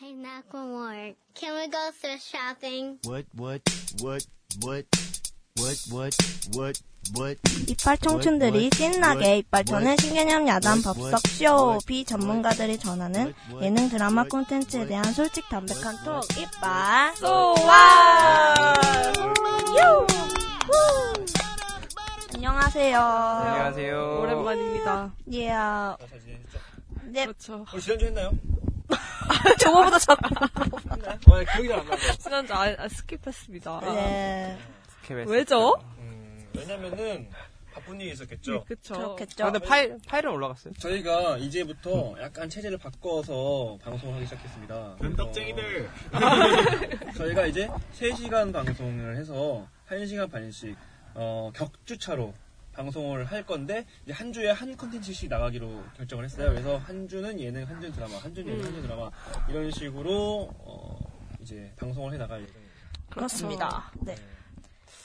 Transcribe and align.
Hey, 0.00 0.14
word. 0.14 1.16
Can 1.34 1.56
we 1.56 1.66
go 1.66 1.90
thrift 1.90 2.22
shopping? 2.22 3.00
What, 3.02 3.24
what, 3.34 3.60
what, 4.00 4.24
what, 4.62 4.86
what, 5.56 5.76
what, 5.90 6.14
what, 6.54 6.80
what? 7.16 7.36
이빨 7.66 7.98
청춘들이 7.98 8.70
신나게 8.74 9.38
이빨 9.38 9.64
터는 9.64 9.96
신개념 9.96 10.46
야단 10.46 10.82
법석 10.82 11.26
쇼 11.26 11.80
비전문가들이 11.84 12.78
전하는 12.78 13.34
예능 13.60 13.88
드라마 13.88 14.22
콘텐츠에 14.22 14.86
대한 14.86 15.04
솔직 15.12 15.48
담백한 15.48 16.04
톡 16.04 16.22
이빨 16.38 17.16
소와 17.16 18.54
안녕하세요. 22.34 23.00
안녕하세요. 23.00 24.20
오랜만입니다. 24.20 25.12
예. 25.32 25.48
잘 25.48 26.20
지내셨죠? 26.20 26.58
네. 27.06 27.24
그렇죠. 27.24 27.66
오늘 27.72 27.80
지난주 27.82 28.06
했나요? 28.06 28.30
저거보다 29.60 29.98
자꾸. 29.98 30.34
아, 30.40 31.44
기억이 31.52 31.68
잘안 31.68 31.86
나요. 31.86 31.98
지난주 32.18 32.54
아, 32.54 32.62
아, 32.64 32.86
스킵했습니다. 32.86 33.94
네. 33.94 34.58
KBS. 35.02 35.30
왜죠? 35.30 35.74
음, 35.98 36.46
왜냐면은 36.56 37.30
바쁜 37.72 38.00
일이 38.00 38.10
있었겠죠. 38.12 38.64
그쵸. 38.64 38.94
그렇겠죠. 38.94 39.44
아, 39.44 39.52
근데 39.52 39.64
파일, 39.66 39.98
파일은 40.06 40.32
올라갔어요? 40.32 40.74
저희가 40.74 41.36
이제부터 41.38 42.16
약간 42.20 42.48
체제를 42.48 42.78
바꿔서 42.78 43.78
방송을 43.82 44.16
하기 44.16 44.24
시작했습니다. 44.26 44.96
눈떡쟁이들. 45.00 45.88
저희가 47.16 47.46
이제 47.46 47.68
3시간 47.94 48.52
방송을 48.52 49.16
해서 49.16 49.66
1시간 49.90 50.30
반씩 50.30 50.76
어, 51.14 51.50
격주차로 51.54 52.34
방송을 52.82 53.24
할 53.24 53.44
건데 53.44 53.84
이제 54.04 54.12
한 54.12 54.32
주에 54.32 54.50
한 54.50 54.76
컨텐츠씩 54.76 55.28
나가기로 55.28 55.82
결정을 55.96 56.24
했어요. 56.24 56.50
그래서 56.50 56.78
한 56.78 57.08
주는 57.08 57.38
예능, 57.40 57.66
한 57.66 57.80
주는 57.80 57.92
드라마, 57.92 58.16
한 58.18 58.32
주는 58.32 58.52
예능, 58.52 58.64
한 58.64 58.70
주는 58.70 58.82
드라마 58.82 59.10
이런 59.48 59.70
식으로 59.72 60.48
어, 60.52 60.98
이제 61.40 61.72
방송을 61.76 62.12
해 62.12 62.18
나갈 62.18 62.42
예정입니다. 62.42 62.68
그렇습니다. 63.10 63.92
네. 64.00 64.14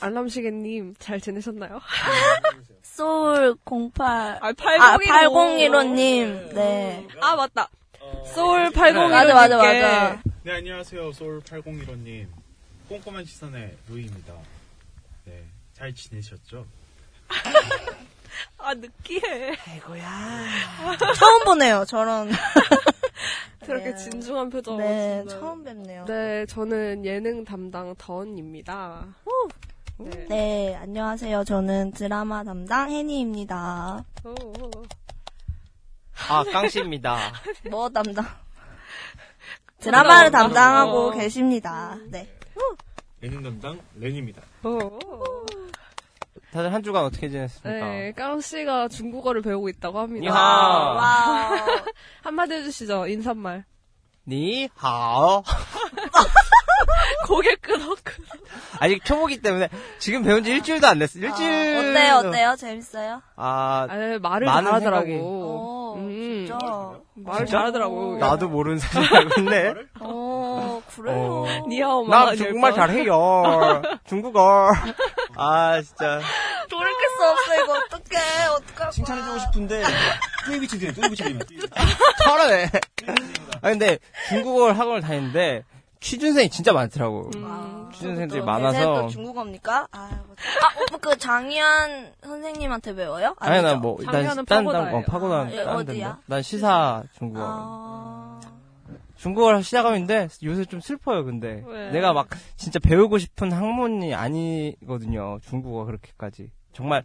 알람시계님, 0.02 0.96
잘 1.00 1.20
지내셨나요? 1.20 1.82
소울 2.84 3.56
08. 3.66 4.38
아, 4.40 4.48
아, 4.50 4.54
8015. 4.54 5.34
8015님. 5.34 6.54
네. 6.54 7.08
아, 7.22 7.36
맞다. 7.36 7.70
어, 8.00 8.24
소울 8.26 8.70
8015. 8.72 9.10
맞아, 9.10 9.34
맞아, 9.34 9.58
맞아. 9.58 10.22
네, 10.44 10.52
안녕하세요. 10.52 11.12
소울 11.14 11.40
8015님. 11.42 12.28
꼼꼼한 12.90 13.26
시선의 13.26 13.76
루이입니다. 13.88 14.36
네, 15.26 15.44
잘 15.74 15.92
지내셨죠? 15.94 16.68
아, 18.58 18.74
느끼해. 18.74 19.56
처음 21.18 21.44
보네요, 21.44 21.84
저런. 21.86 22.32
저렇게 23.66 23.92
네. 23.92 23.96
진중한 23.96 24.50
표정. 24.50 24.78
네, 24.78 25.24
처음 25.30 25.64
뵙네요. 25.64 26.06
네, 26.06 26.46
저는 26.46 27.06
예능 27.06 27.44
담당 27.46 27.94
던입니다. 27.98 29.06
네. 29.98 30.26
네, 30.28 30.76
안녕하세요. 30.76 31.44
저는 31.44 31.92
드라마 31.92 32.44
담당 32.44 32.90
혜니입니다. 32.92 34.04
오, 34.26 34.30
오. 34.30 34.72
아, 36.30 36.44
깡씨입니다. 36.44 37.18
뭐 37.70 37.90
담당? 37.90 38.26
드라마를 39.80 40.32
담당. 40.32 40.54
담당하고 40.54 41.08
어. 41.08 41.12
계십니다. 41.12 41.98
네. 42.08 42.28
예능 43.22 43.42
담당 43.44 43.80
렌입니다. 43.96 44.42
오, 44.64 44.70
오. 44.70 45.34
다들 46.54 46.72
한 46.72 46.84
주간 46.84 47.04
어떻게 47.04 47.30
지냈습니까? 47.30 47.86
네, 47.90 48.12
깡씨가 48.16 48.88
중국어를 48.90 49.42
배우고 49.42 49.70
있다고 49.70 50.00
합니다. 50.00 50.22
니하. 50.22 51.66
한마디 52.22 52.54
해주시죠, 52.54 53.08
인사말. 53.08 53.66
니하오. 54.28 55.44
고개 57.28 57.56
끄덕끄덕. 57.56 58.38
아직 58.80 59.04
초보기 59.04 59.42
때문에 59.42 59.70
지금 59.98 60.24
배운 60.24 60.44
지 60.44 60.52
일주일도 60.52 60.86
안 60.86 61.00
됐어. 61.00 61.18
일주일. 61.20 61.78
어때요, 61.78 62.16
어때요? 62.18 62.56
재밌어요? 62.56 63.22
아, 63.36 63.88
아, 63.90 64.20
말을 64.22 64.46
많은 64.46 64.46
잘하더라고. 64.66 65.12
오, 65.12 65.96
음. 65.98 66.46
진짜. 66.48 66.58
말을 67.16 67.46
진짜? 67.46 67.58
잘하더라고. 67.58 68.18
나도 68.18 68.50
모르는 68.50 68.78
사실 68.80 69.16
알고 69.16 69.42
있네. 69.42 69.74
어, 71.00 71.02
그래요. 71.02 71.46
어. 71.64 71.68
니하오 71.68 72.08
나마 72.08 72.36
중국말 72.36 72.74
잘해요. 72.74 73.82
중국어. 74.08 74.70
아, 75.36 75.82
진짜. 75.82 76.20
돌이킬 76.70 77.10
수 77.18 77.26
없어, 77.26 77.64
이거. 77.64 77.74
어떡해. 77.74 78.46
어떡할 78.56 78.92
칭찬해주고 78.92 79.40
싶은데 79.40 79.84
뚜이비 80.46 80.68
치기네, 80.68 80.94
뚜이비 80.94 81.16
치기네. 81.16 81.40
잘하네. 82.24 82.70
아, 83.62 83.70
근데 83.70 83.98
중국어를 84.30 84.78
학원을 84.78 85.02
다니는데 85.02 85.64
취준생이 86.00 86.50
진짜 86.50 86.74
많더라고. 86.74 87.30
음. 87.36 87.90
취준생들이 87.94 88.42
또 88.42 88.46
많아서. 88.46 88.94
또 89.04 89.08
중국어입니까? 89.08 89.88
아, 89.92 90.10
어, 90.92 90.98
그 91.00 91.18
장희안 91.18 92.12
선생님한테 92.24 92.96
배워요? 92.96 93.36
아니, 93.40 93.54
아니죠? 93.56 93.68
난 93.68 93.82
뭐, 93.82 93.98
일단, 94.02 94.46
딴, 94.46 94.66
딴. 94.66 94.96
어, 94.96 95.02
파고다, 95.08 95.36
아, 95.36 95.48
예, 95.52 95.64
딴 95.64 95.76
어디야? 95.78 96.20
난 96.26 96.42
시사 96.42 97.04
중국어. 97.18 97.42
아, 97.48 98.40
중국어를 99.24 99.64
시작하는데 99.64 100.28
요새 100.44 100.66
좀 100.66 100.82
슬퍼요, 100.82 101.24
근데. 101.24 101.64
왜? 101.66 101.92
내가 101.92 102.12
막 102.12 102.28
진짜 102.58 102.78
배우고 102.80 103.20
싶은 103.20 103.54
학문이 103.54 104.14
아니거든요. 104.14 105.40
중국어 105.42 105.86
그렇게까지. 105.86 106.52
정말 106.74 107.04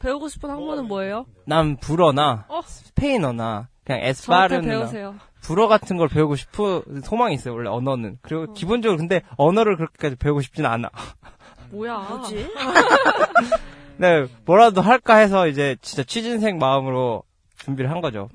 배우고 0.00 0.28
싶은 0.28 0.50
학문은 0.50 0.88
뭐예요? 0.88 1.26
난 1.46 1.76
불어나 1.76 2.46
어? 2.48 2.60
스페인어나 2.62 3.68
그냥 3.84 4.02
에스파르나 4.02 4.62
배우세요. 4.62 5.14
불어 5.42 5.68
같은 5.68 5.96
걸 5.96 6.08
배우고 6.08 6.34
싶은 6.34 7.02
소망이 7.04 7.34
있어요. 7.34 7.54
원래 7.54 7.70
언어는. 7.70 8.18
그리고 8.22 8.42
어. 8.42 8.52
기본적으로 8.52 8.98
근데 8.98 9.22
언어를 9.36 9.76
그렇게까지 9.76 10.16
배우고 10.16 10.40
싶지는 10.40 10.68
않아. 10.68 10.90
뭐야? 11.70 11.98
뭐지? 11.98 12.48
네, 13.98 14.26
뭐라도 14.44 14.80
할까 14.80 15.16
해서 15.18 15.46
이제 15.46 15.76
진짜 15.82 16.02
취준생 16.02 16.58
마음으로 16.58 17.22
준비를 17.58 17.92
한 17.92 18.00
거죠. 18.00 18.28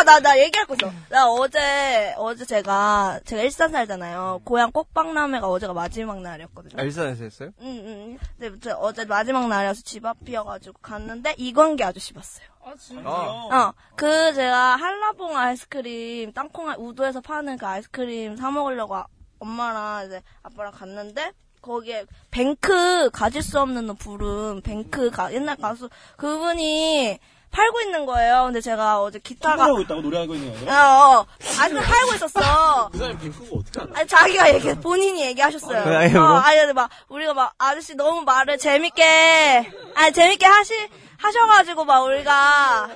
아, 0.00 0.04
나, 0.04 0.20
나 0.20 0.38
얘기할 0.38 0.66
거 0.66 0.74
있어. 0.74 0.90
나 1.10 1.28
어제, 1.28 2.14
어제 2.16 2.44
제가, 2.44 3.20
제가 3.24 3.42
일산 3.42 3.70
살잖아요. 3.70 4.40
고향 4.44 4.70
꼭박람회가 4.72 5.48
어제가 5.48 5.72
마지막 5.74 6.20
날이었거든요. 6.20 6.80
아, 6.80 6.82
일산에서 6.84 7.24
했어요? 7.24 7.50
응, 7.60 7.66
응. 7.86 8.18
근데 8.38 8.58
저 8.60 8.74
어제 8.76 9.04
마지막 9.04 9.48
날이어서 9.48 9.82
집 9.82 10.04
앞이어가지고 10.06 10.78
갔는데, 10.80 11.34
이건기 11.36 11.84
아저씨 11.84 12.12
봤어요. 12.14 12.46
아, 12.64 12.74
진짜? 12.78 13.08
어. 13.08 13.48
어, 13.52 13.74
그 13.96 14.32
제가 14.34 14.76
한라봉 14.76 15.36
아이스크림, 15.36 16.32
땅콩 16.32 16.70
아- 16.70 16.76
우도에서 16.78 17.20
파는 17.20 17.58
그 17.58 17.66
아이스크림 17.66 18.36
사 18.36 18.50
먹으려고 18.50 18.96
아- 18.96 19.06
엄마랑 19.40 20.06
이제 20.06 20.22
아빠랑 20.42 20.72
갔는데, 20.72 21.32
거기에 21.60 22.06
뱅크 22.32 23.08
가질 23.10 23.40
수 23.40 23.60
없는 23.60 23.86
너 23.86 23.92
부른 23.94 24.62
뱅크 24.62 25.10
가, 25.10 25.32
옛날 25.32 25.54
가수 25.56 25.88
그분이 26.16 27.20
팔고 27.52 27.80
있는 27.82 28.06
거예요. 28.06 28.44
근데 28.46 28.60
제가 28.60 29.02
어제 29.02 29.18
기타가 29.18 29.64
하고 29.64 29.80
있다고 29.82 30.00
노래하고 30.00 30.34
있는 30.34 30.52
거예요? 30.54 30.70
어, 30.70 31.20
어. 31.20 31.26
아직 31.60 31.74
팔고 31.74 32.14
있었어. 32.14 32.88
그 32.90 32.98
사람이 32.98 33.18
뱅크가 33.18 33.46
어떻게 33.52 33.80
알아? 33.80 33.90
아니, 33.94 34.08
자기가 34.08 34.54
얘기, 34.54 34.74
본인이 34.80 35.22
얘기하셨어요. 35.26 35.78
아, 35.80 35.98
아니, 35.98 36.16
어, 36.16 36.20
뭐? 36.20 36.38
아니, 36.38 36.58
근데 36.58 36.72
막, 36.72 36.90
우리가 37.08 37.34
막, 37.34 37.54
아저씨 37.58 37.94
너무 37.94 38.22
말을 38.22 38.58
재밌게, 38.58 39.70
아니, 39.94 40.12
재밌게 40.12 40.46
하시, 40.46 40.74
하셔가지고 41.22 41.84
막, 41.84 42.00
우리가, 42.02 42.90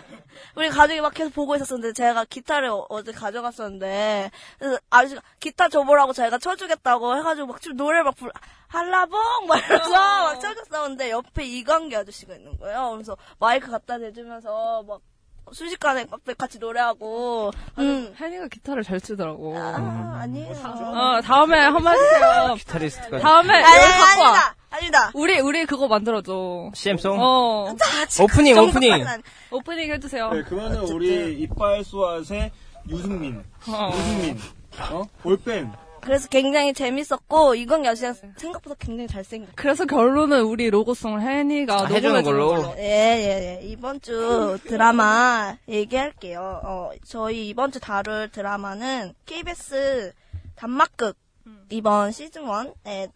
우리 0.56 0.69
가족이 0.69 1.00
막 1.00 1.14
계속 1.14 1.32
보고 1.32 1.54
있었었는데, 1.54 1.92
제가 1.92 2.25
기타를 2.25 2.69
어- 2.70 2.87
어제 2.88 3.12
가져갔었는데, 3.12 4.31
그래서 4.59 4.78
아저씨가 4.91 5.20
기타 5.38 5.69
줘보라고 5.69 6.12
제가 6.12 6.38
쳐주겠다고 6.38 7.16
해가지고 7.19 7.47
막 7.47 7.60
지금 7.60 7.76
노래를 7.76 8.04
막 8.04 8.16
불, 8.16 8.31
한라봉! 8.69 9.47
막 9.47 9.59
이러면서 9.64 9.91
막 9.92 10.41
쳐줬었는데, 10.41 11.10
옆에 11.10 11.44
이광기 11.44 11.97
아저씨가 11.97 12.34
있는 12.34 12.56
거예요. 12.59 12.91
그래서 12.92 13.16
마이크 13.38 13.70
갖다 13.70 13.98
대주면서 13.98 14.82
막, 14.88 15.00
순식간에 15.53 16.06
막 16.10 16.19
같이 16.37 16.58
노래하고, 16.58 17.53
음. 17.78 18.12
혜니가 18.19 18.48
기타를 18.48 18.82
잘 18.82 19.00
치더라고. 19.00 19.56
아, 19.56 20.19
아니에요. 20.22 20.50
어, 20.53 21.20
다음에 21.23 21.56
한마디 21.61 22.00
해요. 22.00 22.55
기타리스트가 22.58 23.20
다음에 23.20 23.62
아니, 23.62 23.93
갖고 24.00 24.23
와. 24.23 24.55
아니다. 24.76 25.11
우리, 25.14 25.38
우리 25.40 25.64
그거 25.67 25.88
만들어줘. 25.88 26.70
CM송? 26.75 27.19
어, 27.20 27.64
오프닝, 28.23 28.55
그 28.55 28.61
정도까지는 28.61 28.69
오프닝. 28.69 28.93
아니- 29.06 29.23
오프닝 29.50 29.93
해주세요. 29.93 30.31
네, 30.31 30.43
그러면 30.49 30.76
우리 30.90 31.34
이빨 31.40 31.82
수아의 31.84 32.50
유승민, 32.88 33.43
어. 33.69 33.90
유승민, 33.93 34.38
어? 34.93 35.02
볼펜. 35.23 35.73
그래서 36.02 36.28
굉장히 36.28 36.73
재밌었고 36.73 37.56
이건 37.56 37.84
여씨가 37.84 38.14
생각보다 38.37 38.76
굉장히 38.78 39.08
잘생겼. 39.08 39.56
그래서 39.56 39.87
결론은 39.87 40.43
우리 40.43 40.70
로고송을 40.70 41.20
혜니가 41.20 41.75
아, 41.81 41.84
해주는 41.87 42.23
녹음해 42.23 42.23
주는 42.23 42.38
걸로. 42.62 42.75
예예 42.78 43.58
예 43.62 43.67
이번 43.67 44.00
주 44.00 44.56
드라마 44.69 45.56
얘기할게요. 45.69 46.61
어 46.62 46.90
저희 47.05 47.49
이번 47.49 47.73
주 47.73 47.81
다룰 47.81 48.28
드라마는 48.31 49.14
KBS 49.25 50.12
단막극 50.55 51.17
이번 51.70 52.12
시즌 52.12 52.44
1에 52.44 53.11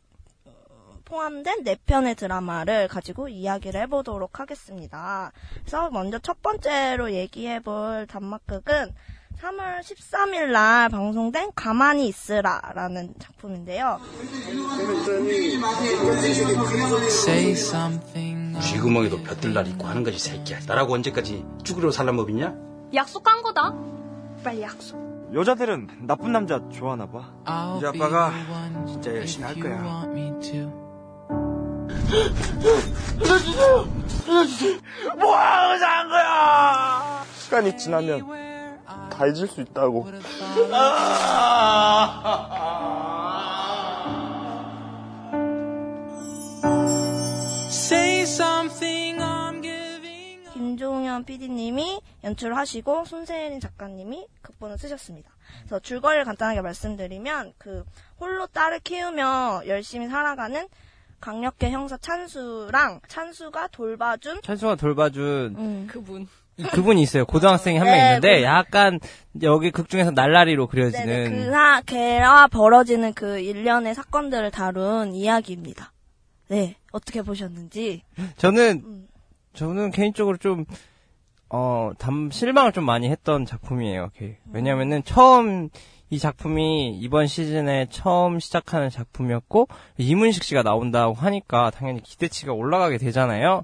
포함된 1.11 1.65
네 1.65 1.77
편의 1.87 2.15
드라마를 2.15 2.87
가지고 2.87 3.29
이야기를 3.29 3.81
해보도록 3.83 4.39
하겠습니다. 4.39 5.33
그래서 5.61 5.91
먼저 5.91 6.21
첫 6.21 6.41
번째로 6.41 7.12
얘기해볼 7.12 8.07
단막극은 8.09 8.95
3월 9.41 9.81
13일 9.81 10.51
날 10.53 10.89
방송된 10.89 11.51
가만히 11.57 12.07
있으라 12.07 12.61
라는 12.75 13.12
작품인데요. 13.19 13.99
Say 17.09 17.53
something. 17.53 18.61
쥐구멍에도 18.61 19.23
벼뜰날 19.23 19.67
있고 19.69 19.87
하는 19.87 20.05
거지 20.05 20.19
새끼야. 20.19 20.61
나라고 20.67 20.95
언제까지 20.95 21.45
쭈그려 21.65 21.91
살란 21.91 22.17
법이냐? 22.19 22.55
약속한 22.95 23.43
거다. 23.43 23.75
빨리 24.45 24.62
약속. 24.62 25.11
여자들은 25.35 26.07
나쁜 26.07 26.33
남자 26.33 26.61
좋아하나 26.71 27.07
봐. 27.11 27.33
이제 27.79 27.87
아빠가 27.87 28.33
진짜 28.87 29.15
열심히 29.17 29.47
할 29.47 29.55
if 32.12 33.47
you 33.47 33.55
거야. 33.57 33.87
want 34.29 34.51
me 34.51 34.59
to. 34.59 35.17
뭐 35.19 35.37
하고 35.37 35.79
산 35.79 36.09
거야? 36.09 37.25
시간이 37.39 37.77
지나면 37.79 38.27
다 39.11 39.27
잊을 39.27 39.47
수 39.47 39.61
있다고. 39.61 40.07
Say 47.71 48.23
something 48.23 49.19
I'm 49.21 49.62
giving. 49.62 50.43
김종현 50.53 51.25
PD님이 51.25 52.01
연출하시고 52.25 53.05
손세린 53.05 53.61
작가님이 53.61 54.27
극본을 54.43 54.77
쓰셨습니다. 54.79 55.31
그래서 55.61 55.79
줄거리를 55.79 56.25
간단하게 56.25 56.61
말씀드리면 56.62 57.55
그 57.59 57.85
홀로 58.19 58.47
딸을 58.49 58.81
키우며 58.81 59.62
열심히 59.67 60.09
살아가는 60.09 60.69
강력계 61.21 61.71
형사 61.71 61.97
찬수랑 61.97 63.01
찬수가 63.09 63.69
돌봐준 63.69 64.41
찬수가 64.43 64.77
돌봐준 64.77 65.55
음, 65.59 65.87
그분. 65.91 66.27
그분이 66.73 67.01
있어요. 67.01 67.25
고등학생이 67.25 67.79
한명 67.79 67.95
네, 67.97 68.07
있는데 68.09 68.39
그- 68.41 68.43
약간 68.45 69.01
여기 69.43 69.71
극 69.71 69.89
중에서 69.89 70.11
날라리로 70.11 70.67
그려지는 70.67 71.31
그 71.47 71.51
사, 71.51 71.81
걔와 71.87 72.49
벌어지는 72.49 73.15
그 73.15 73.39
일련의 73.39 73.95
사건들을 73.95 74.51
다룬 74.51 75.15
이야기입니다. 75.15 75.93
네, 76.49 76.77
어떻게 76.93 77.23
보셨는지. 77.23 78.03
저는 78.37 78.83
음. 78.85 79.07
저는 79.55 79.91
개인적으로 79.91 80.37
좀 80.37 80.67
어, 81.49 81.91
담, 81.99 82.31
실망을 82.31 82.73
좀 82.73 82.85
많이 82.85 83.09
했던 83.11 83.45
작품이에요. 83.47 84.11
그, 84.17 84.35
왜냐면은 84.53 85.03
처음 85.03 85.69
이 86.11 86.19
작품이 86.19 86.99
이번 86.99 87.27
시즌에 87.29 87.87
처음 87.89 88.41
시작하는 88.41 88.91
작품이었고 88.91 89.69
이문식 89.97 90.43
씨가 90.43 90.62
나온다고 90.62 91.15
하니까 91.15 91.71
당연히 91.71 92.03
기대치가 92.03 92.53
올라가게 92.53 92.99
되잖아요. 92.99 93.62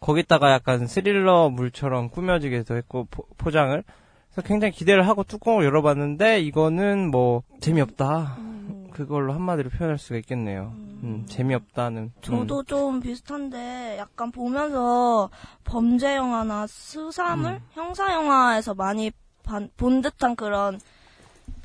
거기다가 0.00 0.52
약간 0.52 0.86
스릴러 0.86 1.50
물처럼 1.50 2.08
꾸며지기도 2.10 2.76
했고 2.76 3.08
포, 3.36 3.50
장을 3.50 3.82
그래서 4.30 4.46
굉장히 4.46 4.72
기대를 4.72 5.08
하고 5.08 5.24
뚜껑을 5.24 5.64
열어봤는데 5.64 6.40
이거는 6.42 7.10
뭐 7.10 7.42
재미없다. 7.60 8.36
음, 8.38 8.88
그걸로 8.92 9.32
한마디로 9.32 9.70
표현할 9.70 9.98
수가 9.98 10.18
있겠네요. 10.18 10.72
음, 11.02 11.24
재미없다는. 11.28 12.02
음. 12.02 12.12
저도 12.20 12.62
좀 12.62 13.00
비슷한데 13.00 13.96
약간 13.98 14.30
보면서 14.30 15.30
범죄 15.64 16.14
영화나 16.14 16.68
수사물, 16.68 17.52
음. 17.54 17.60
형사 17.72 18.12
영화에서 18.12 18.74
많이 18.74 19.10
반- 19.42 19.70
본 19.76 20.00
듯한 20.00 20.36
그런 20.36 20.78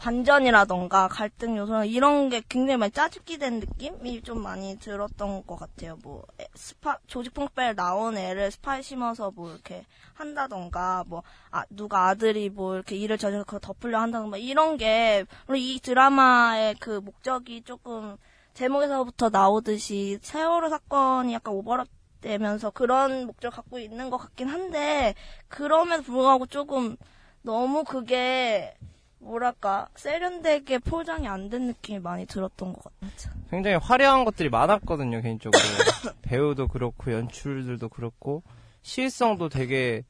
반전이라던가 0.04 1.08
갈등 1.08 1.56
요소나 1.56 1.86
이런 1.86 2.28
게 2.28 2.42
굉장히 2.50 2.76
많이 2.76 2.92
짜집기 2.92 3.38
된 3.38 3.62
느낌이 3.62 4.22
좀 4.22 4.44
많이 4.44 4.78
들었던 4.78 5.48
것 5.48 5.56
같아요. 5.56 5.98
뭐 6.04 6.26
에, 6.42 6.48
스파 6.56 6.98
조직 7.08 7.34
폭발 7.34 7.74
나온 7.74 8.18
애를 8.18 8.52
스파이 8.52 8.84
심어서 8.84 9.32
뭐 9.32 9.50
이렇게 9.50 9.86
한다던가 10.14 11.06
뭐 11.08 11.24
아, 11.52 11.64
누가 11.70 12.10
아들이 12.10 12.50
뭐 12.50 12.76
이렇게 12.76 12.98
일을 12.98 13.18
저질러서 13.18 13.46
그거 13.46 13.60
덮으려 13.60 14.02
한다던가 14.02 14.36
이런 14.36 14.76
게 14.76 15.24
물론 15.48 15.62
이 15.62 15.80
드라마의 15.80 16.76
그 16.82 17.00
목적이 17.00 17.62
조금 17.64 18.18
제목에서부터 18.56 19.30
나오듯이 19.30 20.20
세월호 20.22 20.68
사건이 20.68 21.34
약간 21.34 21.54
오버랩 21.54 21.88
되면서 22.20 22.72
그런 22.72 23.26
목적을 23.26 23.56
갖고 23.56 23.80
있는 23.80 24.10
것 24.10 24.18
같긴 24.18 24.50
한데 24.50 25.16
그럼에도 25.48 26.04
불구하고 26.04 26.46
조금 26.48 26.98
너무 27.42 27.86
그게 27.86 28.76
뭐랄까 29.24 29.88
세련되게 29.96 30.80
포장이 30.80 31.28
안 31.28 31.50
된 31.50 31.68
느낌이 31.68 32.00
많이 32.00 32.26
들었던 32.26 32.74
것 32.74 32.84
같아요. 32.84 33.34
굉장히 33.50 33.78
화려한 33.78 34.26
것들이 34.26 34.50
많았거든요, 34.50 35.22
개인적으로. 35.22 35.62
배우도 36.24 36.68
그렇고, 36.70 37.12
연출들도 37.12 37.90
그렇고, 37.90 38.44
시의성도 38.82 39.50
되게 39.50 40.04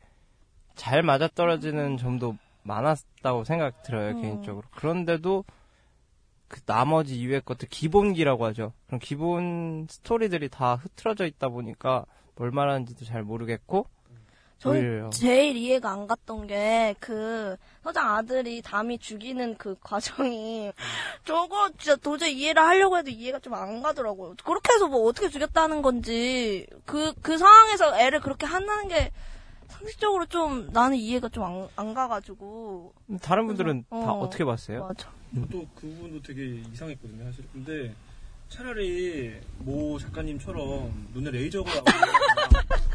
잘 0.75 1.04
맞아떨어지는 1.04 1.98
점도 1.98 2.38
많았다고 2.63 3.44
생각 3.44 3.83
들어요, 3.83 4.12
음. 4.12 4.21
개인적으로. 4.21 4.63
그런데도 4.75 5.44
그 6.48 6.62
나머지 6.62 7.19
이외의 7.19 7.42
것들, 7.44 7.68
기본기라고 7.69 8.45
하죠. 8.45 8.74
그런 8.86 9.00
기본 9.00 9.88
스토리들이 9.89 10.50
다 10.50 10.75
흐트러져 10.75 11.25
있다 11.25 11.50
보니까 11.50 12.06
뭘 12.36 12.51
말하는지도 12.51 13.06
잘 13.06 13.24
모르겠고, 13.24 13.88
저는 14.63 15.12
제일 15.12 15.56
이해가 15.57 15.92
안 15.92 16.07
갔던 16.07 16.48
게 16.48 16.95
그 17.00 17.56
서장 17.83 18.15
아들이 18.15 18.62
담이 18.62 18.98
죽이는 18.98 19.57
그 19.57 19.75
과정이 19.81 20.71
저거 21.25 21.69
진짜 21.77 21.95
도저히 21.98 22.33
이해를 22.39 22.62
하려고 22.62 22.98
해도 22.98 23.10
이해가 23.10 23.39
좀 23.39 23.54
안 23.54 23.81
가더라고요. 23.81 24.36
그렇게 24.44 24.74
해서 24.74 24.88
뭐 24.88 25.07
어떻게 25.07 25.30
죽였다는 25.30 25.81
건지 25.81 26.65
그그 26.86 27.38
상황에서 27.38 27.98
애를 28.00 28.21
그렇게 28.21 28.45
한다는 28.45 28.88
게 28.88 29.12
상식적으로 29.68 30.25
좀 30.27 30.69
나는 30.71 30.98
이해가 30.98 31.30
좀안 31.30 31.68
안 31.75 31.94
가가지고 31.94 32.94
다른 33.21 33.48
분들은 33.48 33.86
어. 33.89 34.04
다 34.06 34.13
어 34.13 34.30
떻게 34.30 34.45
봤어요? 34.45 34.88
맞아. 34.88 35.10
또 35.51 35.68
그분도 35.75 36.21
되게 36.21 36.62
이상했거든요, 36.71 37.24
사실. 37.25 37.44
근데 37.51 37.94
차라리 38.54 39.34
모 39.58 39.98
작가님처럼 39.98 41.08
눈에 41.16 41.32
레이저가 41.32 41.72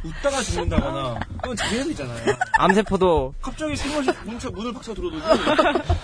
웃다가 0.05 0.41
죽는다거나 0.43 1.19
그건 1.43 1.57
재미있잖아요. 1.57 2.37
암세포도 2.59 3.35
갑자기 3.43 3.75
슬며시 3.75 4.11
문차 4.25 4.51
문을 4.51 4.73
박차 4.73 4.95
들어두고 4.95 5.21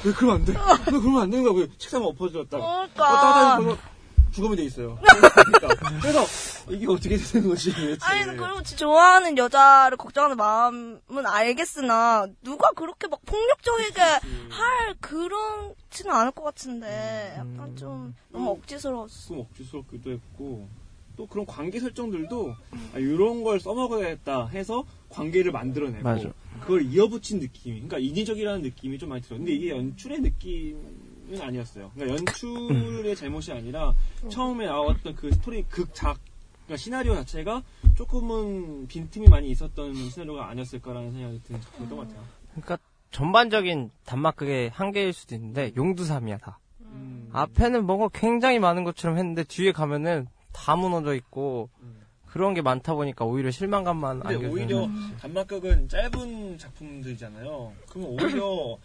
왜 0.04 0.12
그러면 0.12 0.36
안 0.40 0.44
돼? 0.44 0.52
왜 0.92 0.98
그러면 0.98 1.22
안 1.22 1.30
되는 1.30 1.44
거야? 1.44 1.62
왜 1.62 1.68
책상에 1.78 2.04
엎어졌다. 2.04 2.48
그러니까. 2.50 3.04
왔다 3.04 3.58
갔다 3.60 3.93
죽으면 4.34 4.56
돼 4.56 4.64
있어요. 4.64 4.98
그러니까. 5.00 5.68
그래서 6.02 6.26
이게 6.68 6.86
어떻게 6.86 7.16
되는 7.16 7.48
거지? 7.48 7.72
아니, 8.02 8.36
그리고 8.36 8.62
좋아하는 8.62 9.38
여자를 9.38 9.96
걱정하는 9.96 10.36
마음은 10.36 11.26
알겠으나, 11.26 12.26
누가 12.42 12.70
그렇게 12.72 13.06
막 13.06 13.20
폭력적이게 13.24 14.00
할 14.00 14.94
그렇지는 15.00 16.12
않을 16.12 16.32
것 16.32 16.42
같은데, 16.42 17.34
약간 17.38 17.76
좀 17.76 18.14
너무 18.30 18.50
억지스러웠어. 18.50 19.28
좀 19.28 19.40
억지스럽기도 19.40 20.10
했고 20.10 20.68
또 21.16 21.26
그런 21.26 21.46
관계 21.46 21.78
설정들도 21.78 22.54
아, 22.94 22.98
이런 22.98 23.44
걸 23.44 23.60
써먹어야겠다 23.60 24.48
해서 24.48 24.84
관계를 25.10 25.52
만들어내고 25.52 26.02
맞아. 26.02 26.32
그걸 26.60 26.82
이어붙인 26.84 27.38
느낌이 27.38 27.74
그러니까 27.82 27.98
인위적이라는 27.98 28.62
느낌이 28.62 28.98
좀 28.98 29.10
많이 29.10 29.22
들어요. 29.22 29.38
근데 29.38 29.52
이게 29.52 29.70
연출의 29.70 30.22
느낌 30.22 31.13
은 31.30 31.40
아니었어요. 31.40 31.90
그러니까 31.94 32.18
연출의 32.18 33.16
잘못이 33.16 33.52
아니라 33.52 33.94
처음에 34.28 34.66
나왔던 34.66 35.14
그 35.14 35.32
스토리 35.32 35.62
극작 35.64 36.18
그러니까 36.64 36.76
시나리오 36.76 37.14
자체가 37.14 37.62
조금은 37.96 38.86
빈틈이 38.88 39.28
많이 39.28 39.50
있었던 39.50 39.94
시나리오가 40.10 40.48
아니었을까라는 40.48 41.12
생각이 41.12 41.42
드는 41.44 41.60
작품이었던 41.60 41.98
것 41.98 42.08
같아요. 42.08 42.24
그러니까 42.52 42.78
전반적인 43.10 43.90
단막극의 44.04 44.70
한계일 44.70 45.12
수도 45.12 45.34
있는데 45.34 45.72
용두삼이야 45.76 46.38
다. 46.38 46.58
음. 46.80 47.28
앞에는 47.32 47.84
뭔가 47.84 48.08
굉장히 48.12 48.58
많은 48.58 48.84
것처럼 48.84 49.18
했는데 49.18 49.44
뒤에 49.44 49.72
가면은 49.72 50.26
다 50.52 50.76
무너져 50.76 51.14
있고 51.14 51.68
음. 51.80 52.04
그런 52.26 52.54
게 52.54 52.62
많다 52.62 52.94
보니까 52.94 53.24
오히려 53.24 53.50
실망감만 53.50 54.22
안겨주는 54.24 54.50
오히려 54.50 54.88
단막극은 55.20 55.88
짧은 55.88 56.58
작품들이잖아요. 56.58 57.72
그러면 57.88 58.10
오히려 58.10 58.78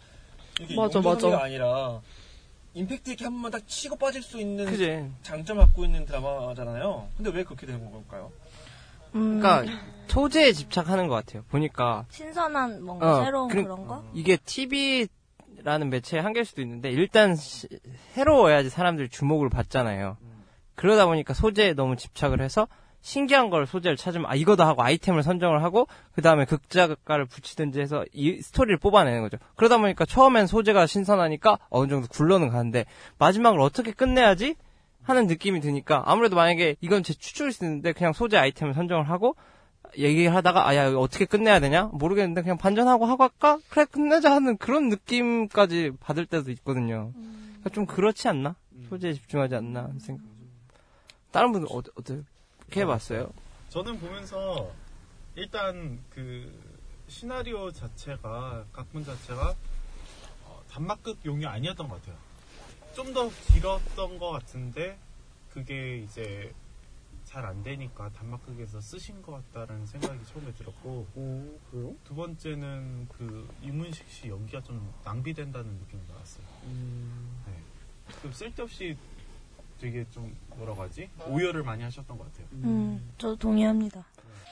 이게 0.60 0.76
맞아, 0.76 1.00
맞아. 1.00 1.42
아니라 1.42 2.00
임팩트 2.74 3.10
있게 3.10 3.24
한 3.24 3.32
번만 3.34 3.50
딱 3.50 3.66
치고 3.66 3.96
빠질 3.96 4.22
수 4.22 4.40
있는 4.40 4.64
그지. 4.66 5.10
장점을 5.22 5.64
갖고 5.64 5.84
있는 5.84 6.04
드라마잖아요. 6.06 7.08
근데 7.16 7.30
왜 7.30 7.42
그렇게 7.44 7.66
되는 7.66 7.90
걸까요? 7.90 8.30
음, 9.16 9.40
그러니까 9.40 9.72
소재에 10.06 10.52
집착하는 10.52 11.08
것 11.08 11.14
같아요. 11.16 11.42
보니까 11.48 12.06
신선한 12.10 12.84
뭔가 12.84 13.18
어, 13.20 13.24
새로운 13.24 13.48
그래- 13.48 13.62
그런 13.64 13.86
거? 13.88 14.04
이게 14.14 14.36
TV라는 14.36 15.90
매체의 15.90 16.22
한계일 16.22 16.44
수도 16.44 16.62
있는데 16.62 16.90
일단 16.90 17.34
시- 17.34 17.68
새로워야지 18.12 18.70
사람들이 18.70 19.08
주목을 19.08 19.48
받잖아요. 19.50 20.16
그러다 20.76 21.06
보니까 21.06 21.34
소재에 21.34 21.74
너무 21.74 21.96
집착을 21.96 22.40
해서 22.40 22.68
신기한 23.02 23.50
걸 23.50 23.66
소재를 23.66 23.96
찾으면 23.96 24.30
아 24.30 24.34
이거다 24.34 24.66
하고 24.66 24.82
아이템을 24.82 25.22
선정을 25.22 25.62
하고 25.62 25.86
그 26.12 26.22
다음에 26.22 26.44
극작가를 26.44 27.24
붙이든지 27.24 27.80
해서 27.80 28.04
이 28.12 28.40
스토리를 28.42 28.78
뽑아내는 28.78 29.22
거죠. 29.22 29.38
그러다 29.56 29.78
보니까 29.78 30.04
처음엔 30.04 30.46
소재가 30.46 30.86
신선하니까 30.86 31.58
어느 31.70 31.88
정도 31.88 32.08
굴러는 32.08 32.50
가는데 32.50 32.84
마지막을 33.18 33.60
어떻게 33.60 33.92
끝내야지 33.92 34.56
하는 35.02 35.26
느낌이 35.26 35.60
드니까 35.60 36.02
아무래도 36.06 36.36
만약에 36.36 36.76
이건 36.80 37.02
제 37.02 37.14
추측일 37.14 37.52
수 37.52 37.64
있는데 37.64 37.92
그냥 37.92 38.12
소재 38.12 38.36
아이템을 38.36 38.74
선정을 38.74 39.08
하고 39.08 39.34
얘기를 39.98 40.34
하다가 40.34 40.68
아야 40.68 40.94
어떻게 40.94 41.24
끝내야 41.24 41.58
되냐 41.58 41.90
모르겠는데 41.92 42.42
그냥 42.42 42.58
반전하고 42.58 43.06
하고 43.06 43.24
할까 43.24 43.58
그래 43.70 43.86
끝내자 43.86 44.30
하는 44.30 44.56
그런 44.56 44.88
느낌까지 44.88 45.92
받을 46.00 46.26
때도 46.26 46.50
있거든요. 46.52 47.12
그러니까 47.14 47.70
좀 47.70 47.86
그렇지 47.86 48.28
않나 48.28 48.56
소재에 48.88 49.14
집중하지 49.14 49.54
않나 49.54 49.90
생각. 50.00 50.24
다른 51.30 51.52
분은 51.52 51.68
어, 51.70 51.78
어 51.78 52.02
떻게 52.70 52.82
해봤어요? 52.82 53.32
저는 53.68 53.98
보면서 53.98 54.72
일단 55.34 55.98
그 56.08 56.52
시나리오 57.08 57.72
자체가 57.72 58.64
각본 58.72 59.04
자체가 59.04 59.56
어, 60.44 60.62
단막극용이 60.70 61.44
아니었던 61.46 61.88
것 61.88 62.00
같아요. 62.00 62.16
좀 62.94 63.12
더 63.12 63.28
길었던 63.52 64.18
것 64.20 64.30
같은데 64.30 64.96
그게 65.52 65.98
이제 65.98 66.54
잘 67.24 67.44
안 67.44 67.62
되니까 67.64 68.08
단막극에서 68.10 68.80
쓰신 68.80 69.20
것 69.22 69.32
같다는 69.52 69.86
생각이 69.86 70.24
처음에 70.26 70.52
들었고 70.52 71.06
오, 71.14 71.58
그래요? 71.70 71.94
두 72.04 72.14
번째는 72.14 73.08
그 73.08 73.48
이문식 73.62 74.08
씨 74.08 74.28
연기가 74.28 74.60
좀 74.62 74.92
낭비된다는 75.04 75.72
느낌이 75.72 76.02
나왔어요. 76.08 76.44
네. 77.46 77.62
좀 78.22 78.32
쓸데없이 78.32 78.96
되게 79.80 80.06
좀 80.10 80.36
뭐라고 80.56 80.82
하지 80.82 81.10
오열을 81.26 81.62
많이 81.62 81.82
하셨던 81.82 82.18
것 82.18 82.24
같아요. 82.30 82.46
음, 82.52 83.12
저도 83.18 83.36
동의합니다. 83.36 84.04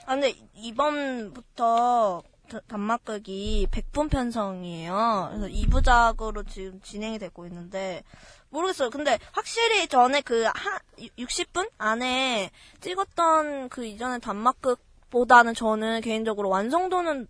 아, 0.06 0.14
근데 0.14 0.34
이번부터 0.54 2.22
다- 2.48 2.60
단막극이 2.66 3.68
100분 3.70 4.08
편성이에요. 4.10 5.28
그래서 5.32 5.46
2부작으로 5.48 6.48
지금 6.48 6.80
진행이 6.80 7.18
되고 7.18 7.46
있는데, 7.46 8.02
모르겠어요. 8.48 8.88
근데 8.88 9.18
확실히 9.32 9.86
전에 9.86 10.22
그 10.22 10.44
한, 10.44 10.78
60분 11.18 11.70
안에 11.76 12.50
찍었던 12.80 13.68
그 13.68 13.84
이전의 13.84 14.20
단막극보다는 14.20 15.52
저는 15.52 16.00
개인적으로 16.00 16.48
완성도는 16.48 17.28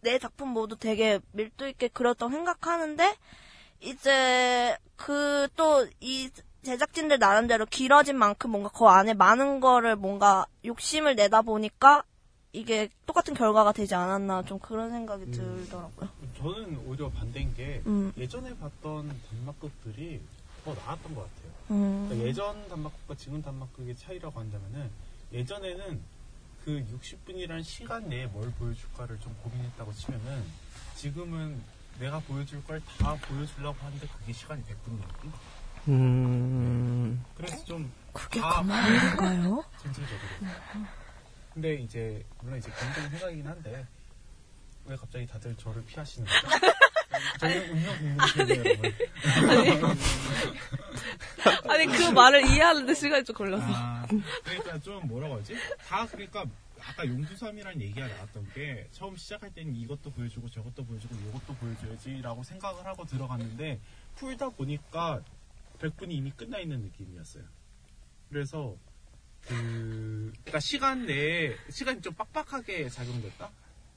내 0.00 0.18
작품 0.18 0.48
모두 0.48 0.76
되게 0.76 1.20
밀도 1.32 1.68
있게 1.68 1.88
그렸다고 1.88 2.32
생각하는데, 2.32 3.14
이제 3.82 4.78
그 4.96 5.46
또 5.56 5.86
이 6.00 6.30
제작진들 6.64 7.18
나름대로 7.18 7.66
길어진 7.66 8.16
만큼 8.16 8.50
뭔가 8.50 8.68
그 8.70 8.84
안에 8.86 9.14
많은 9.14 9.60
거를 9.60 9.96
뭔가 9.96 10.46
욕심을 10.64 11.16
내다 11.16 11.42
보니까 11.42 12.04
이게 12.52 12.88
똑같은 13.06 13.34
결과가 13.34 13.72
되지 13.72 13.94
않았나 13.94 14.44
좀 14.44 14.58
그런 14.58 14.90
생각이 14.90 15.30
들더라고요. 15.30 16.08
저는 16.38 16.82
오히려 16.86 17.10
반대인 17.10 17.52
게 17.54 17.82
음. 17.86 18.12
예전에 18.16 18.56
봤던 18.58 19.20
단막극들이 19.30 20.20
더 20.64 20.74
나았던 20.74 21.14
것 21.14 21.22
같아요. 21.22 21.52
음. 21.70 22.04
그러니까 22.08 22.28
예전 22.28 22.68
단막극과 22.68 23.14
지금 23.16 23.42
단막극의 23.42 23.96
차이라고 23.96 24.38
한다면은 24.38 24.90
예전에는 25.32 26.00
그 26.64 26.84
60분이라는 27.00 27.64
시간 27.64 28.08
내에 28.08 28.26
뭘 28.26 28.52
보여줄까를 28.52 29.18
좀 29.18 29.34
고민했다고 29.42 29.92
치면은 29.94 30.44
지금은 30.94 31.60
내가 31.98 32.20
보여줄 32.20 32.62
걸 32.64 32.80
다 32.98 33.14
보여주려고 33.16 33.76
하는데 33.84 34.06
그게 34.06 34.32
시간이 34.32 34.62
100분이었고 34.62 35.30
음, 35.88 37.24
그래서 37.36 37.64
좀 37.64 37.90
그게 38.12 38.40
다 38.40 38.50
가만인가요? 38.50 39.64
전체적으로 39.82 40.18
근데 41.54 41.74
이제 41.74 42.24
물론 42.40 42.58
이제 42.58 42.70
개인적인 42.78 43.10
생각이긴 43.10 43.46
한데 43.46 43.86
왜 44.86 44.96
갑자기 44.96 45.26
다들 45.26 45.54
저를 45.56 45.84
피하시는 45.84 46.26
거죠? 46.26 46.72
저희는 47.40 47.70
운명 47.70 48.16
국민이에요 48.34 48.64
여러분 49.66 49.98
아니 51.68 51.86
그 51.86 52.10
말을 52.10 52.46
이해하는데 52.48 52.94
시간이 52.94 53.24
좀 53.24 53.36
걸려서. 53.36 53.64
아, 53.68 54.06
그러니까 54.44 54.78
좀 54.80 55.06
뭐라고 55.06 55.36
하지? 55.36 55.56
다 55.86 56.06
그러니까 56.06 56.44
아까 56.80 57.06
용두삼이라는 57.06 57.80
얘기가 57.80 58.06
나왔던 58.06 58.48
게 58.54 58.88
처음 58.92 59.16
시작할 59.16 59.50
때는 59.54 59.74
이것도 59.76 60.10
보여주고 60.10 60.50
저것도 60.50 60.84
보여주고 60.84 61.14
이것도 61.14 61.54
보여줘야지라고 61.54 62.42
생각을 62.42 62.84
하고 62.86 63.04
들어갔는데 63.04 63.80
풀다 64.16 64.50
보니까 64.50 65.20
100분이 65.82 66.12
이미 66.12 66.30
끝나 66.30 66.58
있는 66.58 66.80
느낌이었어요. 66.82 67.44
그래서 68.28 68.76
그 69.42 70.32
그러니까 70.42 70.60
시간 70.60 71.04
내에 71.04 71.56
시간이 71.68 72.00
좀 72.00 72.14
빡빡하게 72.14 72.88
작용됐다. 72.88 73.50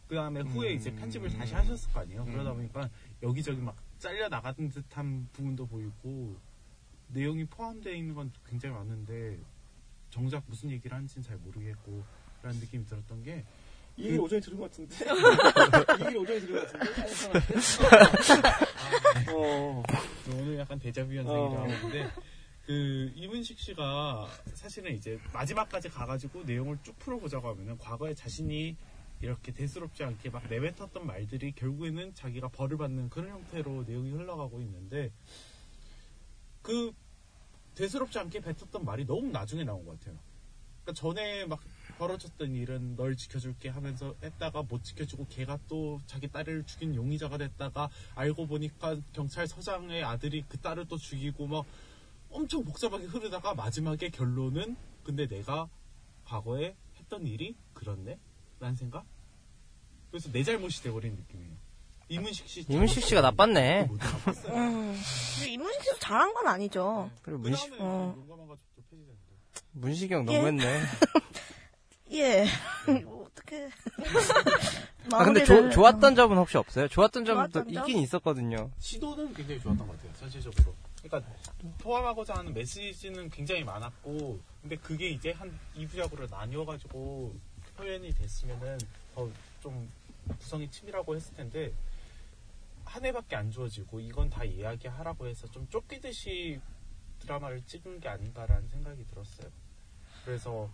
그 0.07 0.15
다음에 0.15 0.41
후에 0.41 0.73
이제 0.73 0.93
편집을 0.93 1.29
다시 1.33 1.53
하셨을 1.53 1.91
거 1.93 2.01
아니에요. 2.01 2.25
그러다 2.25 2.53
보니까 2.53 2.89
여기저기 3.21 3.61
막 3.61 3.75
잘려 3.99 4.27
나가는 4.27 4.69
듯한 4.69 5.29
부분도 5.33 5.67
보이고 5.67 6.35
내용이 7.09 7.45
포함되어 7.45 7.93
있는 7.93 8.15
건 8.15 8.31
굉장히 8.45 8.75
많은데 8.75 9.39
정작 10.09 10.43
무슨 10.47 10.71
얘기를 10.71 10.95
하는지는 10.95 11.23
잘 11.23 11.37
모르겠고 11.37 12.03
라는 12.41 12.59
느낌이 12.59 12.85
들었던 12.85 13.23
게 13.23 13.45
이 13.97 14.03
얘기를 14.03 14.19
오전에 14.19 14.41
들은 14.41 14.57
것 14.57 14.71
같은데. 14.71 14.95
이 15.05 16.03
얘기를 16.03 16.17
오전에 16.17 16.39
들은 16.39 16.55
것 16.55 16.67
같은데. 16.73 17.39
어. 19.31 19.83
오늘 20.33 20.59
약간 20.59 20.79
데자뷰 20.79 21.11
어. 21.11 21.15
현상이라고 21.15 21.57
하는데 21.57 22.11
그 22.65 23.11
이문식 23.15 23.59
씨가 23.59 24.27
사실은 24.53 24.93
이제 24.93 25.19
마지막까지 25.33 25.89
가가지고 25.89 26.43
내용을 26.43 26.77
쭉 26.83 26.97
풀어보자고 26.99 27.49
하면은 27.49 27.77
과거에 27.77 28.13
자신이 28.13 28.75
이렇게 29.21 29.53
대수롭지 29.53 30.03
않게 30.03 30.29
막 30.29 30.43
내뱉었던 30.49 31.05
말들이 31.05 31.53
결국에는 31.53 32.13
자기가 32.15 32.49
벌을 32.49 32.77
받는 32.77 33.09
그런 33.09 33.29
형태로 33.29 33.83
내용이 33.83 34.11
흘러가고 34.11 34.59
있는데 34.61 35.11
그 36.61 36.91
대수롭지 37.75 38.19
않게 38.19 38.41
뱉었던 38.41 38.83
말이 38.83 39.05
너무 39.05 39.29
나중에 39.31 39.63
나온 39.63 39.85
것 39.85 39.99
같아요. 39.99 40.17
그러니까 40.83 40.93
전에 40.99 41.45
막 41.45 41.61
벌어졌던 41.97 42.55
일은 42.55 42.95
널 42.95 43.15
지켜줄게 43.15 43.69
하면서 43.69 44.13
했다가 44.23 44.63
못 44.63 44.83
지켜주고 44.83 45.27
걔가 45.29 45.57
또 45.67 45.99
자기 46.05 46.27
딸을 46.27 46.65
죽인 46.65 46.95
용의자가 46.95 47.37
됐다가 47.37 47.89
알고 48.15 48.47
보니까 48.47 48.97
경찰서장의 49.13 50.03
아들이 50.03 50.43
그 50.47 50.57
딸을 50.57 50.87
또 50.87 50.97
죽이고 50.97 51.47
막 51.47 51.65
엄청 52.29 52.63
복잡하게 52.63 53.05
흐르다가 53.05 53.53
마지막에 53.53 54.09
결론은 54.09 54.75
근데 55.03 55.27
내가 55.27 55.69
과거에 56.25 56.75
했던 56.97 57.25
일이 57.25 57.55
그렇네? 57.73 58.17
라는 58.59 58.75
생각? 58.75 59.05
그래서 60.09 60.31
내 60.31 60.43
잘못이 60.43 60.83
돼버린 60.83 61.15
느낌이에요. 61.15 61.53
이문식 62.07 62.47
씨. 62.47 62.65
이문식 62.69 63.03
씨가 63.03 63.21
나빴네. 63.21 63.83
모두 63.85 64.05
나빴어요. 64.05 64.53
음. 64.53 64.95
근데 65.35 65.51
이문식 65.51 65.83
씨도 65.83 65.99
잘한 65.99 66.33
건 66.33 66.47
아니죠. 66.47 67.09
그리고 67.21 67.41
그 67.41 67.47
문식, 67.49 67.69
다음에 67.71 67.83
어. 67.83 68.25
문식이 69.71 70.13
형 70.13 70.21
예. 70.29 70.35
너무했네. 70.35 70.63
예. 72.11 72.45
뭐 73.03 73.25
어떻게. 73.25 73.69
아, 75.11 75.23
근데 75.23 75.43
조- 75.43 75.69
좋았던 75.69 76.15
점은 76.15 76.37
혹시 76.37 76.57
없어요? 76.57 76.87
좋았던 76.87 77.25
점도 77.25 77.51
좋았던? 77.63 77.69
있긴 77.73 77.99
있었거든요. 78.03 78.71
시도는 78.79 79.33
굉장히 79.33 79.59
좋았던 79.61 79.87
것 79.87 79.95
같아요, 79.97 80.13
전체적으로. 80.19 80.73
그러니까 81.03 81.31
포함하고자 81.79 82.33
하는 82.35 82.53
메시지는 82.53 83.29
굉장히 83.29 83.63
많았고, 83.63 84.39
근데 84.61 84.75
그게 84.77 85.09
이제 85.09 85.31
한 85.31 85.57
2부작으로 85.77 86.29
나뉘어가지고 86.29 87.35
표현이 87.77 88.13
됐으면은 88.13 88.77
더 89.13 89.29
좀 89.61 89.89
구성이 90.39 90.69
치밀하고 90.69 91.15
했을 91.15 91.33
텐데, 91.35 91.71
한 92.83 93.03
해밖에 93.05 93.35
안 93.35 93.49
주어지고, 93.51 93.99
이건 93.99 94.29
다 94.29 94.43
이야기하라고 94.43 95.25
해서 95.27 95.47
좀 95.47 95.67
쫓기듯이 95.69 96.59
드라마를 97.19 97.63
찍은 97.65 97.99
게 97.99 98.09
아닌가라는 98.09 98.67
생각이 98.69 99.05
들었어요. 99.07 99.49
그래서 100.23 100.69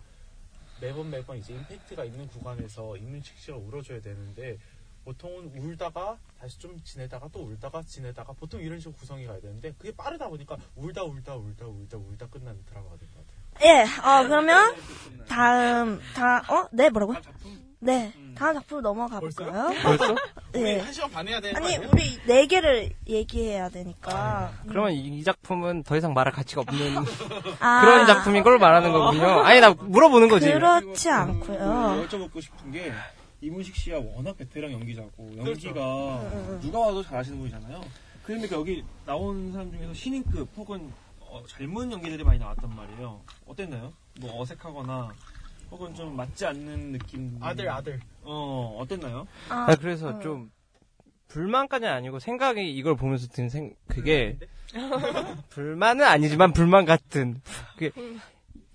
매번 0.82 1.10
매번 1.10 1.38
이제 1.38 1.54
임팩트가 1.54 2.04
있는 2.04 2.26
구간에서 2.26 2.96
이문식 2.96 3.38
씨가 3.38 3.56
울어줘야 3.56 4.00
되는데, 4.00 4.58
보통은 5.04 5.56
울다가 5.56 6.18
다시 6.40 6.58
좀 6.58 6.80
지내다가 6.82 7.28
또 7.32 7.40
울다가 7.44 7.82
지내다가 7.82 8.32
보통 8.32 8.60
이런 8.60 8.78
식으로 8.80 8.94
구성이 8.96 9.26
가야 9.26 9.40
되는데 9.40 9.72
그게 9.78 9.92
빠르다 9.96 10.28
보니까 10.28 10.56
울다 10.76 11.02
울다 11.02 11.34
울다 11.36 11.66
울다 11.66 11.96
울다 11.96 12.26
끝나는 12.28 12.64
드라마가 12.66 12.96
된것 12.96 13.16
같아요. 13.16 13.42
예, 13.64 13.82
어, 13.82 14.22
그러면, 14.24 14.74
다음, 15.28 16.00
다, 16.14 16.38
어? 16.48 16.68
네, 16.72 16.88
뭐라고? 16.90 17.14
다음 17.82 17.84
작품 17.84 17.86
네, 17.86 18.12
다음 18.34 18.54
작품 18.54 18.82
넘어가? 18.82 19.20
볼까요? 19.20 19.70
벌써? 19.82 20.14
우리 20.54 20.62
예. 20.62 20.78
한 20.80 20.92
시간 20.92 21.10
반 21.10 21.28
해야 21.28 21.40
되는 21.40 21.60
거 21.60 21.66
아니, 21.66 21.76
아니에요? 21.76 21.90
우리 21.92 22.18
네 22.26 22.46
개를 22.46 22.90
얘기해야 23.08 23.68
되니까. 23.68 24.52
그러면 24.68 24.92
이, 24.92 25.18
이 25.18 25.24
작품은 25.24 25.82
더 25.82 25.96
이상 25.96 26.14
말할 26.14 26.32
가치가 26.32 26.60
없는 26.62 27.04
아, 27.60 27.80
그런 27.80 28.06
작품인 28.06 28.42
걸 28.42 28.58
말하는 28.58 28.92
거군요. 28.92 29.42
아니, 29.42 29.60
나 29.60 29.70
물어보는 29.70 30.28
거지. 30.28 30.52
그렇지 30.52 31.10
않고요. 31.10 32.06
여쭤보고 32.08 32.40
싶은 32.40 32.70
게 32.70 32.92
이문식 33.40 33.74
씨가 33.74 33.98
워낙 33.98 34.36
베테랑 34.38 34.72
연기자고 34.72 35.10
그렇죠. 35.42 35.68
연기가 35.68 36.60
누가 36.60 36.78
와도 36.78 37.02
잘하시는 37.02 37.38
분이잖아요. 37.38 37.80
그러니까 38.24 38.56
여기 38.56 38.84
나온 39.04 39.50
사람 39.52 39.70
중에서 39.72 39.92
신인급 39.94 40.48
혹은 40.56 40.92
어, 41.18 41.42
젊은 41.48 41.90
연기들이 41.90 42.22
많이 42.22 42.38
나왔단 42.38 42.70
말이에요. 42.76 43.20
어땠나요? 43.46 43.92
뭐 44.20 44.40
어색하거나 44.42 45.10
혹은 45.72 45.94
좀 45.94 46.14
맞지 46.14 46.44
않는 46.46 46.92
느낌. 46.92 47.36
아들 47.40 47.68
아들 47.70 47.98
어 48.22 48.76
어땠나요? 48.78 49.26
아, 49.48 49.66
아, 49.70 49.74
그래서 49.74 50.20
좀 50.20 50.50
불만까지는 51.28 51.90
아니고 51.90 52.18
생각이 52.18 52.70
이걸 52.74 52.94
보면서 52.94 53.26
든 53.28 53.48
생, 53.48 53.74
그게 53.88 54.38
불만은 55.48 56.04
아니지만 56.04 56.52
불만 56.52 56.84
같은. 56.84 57.40
그게 57.76 57.90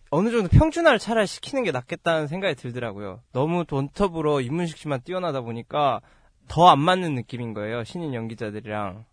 어느 0.10 0.32
정도 0.32 0.50
평준화를 0.50 0.98
차라리 1.00 1.27
시키는 1.27 1.63
게 1.63 1.72
낫겠다는 1.72 2.27
생각이 2.27 2.56
들더라고요. 2.56 3.22
너무 3.32 3.63
돈톱으로 3.66 4.42
이문식 4.42 4.77
씨만 4.77 5.01
뛰어나다 5.01 5.42
보니까 5.42 6.01
더 6.48 6.68
안 6.70 6.80
맞는 6.80 7.13
느낌인 7.13 7.54
거예요. 7.54 7.84
신인 7.84 8.13
연기자들이랑. 8.16 9.06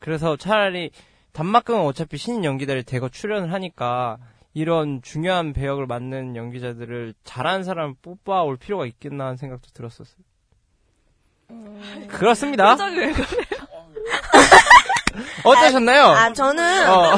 그래서 0.00 0.36
차라리 0.36 0.90
단막극은 1.32 1.80
어차피 1.80 2.18
신인 2.18 2.44
연기자들이 2.44 2.82
대거 2.82 3.08
출연을 3.08 3.52
하니까 3.54 4.18
이런 4.54 5.00
중요한 5.02 5.52
배역을 5.52 5.86
맡는 5.86 6.36
연기자들을 6.36 7.14
잘하는 7.24 7.64
사람을 7.64 7.94
뽑아올 8.02 8.56
필요가 8.56 8.86
있겠나 8.86 9.24
하는 9.24 9.36
생각도 9.36 9.68
들었었어요. 9.72 10.22
그렇습니다. 12.08 12.76
왜 12.86 13.12
그래? 13.12 13.12
어떠셨나요? 15.44 16.04
아, 16.04 16.32
저는 16.32 16.88
어. 16.88 17.16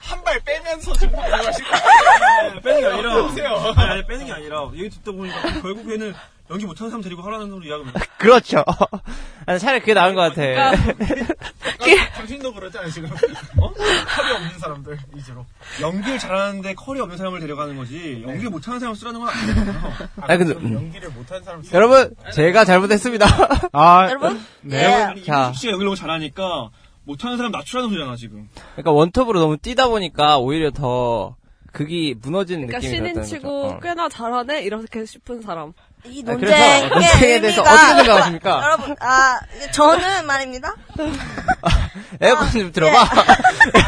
한발 0.00 0.40
빼면서 0.40 0.92
지금 0.94 1.12
들어가실 1.22 1.64
아, 1.64 2.60
빼는 2.60 2.80
게 2.80 2.86
아니라 2.86 3.22
보세요. 3.22 3.54
아니, 3.76 3.90
아니, 3.90 4.06
빼는 4.06 4.26
게 4.26 4.32
아니라 4.32 4.70
얘기 4.74 4.90
듣다 4.90 5.12
보니까 5.12 5.40
결국에는 5.62 6.12
연기 6.50 6.66
못하는 6.66 6.90
사람 6.90 7.02
데리고 7.02 7.22
하라는 7.22 7.48
소리 7.48 7.68
이야기 7.68 7.84
그렇죠. 8.18 8.64
아니, 9.46 9.58
차라리 9.58 9.80
그게 9.80 9.94
나은 9.94 10.14
것 10.14 10.20
같아. 10.34 10.72
당신도 12.14 12.52
그러지 12.52 12.78
않아요, 12.78 12.90
지금? 12.90 13.10
어? 13.10 13.72
컬이 13.72 14.32
없는 14.32 14.58
사람들, 14.58 14.98
위주로. 15.14 15.46
연기를 15.80 16.18
잘하는데 16.18 16.74
컬이 16.74 17.00
없는 17.00 17.16
사람을 17.16 17.40
데려가는 17.40 17.76
거지 17.76 18.22
연기 18.26 18.46
못하는 18.48 18.78
사람을 18.80 18.96
쓰라는 18.96 19.20
건 19.20 19.28
아니잖아요. 19.28 19.78
아, 20.20 20.24
아니, 20.26 20.38
근데- 20.38 20.54
그럼 20.54 20.74
연기를 20.74 21.08
못하는 21.10 21.42
사람 21.42 21.62
쓰- 21.62 21.74
여러분, 21.74 22.14
제가 22.32 22.64
잘못했습니다. 22.64 23.26
아, 23.72 24.06
여러분 24.08 24.40
네. 24.62 24.78
예. 24.82 24.84
아니, 25.02 25.24
자. 25.24 25.52
씨가 25.54 25.72
연기를 25.72 25.86
너무 25.86 25.96
잘하니까 25.96 26.70
못하는 27.04 27.36
사람 27.36 27.52
낮추라는 27.52 27.88
소리잖아 27.90 28.16
지금. 28.16 28.48
그러니까 28.72 28.90
원톱으로 28.92 29.40
너무 29.40 29.56
뛰다 29.56 29.88
보니까 29.88 30.38
오히려 30.38 30.70
더 30.70 31.36
극이 31.72 32.16
무너지는 32.20 32.66
그러니까 32.66 32.78
느낌이 32.86 32.98
들었다는 32.98 33.24
신인 33.24 33.38
치고 33.40 33.62
거죠. 33.62 33.74
어. 33.76 33.80
꽤나 33.80 34.08
잘하네 34.08 34.62
이렇게 34.62 35.06
싶은 35.06 35.40
사람. 35.40 35.72
이 36.04 36.22
아, 36.26 36.32
논쟁의 36.32 36.88
그래서 36.88 36.94
논쟁에 36.94 37.40
대해서 37.40 37.62
의미가 37.62 37.74
어떻게 37.74 38.04
생각하십니까? 38.04 38.60
여러분, 38.64 38.96
아 39.00 39.40
저는 39.72 40.26
말입니다. 40.26 40.74
에어컨 42.20 42.50
좀 42.50 42.72
들어봐. 42.72 43.08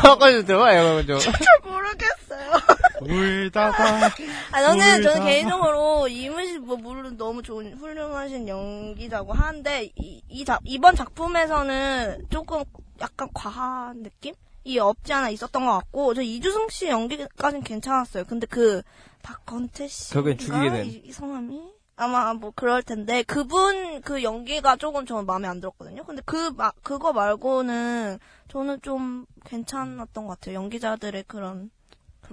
에어컨 0.05 0.33
좀 0.33 0.45
들어봐, 0.47 0.73
에어컨 0.73 1.07
좀. 1.07 1.19
잘 1.19 1.33
모르겠어요. 1.65 2.53
울다가. 3.01 4.11
아, 4.53 4.63
저는, 4.63 4.79
저는 4.81 4.99
울다가. 5.01 5.25
개인적으로 5.25 6.09
이문식 6.09 6.65
뭐 6.65 6.77
물론 6.77 7.17
너무 7.17 7.43
좋은 7.43 7.75
훌륭하신 7.79 8.49
연기자고 8.49 9.33
하는데 9.33 9.85
이, 9.97 10.23
이 10.29 10.45
작, 10.45 10.61
이번 10.65 10.95
작품에서는 10.97 12.27
조금 12.31 12.63
약간 13.01 13.29
과한 13.35 14.03
느낌? 14.03 14.35
이 14.65 14.79
없지 14.79 15.13
않아 15.13 15.31
있었던 15.31 15.67
것 15.67 15.73
같고 15.73 16.15
저 16.15 16.23
이주승 16.23 16.69
씨 16.71 16.87
연기까지는 16.89 17.65
괜찮았어요. 17.65 18.25
근데 18.25 18.47
그 18.47 18.83
박건태 19.23 19.89
씨 19.89 20.13
결국엔 20.13 20.39
죽이게 20.39 20.71
된. 20.71 20.87
이, 20.87 21.03
이 21.07 21.13
성함이 21.13 21.72
아마 21.97 22.35
뭐 22.35 22.53
그럴 22.55 22.83
텐데 22.83 23.23
그분 23.23 24.01
그 24.01 24.23
연기가 24.23 24.77
조금 24.77 25.07
저는 25.07 25.27
마음에 25.27 25.47
안 25.49 25.61
들었거든요. 25.61 26.05
근데 26.05 26.23
그 26.25 26.51
마, 26.51 26.73
그거 26.83 27.13
말고는 27.13 28.19
저는 28.49 28.81
좀 28.83 29.27
괜찮았던 29.45 30.27
것 30.27 30.41
같아요. 30.41 30.57
연기자들의 30.57 31.25
그런 31.27 31.71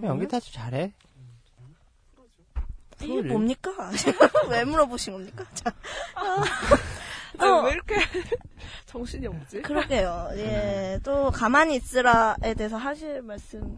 연기 0.04 0.28
다좀 0.28 0.54
잘해. 0.54 0.94
이게 3.02 3.22
뭡니까? 3.22 3.72
왜 4.50 4.66
물어보신 4.66 5.14
겁니까? 5.14 5.46
자, 5.54 5.74
어. 7.40 7.62
왜 7.64 7.72
이렇게 7.72 7.96
정신이 8.88 9.28
없지? 9.28 9.62
그러게요. 9.62 10.32
예, 10.34 11.00
또 11.04 11.32
가만히 11.32 11.76
있으라에 11.76 12.54
대해서 12.58 12.78
하실 12.78 13.22
말씀. 13.22 13.78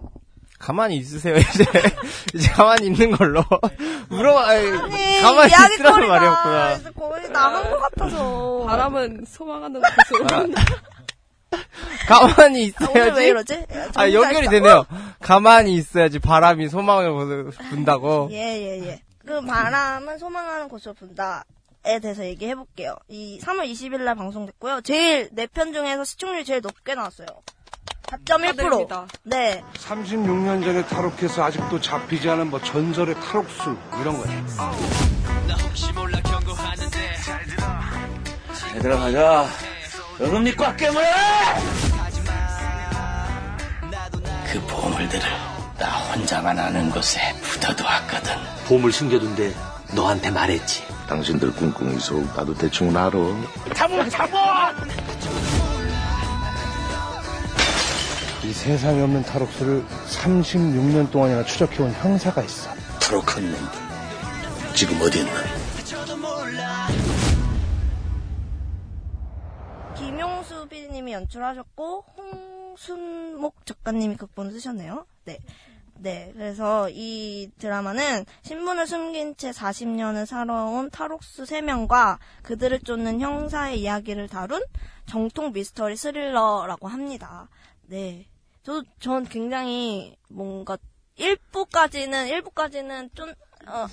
가만히 0.61 0.97
있으세요, 0.97 1.35
이제. 1.37 1.65
이제 2.35 2.49
가만히 2.51 2.87
있는 2.87 3.11
걸로. 3.11 3.43
물어봐, 4.09 4.47
아니, 4.49 4.71
가만히 5.21 5.51
있으라는 5.51 6.07
말이었구나. 6.07 6.79
거의 6.95 7.33
다한것 7.33 7.79
같아서. 7.81 8.63
바람은 8.67 9.25
소망하는 9.27 9.81
곳으로. 9.81 10.53
가만히 12.07 12.71
아, 12.77 12.87
오늘 12.89 13.13
왜 13.13 13.27
있어야지. 13.27 13.27
이러지? 13.27 13.65
아, 13.95 14.11
연결이 14.11 14.47
되네요. 14.47 14.85
가만히 15.19 15.73
있어야지 15.75 16.19
바람이 16.19 16.69
소망을 16.69 17.51
분다고. 17.69 18.29
예, 18.31 18.37
예, 18.37 18.85
예. 18.87 19.01
그 19.25 19.41
바람은 19.41 20.17
소망하는 20.17 20.67
곳으로 20.69 20.93
분다 20.93 21.43
에 21.83 21.99
대해서 21.99 22.23
얘기해 22.23 22.53
볼게요. 22.55 22.95
이 23.07 23.39
3월 23.41 23.65
20일 23.71 24.01
날 24.01 24.13
방송됐고요. 24.15 24.81
제일 24.81 25.29
네 25.31 25.47
편 25.47 25.73
중에서 25.73 26.03
시청률이 26.03 26.45
제일 26.45 26.61
높게 26.61 26.93
나왔어요. 26.95 27.25
4.1%. 28.11 28.47
축하드립니다. 28.57 29.07
네. 29.23 29.63
36년 29.75 30.63
전에 30.63 30.85
탈옥해서 30.85 31.43
아직도 31.45 31.79
잡히지 31.79 32.29
않은 32.29 32.49
뭐 32.49 32.59
전설의 32.59 33.15
탈옥술 33.15 33.77
이런 34.01 34.17
거야. 34.17 34.45
얘들아 38.75 38.97
가자. 38.97 39.45
여름니 40.19 40.55
꽉 40.55 40.75
깨물어! 40.77 41.05
그 44.51 44.59
보물들을 44.67 45.23
나 45.77 45.87
혼자만 46.13 46.59
아는 46.59 46.89
곳에 46.91 47.19
묻어두었거든. 47.41 48.33
보물 48.67 48.91
숨겨둔데 48.91 49.53
너한테 49.95 50.31
말했지. 50.31 50.83
당신들 51.07 51.53
꿍꿍이 51.55 51.99
속 51.99 52.23
나도 52.35 52.53
대충은 52.55 52.95
알아. 52.95 53.11
잡어 53.73 54.09
잡어! 54.09 54.37
이 58.43 58.51
세상에 58.51 58.99
없는 59.01 59.21
탈옥술을 59.21 59.85
36년 59.85 61.11
동안이나 61.11 61.43
추적해온 61.45 61.91
형사가 61.91 62.41
있어. 62.41 62.71
트로큰 62.99 63.51
놈들. 63.51 63.67
지금 64.73 64.99
어디 64.99 65.19
있나? 65.19 65.31
김용수 69.95 70.67
PD님이 70.69 71.13
연출하셨고 71.13 72.05
홍순목 72.17 73.63
작가님이 73.63 74.15
극본을 74.15 74.51
쓰셨네요. 74.53 75.05
네. 75.25 75.37
네, 75.99 76.31
그래서 76.33 76.89
이 76.89 77.51
드라마는 77.59 78.25
신분을 78.41 78.87
숨긴 78.87 79.35
채 79.37 79.51
40년을 79.51 80.25
살아온 80.25 80.89
탈옥수 80.89 81.43
3명과 81.43 82.17
그들을 82.41 82.79
쫓는 82.79 83.21
형사의 83.21 83.79
이야기를 83.81 84.29
다룬 84.29 84.63
정통 85.05 85.51
미스터리 85.53 85.95
스릴러라고 85.95 86.87
합니다. 86.87 87.47
네. 87.85 88.30
저, 88.63 88.83
전 88.99 89.25
굉장히 89.25 90.15
뭔가 90.29 90.77
1부까지는, 91.17 92.29
1부까지는 92.31 93.13
좀, 93.15 93.33
어, 93.67 93.87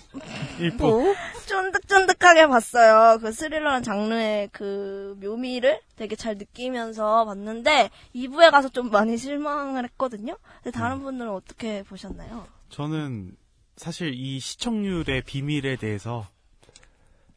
뭐? 0.78 1.14
쫀득쫀득하게 1.46 2.46
봤어요. 2.46 3.18
그 3.18 3.32
스릴러라는 3.32 3.82
장르의 3.82 4.48
그 4.52 5.16
묘미를 5.20 5.80
되게 5.96 6.16
잘 6.16 6.36
느끼면서 6.36 7.24
봤는데 7.26 7.90
2부에 8.14 8.50
가서 8.50 8.68
좀 8.70 8.90
많이 8.90 9.18
실망을 9.18 9.84
했거든요. 9.84 10.36
근데 10.62 10.70
다른 10.76 11.00
분들은 11.00 11.30
어떻게 11.30 11.82
보셨나요? 11.82 12.46
저는 12.70 13.36
사실 13.76 14.12
이 14.14 14.40
시청률의 14.40 15.22
비밀에 15.22 15.76
대해서 15.76 16.26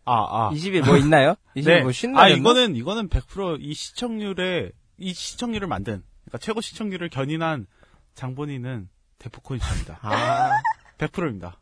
아, 0.03 0.47
아. 0.47 0.51
20일 0.51 0.85
뭐 0.85 0.97
있나요? 0.97 1.35
20일 1.55 1.65
네. 1.65 1.81
뭐쉰 1.81 2.17
아? 2.17 2.27
이거는, 2.27 2.75
이거는 2.75 3.07
100%이 3.09 3.73
시청률에, 3.73 4.71
이 4.97 5.13
시청률을 5.13 5.67
만든, 5.67 6.03
그러니까 6.31 6.37
최고 6.39 6.61
시청률을 6.61 7.09
견인한 7.09 7.67
장본인은 8.15 8.89
데프콘 9.19 9.59
씨입니다. 9.59 9.99
아. 10.01 10.49
100%입니다. 10.97 11.57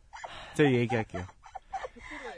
제가 0.56 0.72
얘기할게요. 0.72 1.26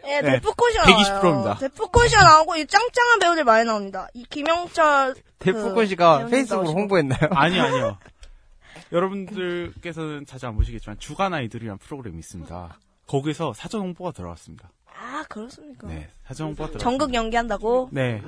예, 0.06 0.22
네, 0.22 0.40
데프콘이가 0.40 0.84
120% 0.84 1.24
나와요. 1.24 1.30
입니다. 1.30 1.56
데프콘이가 1.60 2.24
나오고 2.24 2.56
이 2.56 2.66
짱짱한 2.66 3.20
배우들 3.20 3.44
많이 3.44 3.66
나옵니다. 3.66 4.08
이 4.14 4.26
김영철 4.30 5.16
데프콘 5.40 5.74
그 5.76 6.30
페이스북으로. 6.30 6.72
홍보했나요? 6.72 7.30
아니요, 7.32 7.64
아니요. 7.64 7.98
여러분들께서는 8.92 10.26
자주 10.26 10.48
안 10.48 10.56
보시겠지만, 10.56 10.98
주간 11.00 11.34
아이돌이라는 11.34 11.78
프로그램이 11.78 12.18
있습니다. 12.20 12.80
거기서 13.08 13.54
사전 13.54 13.82
홍보가 13.82 14.12
들어갔습니다. 14.12 14.72
아, 14.88 15.24
그렇습니까? 15.30 15.88
네, 15.88 16.10
사전 16.26 16.48
홍보가 16.48 16.72
들어갔습니다. 16.72 16.84
전극 16.84 17.14
연기한다고? 17.14 17.90
네. 17.92 18.22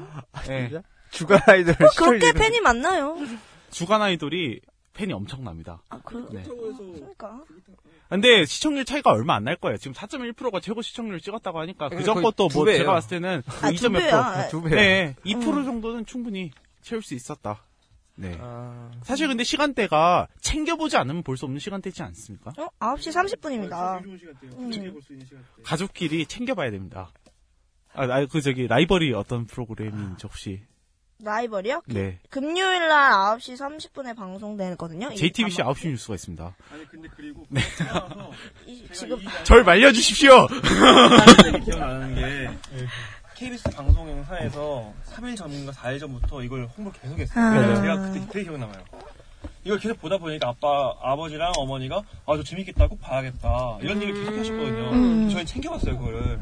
네. 0.48 0.72
주간 1.10 1.40
아이돌 1.48 1.74
어, 1.74 1.90
그렇게 1.98 2.32
팬이 2.34 2.60
많나요? 2.62 3.18
주간 3.74 4.02
아이돌이 4.02 4.62
팬이 4.94 5.12
엄청납니다. 5.12 5.82
아, 5.90 6.00
그, 6.06 6.28
네. 6.32 6.44
그렇습니까? 6.44 7.42
근데 8.10 8.46
시청률 8.46 8.86
차이가 8.86 9.12
얼마 9.12 9.34
안 9.36 9.44
날 9.44 9.56
거예요. 9.56 9.78
지금 9.78 9.94
4.1%가 9.94 10.60
최고 10.60 10.82
시청률을 10.84 11.20
찍었다고 11.20 11.60
하니까 11.62 11.90
그전 11.90 12.14
거의 12.16 12.24
것도 12.26 12.48
두뭐 12.50 12.66
배예요. 12.66 12.78
제가 12.80 12.92
봤을 12.94 13.10
때는 13.10 13.42
아, 13.62 13.70
2. 13.72 13.76
두몇 13.78 14.02
배야. 14.04 14.34
프로. 14.34 14.50
두 14.50 14.62
배요. 14.70 14.76
네, 14.76 15.16
2% 15.26 15.58
음. 15.58 15.66
정도는 15.66 16.06
충분히 16.06 16.52
채울 16.82 17.02
수 17.02 17.16
있었다. 17.16 17.64
네. 18.16 18.38
아, 18.40 18.92
사실 19.02 19.28
근데 19.28 19.44
시간대가 19.44 20.28
챙겨보지 20.42 20.98
않으면 20.98 21.24
볼 21.24 21.36
수 21.38 21.46
없는 21.46 21.60
시간대지 21.60 22.04
않습니까? 22.04 22.52
어? 22.60 22.68
9시 22.80 23.40
30분입니다. 23.40 24.04
가족끼리 25.64 26.26
챙겨봐야 26.28 26.70
됩니다. 26.72 27.12
아, 27.94 28.06
나- 28.06 28.26
그 28.28 28.42
저기 28.42 28.68
라이벌이 28.68 29.14
어떤 29.14 29.46
프로그램인지 29.46 30.28
혹시 30.28 30.62
라이벌이요? 31.24 31.82
네. 31.88 32.20
금요일 32.30 32.88
날 32.88 33.12
9시 33.38 33.58
30분에 33.58 34.16
방송되거든요. 34.16 35.12
이 35.12 35.16
JTBC 35.16 35.64
방송. 35.64 35.74
9시 35.84 35.90
뉴스가 35.92 36.16
있습니다. 36.16 36.56
아니 36.72 36.88
근데 36.90 37.08
그리고 37.16 37.46
네. 37.50 37.62
이- 38.68 38.88
지금 38.94 39.18
절 39.44 39.64
말려 39.64 39.92
주십시오! 39.92 40.48
되게 41.44 41.60
기억나는 41.60 42.16
게 42.16 42.50
KBS 43.36 43.72
방송사에서 43.72 44.94
3일 45.14 45.36
전인가 45.38 45.72
4일 45.72 46.00
전부터 46.00 46.44
이걸 46.44 46.68
홍보를 46.78 47.00
계속했어요. 47.02 47.44
아. 47.46 47.50
그래서 47.54 47.82
제가 47.82 47.96
그때 47.98 48.28
되게 48.32 48.44
기억나요. 48.46 48.72
이걸 49.66 49.80
계속 49.80 50.00
보다 50.02 50.18
보니까 50.18 50.50
아빠, 50.50 50.94
아버지랑 51.02 51.54
어머니가 51.58 51.98
아, 52.26 52.36
저 52.38 52.44
재밌겠다, 52.44 52.88
꼭 52.88 53.00
봐야겠다. 53.02 53.78
이런 53.82 54.02
얘기를 54.02 54.22
계속 54.26 54.38
하셨거든요. 54.40 54.92
음. 54.92 55.30
저희 55.30 55.46
챙겨봤어요, 55.46 55.98
그거를. 55.98 56.40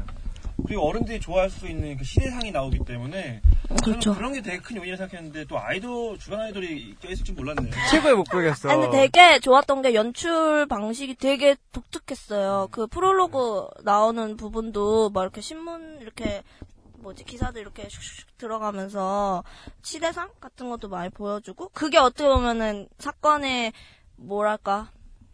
그리고 0.66 0.86
어른들이 0.88 1.20
좋아할 1.20 1.50
수 1.50 1.66
있는 1.66 1.96
그 1.96 2.04
시대상이 2.04 2.50
나오기 2.50 2.80
때문에 2.84 3.42
그렇죠. 3.84 4.14
그런 4.14 4.32
게 4.32 4.42
되게 4.42 4.58
큰 4.58 4.76
요인이라 4.76 4.96
생각했는데 4.96 5.44
또 5.46 5.58
아이돌, 5.58 6.18
주간 6.18 6.40
아이돌이 6.40 6.96
껴있을 7.00 7.24
줄 7.24 7.34
몰랐네요. 7.34 7.72
최고의 7.90 8.14
목표였어. 8.14 8.70
아니, 8.70 8.82
근데 8.82 9.08
되게 9.08 9.40
좋았던 9.40 9.82
게 9.82 9.94
연출 9.94 10.66
방식이 10.66 11.16
되게 11.16 11.56
독특했어요. 11.72 12.68
그 12.70 12.86
프롤로그 12.86 13.68
나오는 13.82 14.36
부분도 14.36 15.10
막 15.10 15.22
이렇게 15.22 15.40
신문 15.40 15.98
이렇게 16.00 16.42
뭐지 16.98 17.24
기사들 17.24 17.60
이렇게 17.60 17.88
슉슉 17.88 18.26
들어가면서 18.38 19.42
시대상 19.82 20.30
같은 20.40 20.70
것도 20.70 20.88
많이 20.88 21.10
보여주고 21.10 21.70
그게 21.74 21.98
어떻게 21.98 22.28
보면은 22.28 22.88
사건의 22.98 23.72
뭐랄까 24.16 24.90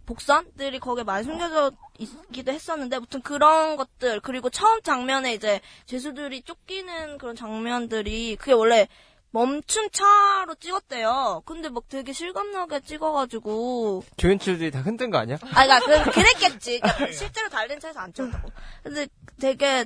복선들이 0.08 0.78
거기에 0.78 1.04
많이 1.04 1.22
숨겨져 1.22 1.70
있기도 1.98 2.50
했었는데 2.50 2.98
무튼 2.98 3.20
그런 3.20 3.76
것들 3.76 4.20
그리고 4.20 4.48
처음 4.48 4.80
장면에 4.80 5.34
이제 5.34 5.60
죄수들이 5.84 6.42
쫓기는 6.42 7.18
그런 7.18 7.36
장면들이 7.36 8.36
그게 8.36 8.52
원래 8.52 8.88
멈춘 9.32 9.90
차로 9.92 10.54
찍었대요. 10.54 11.42
근데 11.44 11.68
막 11.68 11.86
되게 11.90 12.14
실감나게 12.14 12.80
찍어가지고 12.80 14.02
조연출들이 14.16 14.70
다 14.70 14.80
흔든 14.80 15.10
거 15.10 15.18
아니야? 15.18 15.36
아, 15.42 15.66
그니까, 15.66 16.04
그, 16.04 16.10
그랬겠지. 16.10 16.80
그러니까 16.80 17.12
실제로 17.12 17.50
달린 17.50 17.78
차에서 17.78 18.00
안 18.00 18.10
찍었다고. 18.14 18.48
근데 18.82 19.06
되게, 19.38 19.84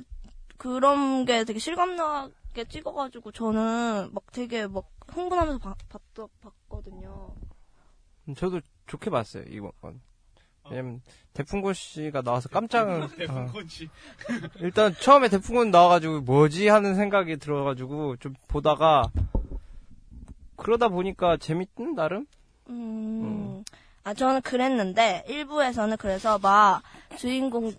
그런 0.57 1.25
게 1.25 1.43
되게 1.43 1.59
실감나게 1.59 2.63
찍어가지고, 2.69 3.33
저는 3.33 4.11
막 4.13 4.23
되게 4.31 4.65
막 4.67 4.85
흥분하면서 5.09 5.59
봤, 5.59 5.75
봤, 5.89 6.29
봤거든요. 6.39 7.35
음, 8.29 8.35
저도 8.35 8.61
좋게 8.87 9.09
봤어요, 9.09 9.43
이번 9.49 9.71
건. 9.81 10.01
왜냐면, 10.69 11.01
대풍곤 11.33 11.73
씨가 11.73 12.21
나와서 12.21 12.49
깜짝, 12.49 12.87
어, 12.89 13.07
대fun콘 13.17 13.67
씨. 13.67 13.89
일단 14.61 14.93
처음에 14.95 15.29
대풍곤 15.29 15.71
나와가지고 15.71 16.21
뭐지 16.21 16.67
하는 16.67 16.95
생각이 16.95 17.37
들어가지고 17.37 18.17
좀 18.17 18.35
보다가, 18.47 19.09
그러다 20.55 20.89
보니까 20.89 21.37
재밌든, 21.37 21.95
나름? 21.95 22.25
음. 22.69 23.63
아, 24.03 24.13
저는 24.13 24.41
그랬는데, 24.41 25.23
일부에서는 25.27 25.97
그래서 25.97 26.37
막, 26.39 26.81
주인공, 27.17 27.73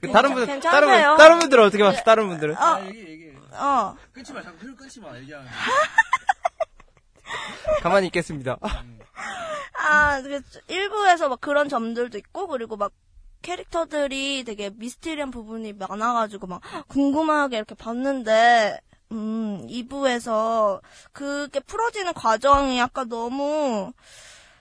그 0.00 0.10
다른 0.10 0.34
분, 0.34 0.46
다른? 0.60 0.88
분, 0.88 1.16
다른 1.16 1.38
분들 1.38 1.58
은 1.58 1.64
어떻게 1.64 1.82
봤어, 1.82 2.02
다른 2.02 2.28
분들은? 2.28 2.56
어, 2.56 2.84
얘기, 2.86 2.98
얘기. 2.98 3.34
어. 3.52 3.96
끊지 4.12 4.32
마, 4.32 4.42
자꾸 4.42 4.66
흐 4.66 4.76
끊지 4.76 5.00
마, 5.00 5.16
얘기하는 5.18 5.48
가만히 7.80 8.06
있겠습니다. 8.08 8.58
아, 9.94 10.22
그 10.22 10.42
일부에서 10.68 11.28
막 11.28 11.40
그런 11.40 11.68
점들도 11.68 12.18
있고, 12.18 12.46
그리고 12.48 12.76
막 12.76 12.92
캐릭터들이 13.42 14.44
되게 14.44 14.70
미스테리한 14.70 15.30
부분이 15.30 15.74
많아가지고 15.74 16.46
막 16.46 16.62
궁금하게 16.88 17.56
이렇게 17.58 17.74
봤는데, 17.74 18.80
음, 19.12 19.66
2부에서 19.68 20.80
그게 21.12 21.60
풀어지는 21.60 22.14
과정이 22.14 22.78
약간 22.78 23.08
너무 23.08 23.92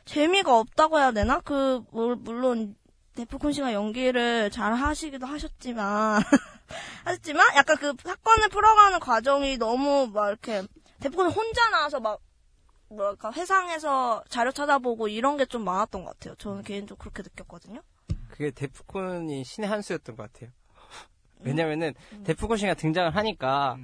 재미가 0.05 0.57
없다고 0.59 0.99
해야 0.99 1.11
되나? 1.11 1.39
그, 1.39 1.81
물- 1.91 2.17
물론, 2.17 2.75
데프콘 3.15 3.53
씨가 3.53 3.73
연기를 3.73 4.51
잘 4.51 4.73
하시기도 4.73 5.25
하셨지만, 5.25 6.21
하셨지만, 7.05 7.55
약간 7.55 7.77
그 7.77 7.93
사건을 8.03 8.49
풀어가는 8.49 8.99
과정이 8.99 9.57
너무 9.57 10.09
막 10.13 10.27
이렇게, 10.27 10.63
데프콘이 10.99 11.31
혼자 11.31 11.69
나와서 11.69 11.99
막 11.99 12.19
뭐랄까 12.95 13.31
회상에서 13.31 14.23
자료 14.29 14.51
찾아보고 14.51 15.07
이런 15.07 15.37
게 15.37 15.45
좀 15.45 15.63
많았던 15.65 16.03
것 16.03 16.11
같아요. 16.17 16.35
저는 16.35 16.63
개인적으로 16.63 16.97
그렇게 17.11 17.21
느꼈거든요. 17.23 17.81
그게 18.29 18.49
데프콘이 18.51 19.43
신의 19.43 19.69
한 19.69 19.81
수였던 19.81 20.15
것 20.15 20.31
같아요. 20.31 20.49
왜냐면은 21.41 21.93
데프콘 22.23 22.57
씨가 22.57 22.73
등장을 22.75 23.13
하니까 23.15 23.77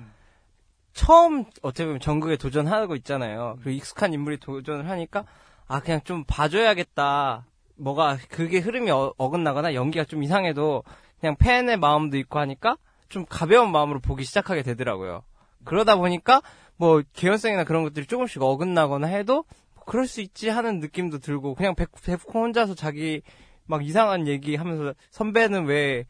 처음 0.93 1.45
어떻게 1.61 1.85
보면 1.85 1.99
전극에 1.99 2.37
도전하고 2.37 2.95
있잖아요. 2.97 3.55
그리고 3.57 3.71
익숙한 3.71 4.13
인물이 4.13 4.39
도전을 4.39 4.89
하니까 4.89 5.25
아 5.67 5.79
그냥 5.81 6.01
좀 6.03 6.23
봐줘야겠다. 6.25 7.45
뭐가 7.75 8.17
그게 8.29 8.59
흐름이 8.59 8.89
어, 8.91 9.13
어긋나거나 9.17 9.73
연기가 9.73 10.03
좀 10.05 10.23
이상해도 10.23 10.83
그냥 11.19 11.35
팬의 11.37 11.77
마음도 11.77 12.17
있고 12.17 12.39
하니까 12.39 12.77
좀 13.09 13.25
가벼운 13.27 13.71
마음으로 13.71 13.99
보기 13.99 14.23
시작하게 14.23 14.63
되더라고요. 14.63 15.23
그러다 15.65 15.95
보니까 15.97 16.41
뭐 16.79 17.03
개연성이나 17.13 17.63
그런 17.65 17.83
것들이 17.83 18.05
조금씩 18.07 18.41
어긋나거나 18.41 19.05
해도 19.07 19.43
뭐 19.75 19.83
그럴 19.85 20.07
수 20.07 20.21
있지 20.21 20.49
하는 20.49 20.79
느낌도 20.79 21.19
들고 21.19 21.53
그냥 21.55 21.75
백- 21.75 21.91
데프콘 22.01 22.43
혼자서 22.45 22.73
자기 22.73 23.21
막 23.65 23.85
이상한 23.85 24.27
얘기 24.27 24.55
하면서 24.55 24.93
선배는 25.11 25.65
왜 25.65 26.05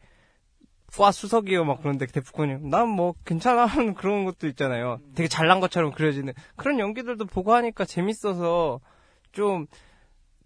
과 0.92 1.12
수석이요 1.12 1.64
막 1.64 1.78
그런데 1.82 2.04
데프콘이 2.06 2.68
난 2.68 2.88
뭐 2.88 3.14
괜찮아 3.24 3.64
하는 3.64 3.94
그런 3.94 4.24
것도 4.24 4.48
있잖아요. 4.48 4.98
되게 5.14 5.28
잘난 5.28 5.60
것처럼 5.60 5.92
그려지는 5.92 6.32
그런 6.56 6.80
연기들도 6.80 7.26
보고 7.26 7.54
하니까 7.54 7.84
재밌어서 7.84 8.80
좀 9.30 9.68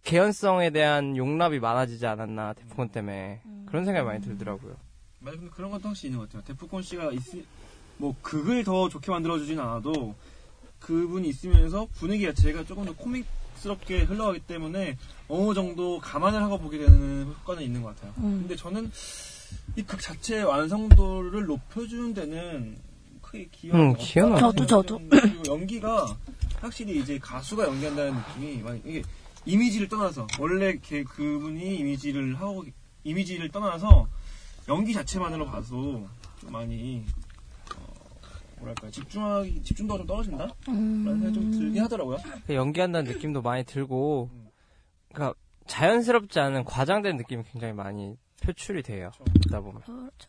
개연성에 0.02 0.68
대한 0.68 1.16
용납이 1.16 1.60
많아지지 1.60 2.06
않았나 2.06 2.52
데프콘 2.52 2.90
때문에 2.90 3.40
그런 3.66 3.86
생각이 3.86 4.04
많이 4.04 4.20
들더라고요. 4.20 4.76
맞아, 5.20 5.38
근데 5.38 5.50
그런 5.50 5.70
것도 5.70 5.88
확실히 5.88 6.10
있는 6.10 6.18
것 6.20 6.28
같아요. 6.30 6.44
데프콘 6.54 6.82
씨가 6.82 7.12
있, 7.12 7.20
뭐 7.98 8.14
극을 8.22 8.64
더 8.64 8.88
좋게 8.88 9.10
만들어주진 9.10 9.58
않아도 9.60 10.14
그분이 10.80 11.28
있으면서 11.28 11.86
분위기 11.94 12.24
자체가 12.24 12.64
조금 12.64 12.84
더 12.84 12.92
코믹스럽게 12.94 14.02
흘러가기 14.02 14.40
때문에 14.40 14.98
어느 15.28 15.54
정도 15.54 15.98
감안을 16.00 16.42
하고 16.42 16.58
보게 16.58 16.78
되는 16.78 17.26
효과는 17.40 17.62
있는 17.62 17.82
것 17.82 17.94
같아요. 17.96 18.12
음. 18.18 18.40
근데 18.42 18.56
저는 18.56 18.90
이 19.76 19.82
극 19.82 20.00
자체의 20.00 20.44
완성도를 20.44 21.46
높여주는 21.46 22.12
데는 22.12 22.76
크게 23.22 23.48
기여가 23.52 23.78
음. 23.78 23.94
기여는 23.98 24.36
저도, 24.38 24.66
저도. 24.66 25.00
그리고 25.08 25.42
연기가 25.46 26.06
확실히 26.60 26.98
이제 27.00 27.18
가수가 27.18 27.64
연기한다는 27.66 28.14
느낌이 28.16 28.62
많이 28.62 28.80
이게 28.84 29.02
이미지를 29.46 29.88
떠나서 29.88 30.26
원래 30.40 30.78
걔 30.82 31.02
그분이 31.04 31.76
이미지를 31.76 32.34
하고 32.40 32.64
이미지를 33.04 33.50
떠나서 33.50 34.06
연기 34.68 34.92
자체만으로 34.92 35.46
봐도 35.46 36.06
좀 36.40 36.52
많이 36.52 37.04
어, 37.06 37.23
뭐랄까 38.64 38.90
집중하기 38.90 39.62
집중도가 39.62 39.98
좀 39.98 40.06
떨어진다 40.06 40.54
라는 40.66 41.04
생각이 41.04 41.34
좀 41.34 41.50
들긴 41.50 41.82
하더라고요. 41.82 42.18
그 42.46 42.54
연기한다는 42.54 43.12
느낌도 43.12 43.42
많이 43.42 43.64
들고 43.64 44.30
그러니까 45.12 45.38
자연스럽지 45.66 46.40
않은 46.40 46.64
과장된 46.64 47.16
느낌이 47.16 47.44
굉장히 47.44 47.74
많이 47.74 48.16
표출이 48.42 48.82
돼요. 48.82 49.10
보다 49.44 49.60
보면. 49.60 49.82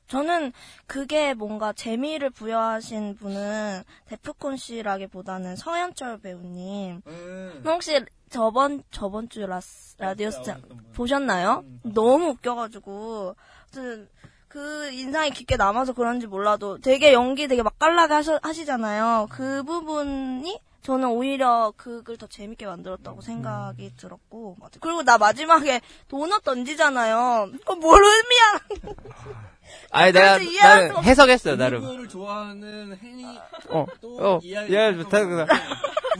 저는 0.08 0.54
그게 0.88 1.34
뭔가 1.34 1.74
재미를 1.74 2.30
부여하신 2.30 3.16
분은 3.16 3.84
데프콘 4.06 4.56
씨라기보다는 4.56 5.58
서현철 5.58 6.20
배우님. 6.20 7.02
음. 7.06 7.64
혹시 7.66 8.00
저번 8.30 8.84
저번 8.92 9.28
주 9.28 9.46
라스, 9.46 9.98
라디오 9.98 10.32
스타 10.32 10.58
보셨나요? 10.94 11.66
너무 11.84 12.30
웃겨가지고 12.30 13.36
아무튼 13.64 14.08
그 14.56 14.90
인상이 14.94 15.32
깊게 15.32 15.58
남아서 15.58 15.92
그런지 15.92 16.28
몰라도 16.28 16.78
되게 16.78 17.12
연기 17.12 17.50
되게 17.50 17.62
맛깔나게 17.62 18.14
하셔, 18.14 18.40
하시잖아요. 18.42 19.28
그 19.30 19.64
부분이 19.64 20.62
저는 20.82 21.10
오히려 21.10 21.74
그걸 21.76 22.16
더 22.16 22.26
재밌게 22.28 22.66
만들었다고 22.66 23.20
생각이 23.20 23.98
들었고 23.98 24.56
맞아요. 24.58 24.72
그리고 24.80 25.04
나 25.04 25.18
마지막에 25.18 25.82
도넛 26.08 26.46
던지잖아요. 26.46 27.50
그거 27.52 27.76
뭘 27.76 28.02
의미야? 28.02 28.96
아니 29.92 30.14
내가 30.14 30.38
나는 30.38 31.04
해석했어요 31.04 31.58
나름. 31.58 31.82
누구를 31.82 32.08
좋아하는 32.08 32.98
행위 33.04 33.26
어, 33.72 33.86
또 34.00 34.18
어, 34.22 34.40
이해하기 34.42 34.72
이해 34.72 34.92
좀 34.92 35.04
못하구나. 35.04 35.48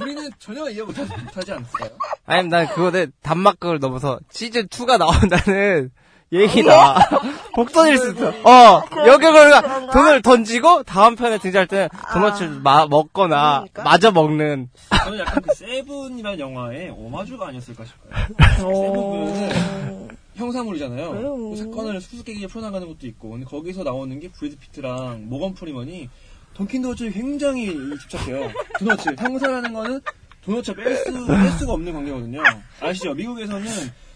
우리는 0.02 0.30
전혀 0.40 0.70
이해 0.72 0.82
못하, 0.82 1.04
못하지 1.04 1.54
않을까요? 1.54 1.92
아니 2.26 2.50
난 2.50 2.68
그거는 2.68 3.14
단막극을 3.22 3.80
넘어서 3.80 4.20
시즌 4.30 4.68
2가 4.68 4.98
나온다는 4.98 5.90
얘기다. 6.32 7.10
복선일 7.54 7.98
수 7.98 8.12
있어. 8.12 8.30
어, 8.30 8.82
여기서 9.08 9.52
도넛을 9.92 10.22
던지고 10.22 10.84
다음 10.84 11.16
편에 11.16 11.38
등장할 11.38 11.68
때는 11.68 11.90
도넛을 12.14 12.50
마, 12.62 12.86
먹거나 12.88 13.66
마저 13.84 14.12
먹는. 14.12 14.70
저는 15.04 15.20
약간 15.20 15.44
그 15.44 15.54
세븐이라는 15.54 16.40
영화의 16.40 16.90
오마주가 16.98 17.48
아니었을까 17.48 17.84
싶어요. 17.86 18.12
세븐은 18.58 20.08
형사물이잖아요. 20.36 21.12
그 21.52 21.56
사건을 21.58 22.02
수수께끼같이 22.02 22.48
풀어나가는 22.48 22.86
것도 22.88 23.08
있고, 23.08 23.30
근데 23.32 23.46
거기서 23.46 23.84
나오는 23.84 24.20
게 24.20 24.30
브래드 24.30 24.58
피트랑 24.58 25.30
모건 25.30 25.54
프리먼이 25.54 26.10
던킨 26.56 26.82
도너츠 26.82 27.12
굉장히 27.12 27.74
집착해요. 28.02 28.52
도너츠 28.80 29.16
형사라는 29.20 29.74
거는 29.74 30.02
도너츠 30.44 30.74
뺄, 30.76 30.96
수, 30.98 31.26
뺄 31.26 31.50
수가 31.52 31.74
없는 31.74 31.94
관계거든요. 31.94 32.44
아시죠? 32.82 33.14
미국에서는 33.14 33.66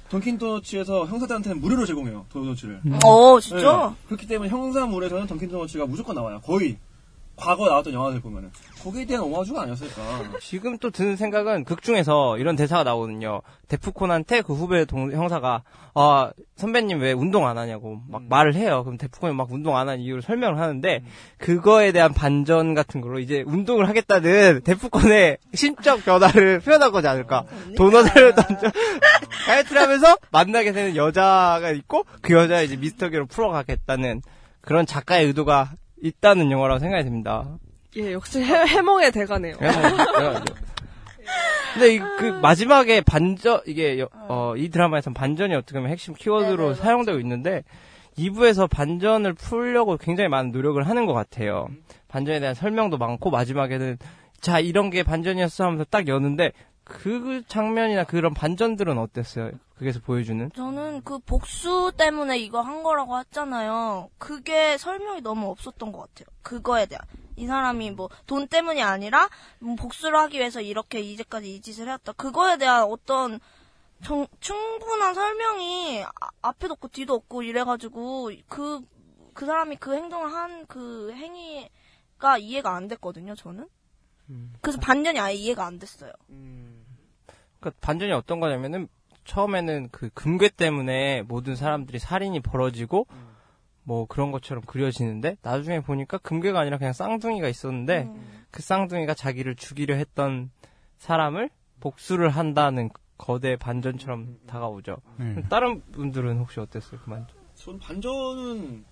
던킨 0.09 0.37
도너츠에서 0.37 1.05
형사들한테는 1.05 1.61
무료로 1.61 1.85
제공해요. 1.85 2.25
도너츠를. 2.29 2.81
어, 3.05 3.39
진짜? 3.39 3.89
네. 3.89 4.07
그렇기 4.07 4.27
때문에 4.27 4.49
형사물에서는 4.49 5.27
던킨 5.27 5.49
도너츠가 5.49 5.85
무조건 5.85 6.15
나와요. 6.15 6.41
거의 6.43 6.77
과거 7.39 7.67
나왔던 7.67 7.93
영화들 7.93 8.21
보면은 8.21 8.51
거기에 8.83 9.05
대한 9.05 9.23
오마주가 9.23 9.63
아니었을까. 9.63 10.39
지금 10.39 10.77
또 10.77 10.89
드는 10.89 11.15
생각은 11.15 11.63
극 11.63 11.81
중에서 11.81 12.37
이런 12.37 12.55
대사가 12.55 12.83
나오거든요. 12.83 13.41
데프콘한테 13.67 14.41
그 14.41 14.53
후배 14.53 14.85
동 14.85 15.11
형사가 15.11 15.63
아 15.95 16.31
선배님 16.55 16.99
왜 16.99 17.11
운동 17.11 17.47
안 17.47 17.57
하냐고 17.57 17.99
막 18.07 18.23
말을 18.23 18.55
해요. 18.55 18.83
그럼 18.83 18.97
데프콘이 18.97 19.33
막 19.33 19.51
운동 19.51 19.77
안 19.77 19.89
하는 19.89 20.01
이유를 20.01 20.21
설명을 20.21 20.59
하는데 20.59 21.03
그거에 21.37 21.91
대한 21.91 22.13
반전 22.13 22.73
같은 22.73 23.01
걸로 23.01 23.19
이제 23.19 23.43
운동을 23.45 23.87
하겠다는 23.89 24.61
데프콘의 24.63 25.37
심적 25.53 26.05
변화를 26.05 26.59
표현하고지 26.59 27.07
않을까. 27.07 27.45
도넛을 27.75 28.35
던져 28.35 28.71
다이어트를 29.45 29.81
하면서 29.81 30.15
만나게 30.31 30.71
되는 30.71 30.95
여자가 30.95 31.71
있고 31.71 32.05
그 32.21 32.33
여자 32.33 32.61
이제 32.61 32.75
미스터 32.75 33.09
기로 33.09 33.25
풀어가겠다는 33.25 34.21
그런 34.61 34.85
작가의 34.85 35.25
의도가 35.25 35.71
있다는 36.01 36.51
영화라고 36.51 36.79
생각이 36.79 37.03
듭니다. 37.03 37.57
예, 37.97 38.13
역시 38.13 38.41
해, 38.41 38.65
해몽의 38.67 39.11
대가네요. 39.11 39.55
근데 41.73 41.95
이, 41.95 41.99
그 41.99 42.25
마지막에 42.41 43.01
반전 43.01 43.61
이게 43.67 43.99
여- 43.99 44.09
어, 44.27 44.53
이 44.57 44.69
드라마에선 44.69 45.13
반전이 45.13 45.53
어떻게 45.55 45.73
보면 45.79 45.91
핵심 45.91 46.13
키워드로 46.13 46.73
사용되고 46.73 47.19
있는데 47.19 47.63
2부에서 48.17 48.69
반전을 48.69 49.33
풀려고 49.33 49.97
굉장히 49.97 50.29
많은 50.29 50.51
노력을 50.51 50.81
하는 50.87 51.05
것 51.05 51.13
같아요. 51.13 51.67
반전에 52.07 52.39
대한 52.39 52.55
설명도 52.55 52.97
많고 52.97 53.29
마지막에는 53.29 53.97
자 54.41 54.59
이런 54.59 54.89
게 54.89 55.03
반전이었어 55.03 55.65
하면서 55.65 55.83
딱 55.89 56.07
여는데 56.07 56.51
그 56.89 57.43
장면이나 57.47 58.03
그런 58.03 58.33
반전들은 58.33 58.97
어땠어요? 58.97 59.51
그게서 59.77 59.99
보여주는? 60.01 60.51
저는 60.53 61.03
그 61.03 61.19
복수 61.19 61.93
때문에 61.95 62.37
이거 62.39 62.61
한 62.61 62.83
거라고 62.83 63.17
했잖아요. 63.19 64.09
그게 64.17 64.77
설명이 64.77 65.21
너무 65.21 65.49
없었던 65.51 65.91
것 65.91 65.99
같아요. 65.99 66.25
그거에 66.41 66.85
대한. 66.87 67.01
이 67.37 67.47
사람이 67.47 67.91
뭐 67.91 68.09
돈 68.27 68.47
때문이 68.47 68.81
아니라 68.83 69.29
뭐 69.59 69.75
복수를 69.75 70.17
하기 70.19 70.37
위해서 70.39 70.59
이렇게 70.59 70.99
이제까지 70.99 71.55
이 71.55 71.61
짓을 71.61 71.87
해왔다. 71.87 72.11
그거에 72.13 72.57
대한 72.57 72.83
어떤 72.83 73.39
정- 74.03 74.27
충분한 74.41 75.13
설명이 75.13 76.03
아- 76.03 76.29
앞에도 76.41 76.73
없고 76.73 76.89
뒤도 76.89 77.13
없고 77.13 77.43
이래가지고 77.43 78.31
그, 78.49 78.81
그 79.33 79.45
사람이 79.45 79.77
그 79.77 79.93
행동을 79.95 80.33
한 80.33 80.65
그 80.67 81.13
행위가 81.13 82.37
이해가 82.39 82.75
안 82.75 82.87
됐거든요, 82.89 83.35
저는. 83.35 83.67
그래서 84.61 84.79
반전이 84.79 85.17
아예 85.19 85.33
이해가 85.33 85.65
안 85.65 85.79
됐어요. 85.79 86.11
그러니까 87.59 87.79
반전이 87.81 88.11
어떤 88.11 88.39
거냐면은 88.39 88.87
처음에는 89.25 89.89
그 89.91 90.09
금괴 90.13 90.49
때문에 90.49 91.23
모든 91.23 91.55
사람들이 91.55 91.99
살인이 91.99 92.39
벌어지고 92.39 93.05
뭐 93.83 94.05
그런 94.05 94.31
것처럼 94.31 94.63
그려지는데 94.63 95.37
나중에 95.41 95.81
보니까 95.81 96.17
금괴가 96.17 96.59
아니라 96.59 96.77
그냥 96.77 96.93
쌍둥이가 96.93 97.47
있었는데 97.47 98.09
그 98.51 98.61
쌍둥이가 98.61 99.13
자기를 99.13 99.55
죽이려 99.55 99.95
했던 99.95 100.51
사람을 100.97 101.49
복수를 101.79 102.29
한다는 102.29 102.89
거대 103.17 103.55
반전처럼 103.57 104.39
다가오죠. 104.47 104.97
네. 105.17 105.43
다른 105.49 105.81
분들은 105.91 106.39
혹시 106.39 106.59
어땠어요? 106.59 106.99
그 107.01 107.09
반전? 107.09 107.37
전 107.53 107.79
반전은 107.79 108.85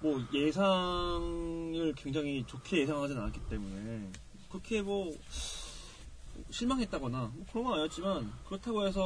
뭐 0.00 0.20
예상을 0.32 1.94
굉장히 1.96 2.44
좋게 2.46 2.82
예상하진 2.82 3.18
않았기 3.18 3.40
때문에 3.48 4.10
그렇게 4.48 4.82
뭐 4.82 5.12
실망했다거나 6.50 7.18
뭐 7.34 7.46
그런 7.50 7.64
건 7.64 7.74
아니었지만 7.74 8.32
그렇다고 8.46 8.86
해서 8.86 9.02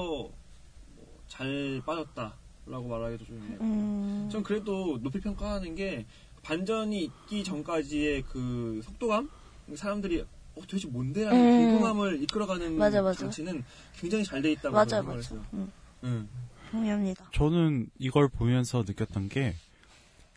뭐 0.97 1.19
잘 1.29 1.81
빠졌다라고 1.85 2.89
말하기도 2.89 3.25
좀 3.27 3.47
해요. 3.49 3.59
음. 3.61 4.29
전 4.33 4.43
그래도 4.43 4.99
높이 5.03 5.21
평가하는 5.21 5.75
게 5.75 6.07
반전이 6.43 7.05
있기 7.05 7.45
전까지의 7.45 8.23
그 8.23 8.81
속도감 8.83 9.29
사람들이 9.77 10.23
어, 10.23 10.61
도대체 10.63 10.89
뭔데라는 10.89 11.39
음. 11.41 11.57
궁금함을 11.57 12.23
이끌어가는 12.23 12.77
맞아, 12.77 13.03
맞아. 13.03 13.21
장치는 13.21 13.63
굉장히 14.01 14.25
잘 14.25 14.43
돼 14.43 14.53
있다고 14.53 14.75
맞아, 14.75 15.03
저는 15.03 15.15
맞아. 15.15 15.23
생각을 15.23 15.45
했어요. 15.45 15.45
음. 15.55 15.73
응. 16.05 16.29
동의합니다. 16.71 17.31
저는 17.35 17.89
이걸 17.99 18.29
보면서 18.29 18.85
느꼈던 18.87 19.29
게 19.29 19.55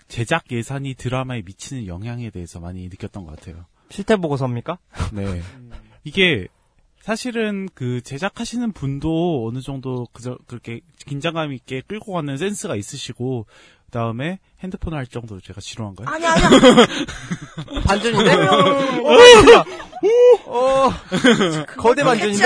제작 0.07 0.51
예산이 0.51 0.95
드라마에 0.95 1.41
미치는 1.41 1.87
영향에 1.87 2.29
대해서 2.29 2.59
많이 2.59 2.83
느꼈던 2.89 3.25
것 3.25 3.37
같아요. 3.39 3.65
실태 3.89 4.17
보고서입니까? 4.17 4.77
네. 5.13 5.41
이게 6.03 6.47
사실은 7.01 7.67
그 7.73 8.01
제작하시는 8.01 8.71
분도 8.73 9.47
어느 9.47 9.59
정도 9.61 10.07
그저 10.13 10.37
그렇게 10.47 10.81
긴장감 11.07 11.51
있게 11.53 11.81
끌고 11.87 12.13
가는 12.13 12.37
센스가 12.37 12.75
있으시고 12.75 13.47
그다음에 13.85 14.39
핸드폰 14.61 14.93
할 14.93 15.05
정도로 15.07 15.41
제가 15.41 15.59
지루한가요? 15.59 16.07
아니, 16.07 16.25
아니야. 16.25 16.49
반전인데? 17.85 18.31
어, 20.45 20.89
거대 21.77 22.03
반전인데? 22.03 22.45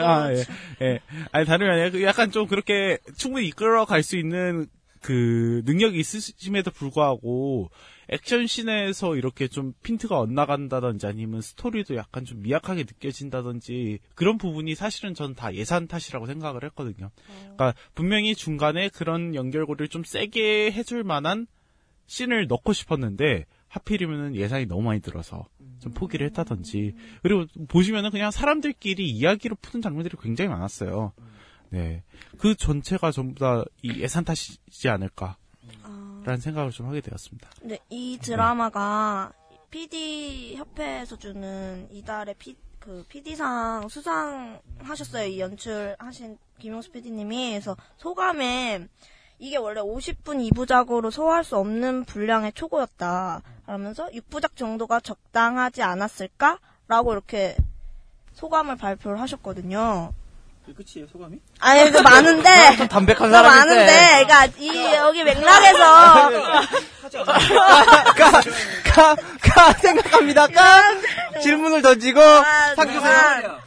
아, 0.00 0.32
예. 0.32 0.44
예. 0.82 1.00
아니, 1.30 1.46
다름이 1.46 1.70
아니라 1.70 1.90
그 1.90 2.02
약간 2.02 2.30
좀 2.30 2.46
그렇게 2.48 2.98
충분히 3.16 3.46
이끌어 3.48 3.84
갈 3.84 4.02
수 4.02 4.16
있는 4.16 4.66
그 5.02 5.62
능력이 5.64 5.98
있으심에도 5.98 6.70
불구하고 6.70 7.70
액션씬에서 8.08 9.16
이렇게 9.16 9.48
좀 9.48 9.72
핀트가 9.82 10.18
엇나간다든지 10.18 11.06
아니면 11.06 11.40
스토리도 11.40 11.96
약간 11.96 12.24
좀 12.24 12.42
미약하게 12.42 12.82
느껴진다든지 12.84 13.98
그런 14.14 14.38
부분이 14.38 14.74
사실은 14.74 15.14
전 15.14 15.34
다 15.34 15.54
예산 15.54 15.86
탓이라고 15.86 16.26
생각을 16.26 16.62
했거든요. 16.64 17.10
그러니까 17.40 17.74
분명히 17.94 18.34
중간에 18.34 18.88
그런 18.90 19.34
연결고리를 19.34 19.88
좀 19.88 20.04
세게 20.04 20.72
해줄 20.72 21.04
만한 21.04 21.46
씬을 22.06 22.48
넣고 22.48 22.72
싶었는데 22.74 23.46
하필이면은 23.68 24.36
예산이 24.36 24.66
너무 24.66 24.82
많이 24.82 25.00
들어서 25.00 25.46
좀 25.80 25.92
포기를 25.94 26.26
했다든지. 26.26 26.94
그리고 27.22 27.46
보시면은 27.68 28.10
그냥 28.10 28.30
사람들끼리 28.30 29.08
이야기로 29.08 29.56
푸는 29.62 29.80
장면들이 29.80 30.16
굉장히 30.20 30.50
많았어요. 30.50 31.12
네, 31.70 32.02
그 32.36 32.54
전체가 32.54 33.10
전부 33.12 33.40
다 33.40 33.64
이 33.82 33.98
예산 34.00 34.24
탓이지 34.24 34.90
않을까 34.90 35.38
라는 36.24 36.40
생각을 36.40 36.70
좀 36.70 36.86
하게 36.88 37.00
되었습니다. 37.00 37.48
근데 37.60 37.78
이 37.88 38.18
드라마가 38.20 39.32
PD 39.70 40.56
협회에서 40.56 41.16
주는 41.16 41.88
이달의 41.90 42.34
피, 42.38 42.56
그 42.78 43.04
PD상 43.08 43.88
수상하셨어요. 43.88 45.26
이 45.26 45.40
연출하신 45.40 46.38
김용수 46.58 46.92
PD님이. 46.92 47.50
그래서 47.50 47.76
소감에 47.96 48.86
이게 49.38 49.56
원래 49.56 49.80
50분 49.80 50.48
2부작으로 50.50 51.10
소화할 51.10 51.42
수 51.42 51.56
없는 51.56 52.04
분량의 52.04 52.52
초고였다. 52.52 53.42
그러면서 53.64 54.08
6부작 54.10 54.54
정도가 54.56 55.00
적당하지 55.00 55.82
않았을까? 55.82 56.60
라고 56.86 57.12
이렇게 57.12 57.56
소감을 58.34 58.76
발표를 58.76 59.20
하셨거든요. 59.20 60.12
그 60.64 60.72
끝이에요 60.74 61.08
소감이? 61.10 61.38
아니, 61.60 61.90
그 61.90 61.98
많은데. 61.98 62.76
좀 62.76 62.86
담백한 62.88 63.28
그 63.28 63.30
사람인데. 63.30 63.74
많은데. 63.74 64.24
그러니까 64.24 64.58
이, 64.58 64.94
여기 64.94 65.24
맥락에서. 65.24 66.30
까, 68.14 68.30
까, 68.84 69.16
까, 69.42 69.72
생각합니다. 69.74 70.46
까, 70.48 70.80
질문을 71.42 71.82
던지고, 71.82 72.20
상주세요. 72.76 73.58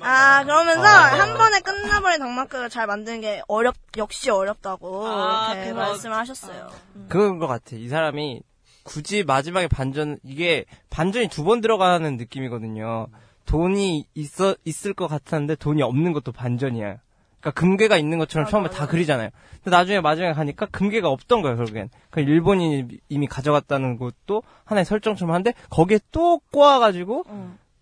아, 0.00 0.42
그러면서 0.44 0.82
아. 0.86 1.18
한 1.18 1.34
번에 1.36 1.60
끝나버린 1.60 2.18
덕마크를 2.18 2.68
잘 2.70 2.86
만드는 2.86 3.20
게 3.20 3.42
어렵, 3.48 3.74
역시 3.96 4.30
어렵다고 4.30 5.06
아, 5.08 5.52
이렇게 5.54 5.70
그건- 5.70 5.84
말씀을 5.88 6.16
하셨어요. 6.16 6.68
그건 7.08 7.38
것 7.38 7.46
같아. 7.46 7.70
이 7.72 7.88
사람이 7.88 8.42
굳이 8.84 9.22
마지막에 9.24 9.68
반전, 9.68 10.18
이게 10.24 10.64
반전이 10.90 11.28
두 11.28 11.44
번 11.44 11.60
들어가는 11.60 12.16
느낌이거든요. 12.16 13.06
돈이 13.46 14.06
있어, 14.14 14.54
있을 14.64 14.94
것 14.94 15.08
같았는데 15.08 15.56
돈이 15.56 15.82
없는 15.82 16.12
것도 16.12 16.32
반전이야. 16.32 16.98
그러니까 17.42 17.60
금괴가 17.60 17.96
있는 17.96 18.18
것처럼 18.18 18.48
처음에 18.48 18.70
다 18.70 18.86
그리잖아요. 18.86 19.30
근데 19.64 19.76
나중에 19.76 20.00
마지막에 20.00 20.32
가니까 20.32 20.66
금괴가 20.66 21.08
없던 21.08 21.42
거예요, 21.42 21.56
결국엔. 21.56 21.90
그 22.10 22.20
일본인이 22.20 22.98
이미 23.08 23.26
가져갔다는 23.26 23.98
것도 23.98 24.42
하나의 24.64 24.84
설정처럼 24.84 25.34
한데, 25.34 25.52
거기에 25.68 25.98
또 26.12 26.38
꼬아 26.52 26.78
가지고, 26.78 27.24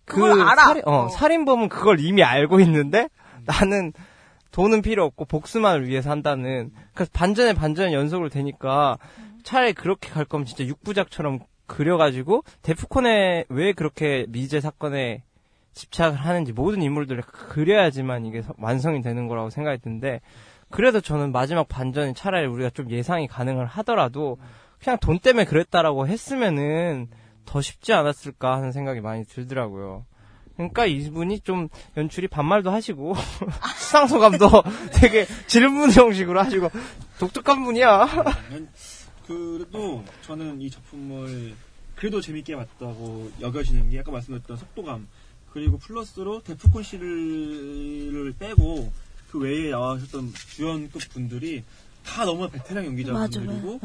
그 0.05 0.15
그걸 0.15 0.41
알아. 0.41 0.63
살인, 0.63 0.83
어, 0.85 1.07
살인범은 1.09 1.69
그걸 1.69 1.99
이미 1.99 2.23
알고 2.23 2.59
있는데, 2.61 3.07
나는 3.45 3.93
돈은 4.51 4.81
필요 4.81 5.05
없고 5.05 5.25
복수만을 5.25 5.87
위해서 5.87 6.09
한다는, 6.09 6.71
그래서 6.93 7.11
반전에 7.13 7.53
반전의 7.53 7.93
연속으로 7.93 8.29
되니까, 8.29 8.97
차라리 9.43 9.73
그렇게 9.73 10.09
갈 10.09 10.25
거면 10.25 10.45
진짜 10.45 10.65
육부작처럼 10.65 11.39
그려가지고, 11.67 12.43
데프콘에 12.63 13.45
왜 13.47 13.73
그렇게 13.73 14.25
미제 14.29 14.59
사건에 14.59 15.23
집착을 15.73 16.15
하는지 16.17 16.51
모든 16.53 16.81
인물들을 16.81 17.21
그려야지만 17.23 18.25
이게 18.25 18.41
서- 18.41 18.53
완성이 18.57 19.01
되는 19.01 19.27
거라고 19.27 19.49
생각이 19.49 19.81
드는데, 19.81 20.21
그래도 20.69 21.01
저는 21.01 21.31
마지막 21.31 21.67
반전이 21.67 22.13
차라리 22.13 22.47
우리가 22.47 22.69
좀 22.71 22.89
예상이 22.89 23.27
가능을 23.27 23.65
하더라도, 23.65 24.37
그냥 24.83 24.97
돈 24.99 25.19
때문에 25.19 25.45
그랬다라고 25.45 26.07
했으면은, 26.07 27.07
더 27.45 27.59
쉽지 27.61 27.93
않았을까 27.93 28.53
하는 28.55 28.71
생각이 28.71 29.01
많이 29.01 29.25
들더라고요. 29.25 30.05
그러니까 30.55 30.85
이분이 30.85 31.39
좀 31.39 31.69
연출이 31.97 32.27
반말도 32.27 32.69
하시고 32.69 33.13
수상 33.75 34.05
소감도 34.07 34.47
되게 34.93 35.25
질문 35.47 35.91
형식으로 35.91 36.39
하시고 36.39 36.69
독특한 37.19 37.63
분이야. 37.63 38.07
그래도 39.25 40.03
저는 40.23 40.61
이 40.61 40.69
작품을 40.69 41.53
그래도 41.95 42.21
재밌게 42.21 42.55
봤다고 42.55 43.31
여겨지는 43.41 43.89
게 43.89 43.99
아까 43.99 44.11
말씀드렸던 44.11 44.57
속도감 44.57 45.07
그리고 45.53 45.77
플러스로 45.77 46.41
데프콘 46.43 46.83
씨를 46.83 48.33
빼고 48.39 48.91
그 49.31 49.39
외에 49.39 49.71
나와셨던 49.71 50.33
주연급 50.33 51.01
분들이 51.09 51.63
다 52.05 52.25
너무 52.25 52.49
베테랑 52.49 52.85
연기자분들이고 52.85 53.79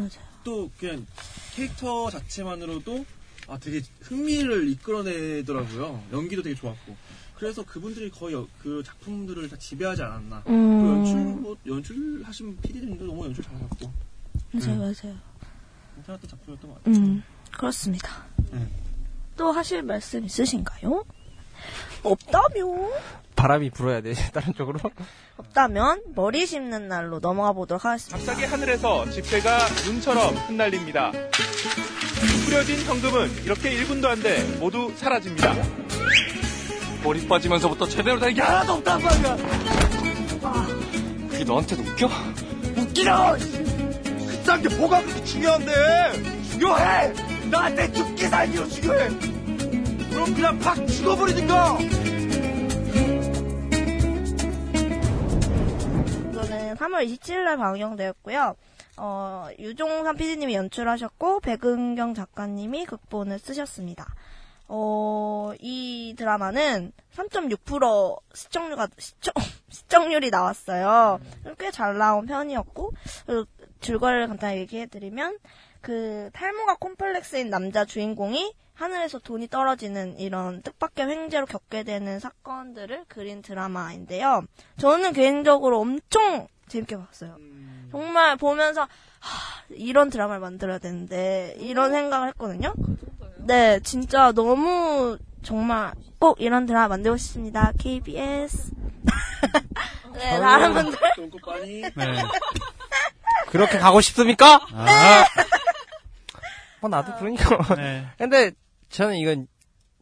또 0.44 0.70
그냥 0.78 1.04
캐릭터 1.54 2.08
자체만으로도 2.10 3.04
아 3.48 3.58
되게 3.58 3.80
흥미를 4.00 4.68
이끌어내더라고요. 4.70 6.02
연기도 6.12 6.42
되게 6.42 6.54
좋았고. 6.56 6.96
그래서 7.36 7.62
그분들이 7.64 8.10
거의 8.10 8.34
여- 8.34 8.46
그 8.62 8.82
작품들을 8.84 9.48
다 9.48 9.56
지배하지 9.58 10.02
않았나. 10.02 10.42
음. 10.48 10.80
또 10.80 10.88
연출 10.96 11.16
뭐 11.42 11.56
연출하신 11.66 12.56
PD님도 12.62 13.04
너무 13.06 13.24
연출 13.26 13.44
잘하셨고 13.44 13.92
맞아요, 14.52 14.72
음. 14.74 14.78
맞아요. 14.78 15.16
괜찮았던 15.96 16.30
작품이었던 16.30 16.70
것 16.70 16.84
같아요. 16.84 16.96
음, 17.04 17.22
그렇습니다. 17.52 18.24
네. 18.52 18.66
또 19.36 19.52
하실 19.52 19.82
말씀 19.82 20.24
있으신가요? 20.24 21.04
없다면? 22.02 22.90
바람이 23.36 23.70
불어야 23.70 24.00
돼 24.00 24.14
다른 24.32 24.54
쪽으로. 24.54 24.78
없다면 25.36 26.02
머리 26.14 26.46
심는 26.46 26.88
날로 26.88 27.18
넘어가 27.20 27.52
보도록 27.52 27.84
하겠습니다. 27.84 28.16
갑자기 28.16 28.44
하늘에서 28.50 29.08
집회가 29.10 29.58
눈처럼 29.84 30.34
흩날립니다. 30.34 31.12
뿌려진 32.46 32.80
현금은 32.86 33.44
이렇게 33.44 33.70
1분도 33.76 34.06
안 34.06 34.22
돼 34.22 34.42
모두 34.58 34.92
사라집니다. 34.96 35.54
머리 37.04 37.26
빠지면서부터 37.28 37.86
제대로 37.88 38.18
된게 38.18 38.40
하나도 38.40 38.72
없단 38.74 39.02
말이야. 39.02 39.36
그게 41.30 41.44
너한테도 41.44 41.82
웃겨? 41.82 42.08
웃기다! 42.78 43.32
그딴 43.34 44.62
게 44.62 44.74
뭐가 44.76 45.02
그렇게 45.02 45.24
중요한데? 45.24 45.72
중요해! 46.50 47.12
나한테 47.50 47.92
죽기 47.92 48.26
살기로 48.28 48.68
중요해! 48.68 49.35
그럼 50.16 50.34
그냥 50.34 50.58
팍 50.60 50.86
죽어버리든가! 50.86 51.78
이거는 56.32 56.74
3월 56.74 57.06
27일날 57.06 57.58
방영되었고요. 57.58 58.56
어, 58.96 59.48
유종삼 59.58 60.16
PD님이 60.16 60.54
연출하셨고 60.54 61.40
백은경 61.40 62.14
작가님이 62.14 62.86
극본을 62.86 63.38
쓰셨습니다. 63.38 64.06
어, 64.68 65.52
이 65.60 66.14
드라마는 66.16 66.92
3.6% 67.14 68.18
시청률가 68.34 68.88
시청 68.98 69.34
시청률이 69.68 70.30
나왔어요. 70.30 71.20
꽤 71.58 71.70
잘 71.70 71.98
나온 71.98 72.24
편이었고 72.24 72.92
그리고 73.26 73.44
줄거리를 73.80 74.28
간단히 74.28 74.60
얘기해드리면 74.60 75.36
그 75.82 76.30
탈모가 76.32 76.76
콤플렉스인 76.76 77.50
남자 77.50 77.84
주인공이 77.84 78.54
하늘에서 78.76 79.18
돈이 79.18 79.48
떨어지는 79.48 80.18
이런 80.18 80.62
뜻밖의 80.62 81.06
횡재로 81.06 81.46
겪게 81.46 81.82
되는 81.82 82.20
사건들을 82.20 83.06
그린 83.08 83.42
드라마인데요. 83.42 84.42
저는 84.78 85.12
개인적으로 85.14 85.80
엄청 85.80 86.46
재밌게 86.68 86.96
봤어요. 86.98 87.36
정말 87.90 88.36
보면서 88.36 88.82
하, 88.82 89.62
이런 89.70 90.10
드라마를 90.10 90.40
만들어야 90.40 90.78
되는데 90.78 91.54
이런 91.58 91.90
생각을 91.90 92.28
했거든요. 92.28 92.74
네, 93.38 93.80
진짜 93.80 94.32
너무 94.32 95.16
정말 95.42 95.92
꼭 96.18 96.40
이런 96.40 96.66
드라마 96.66 96.88
만들고 96.88 97.16
싶습니다. 97.16 97.72
KBS. 97.78 98.72
네, 100.12 100.38
다른 100.40 100.74
분들. 100.74 100.98
네. 101.94 102.22
그렇게 103.48 103.78
가고 103.78 104.00
싶습니까? 104.00 104.60
네. 104.84 105.24
어, 106.82 106.88
나도 106.88 107.14
그러니까. 107.18 107.74
네. 107.76 108.06
근데 108.18 108.52
저는 108.88 109.16
이건 109.16 109.46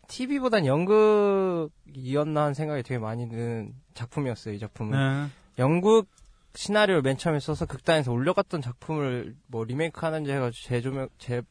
TV보단 0.08 0.66
연극이었나 0.66 2.42
하는 2.42 2.54
생각이 2.54 2.82
되게 2.82 2.98
많이 2.98 3.28
드는 3.28 3.74
작품이었어요, 3.94 4.54
이 4.54 4.58
작품은. 4.58 4.92
네. 4.92 5.30
연극 5.58 6.08
시나리오를 6.54 7.02
맨 7.02 7.16
처음에 7.16 7.40
써서 7.40 7.66
극단에서 7.66 8.12
올려갔던 8.12 8.62
작품을 8.62 9.34
뭐 9.46 9.64
리메이크 9.64 10.04
하는지 10.04 10.30
해가지고 10.30 10.68
재조명, 10.68 11.08
재 11.18 11.42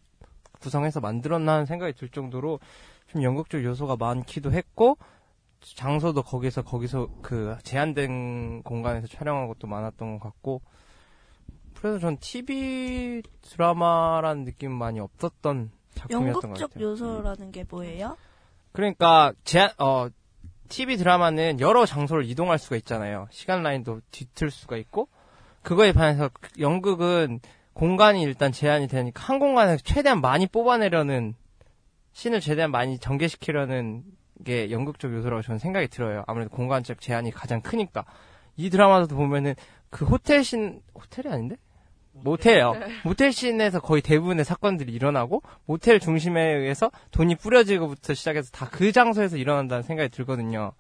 구성해서 0.60 1.02
만들었나 1.02 1.54
하는 1.54 1.66
생각이 1.66 1.94
들 1.94 2.10
정도로 2.10 2.60
좀 3.08 3.22
연극적 3.22 3.64
요소가 3.64 3.98
많기도 3.98 4.54
했고, 4.54 4.98
장소도 5.60 6.24
거기서, 6.24 6.62
거기서 6.64 7.10
그 7.22 7.58
제한된 7.64 8.64
공간에서 8.64 9.08
촬영한 9.08 9.48
것도 9.48 9.68
많았던 9.68 10.20
것 10.20 10.24
같고, 10.28 10.62
그래서 11.76 12.00
전 12.00 12.18
TV 12.18 13.24
드라마라는 13.42 14.46
느낌은 14.46 14.78
많이 14.78 15.02
없었던 15.02 15.72
연극적 16.10 16.54
같아요. 16.54 16.86
요소라는 16.86 17.52
게 17.52 17.66
뭐예요? 17.70 18.18
그러니까 18.72 19.34
제한 19.44 19.70
어 19.78 20.08
TV 20.70 20.98
드라마는 20.98 21.60
여러 21.60 21.86
장소를 21.86 22.26
이동할 22.26 22.58
수가 22.58 22.76
있잖아요. 22.78 23.28
시간 23.32 23.64
라인도 23.64 24.02
뒤틀 24.12 24.50
수가 24.50 24.78
있고 24.78 25.08
그거에 25.62 25.94
반해서 25.94 26.30
연극은 26.60 27.40
공간이 27.74 28.22
일단 28.22 28.52
제한이 28.52 28.88
되니까 28.88 29.24
한 29.24 29.40
공간에서 29.40 29.82
최대한 29.84 30.22
많이 30.22 30.48
뽑아내려는 30.48 31.36
신을 32.14 32.40
최대한 32.40 32.72
많이 32.72 33.00
전개시키려는 33.00 34.04
게 34.44 34.72
연극적 34.72 35.14
요소라고 35.14 35.42
저는 35.42 35.60
생각이 35.60 35.88
들어요. 35.88 36.24
아무래도 36.28 36.50
공간적 36.52 37.02
제한이 37.02 37.32
가장 37.32 37.62
크니까 37.62 38.06
이 38.56 38.70
드라마도 38.70 39.16
보면은 39.16 39.56
그 39.90 40.06
호텔 40.06 40.44
신 40.44 40.82
호텔이 40.96 41.32
아닌데 41.34 41.56
모텔이요. 42.14 42.74
모텔 43.04 43.32
씬에서 43.32 43.80
거의 43.82 44.02
대부분의 44.02 44.46
사건들이 44.46 44.94
일어나고 44.94 45.42
모텔 45.66 46.00
중심에 46.00 46.42
의해서 46.54 46.92
돈이 47.12 47.36
뿌려지고부터 47.36 48.14
시작해서 48.14 48.50
다 48.52 48.70
그 48.72 48.92
장소에서 48.92 49.38
일어난다는 49.38 49.84
생각이 49.84 50.10
들거든요. 50.10 50.72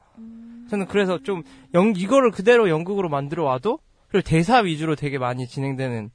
저는 0.70 0.88
그래서 0.88 1.22
좀 1.22 1.44
연, 1.74 1.94
이거를 1.96 2.32
그대로 2.32 2.70
연극으로 2.70 3.10
만들어 3.10 3.44
놔도 3.44 3.80
그리고 4.08 4.28
대사 4.28 4.60
위주로 4.60 4.96
되게 4.96 5.18
많이 5.18 5.48
진행되는 5.48 6.12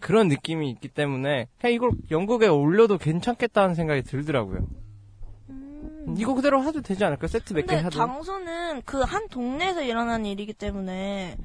그런 0.00 0.28
느낌이 0.28 0.70
있기 0.70 0.88
때문에 0.88 1.48
그냥 1.60 1.74
이걸 1.74 1.90
연극에 2.10 2.46
올려도 2.46 2.98
괜찮겠다는 2.98 3.74
생각이 3.74 4.02
들더라고요. 4.02 4.66
이거 6.18 6.34
그대로 6.34 6.60
해도 6.60 6.82
되지 6.82 7.04
않을까? 7.04 7.26
세트 7.26 7.54
몇개 7.54 7.66
근데 7.66 7.82
해도. 7.82 7.96
장소는 7.96 8.82
그 8.82 9.02
한 9.02 9.26
동네에서 9.28 9.82
일어나는 9.82 10.26
일이기 10.26 10.52
때문에 10.52 11.36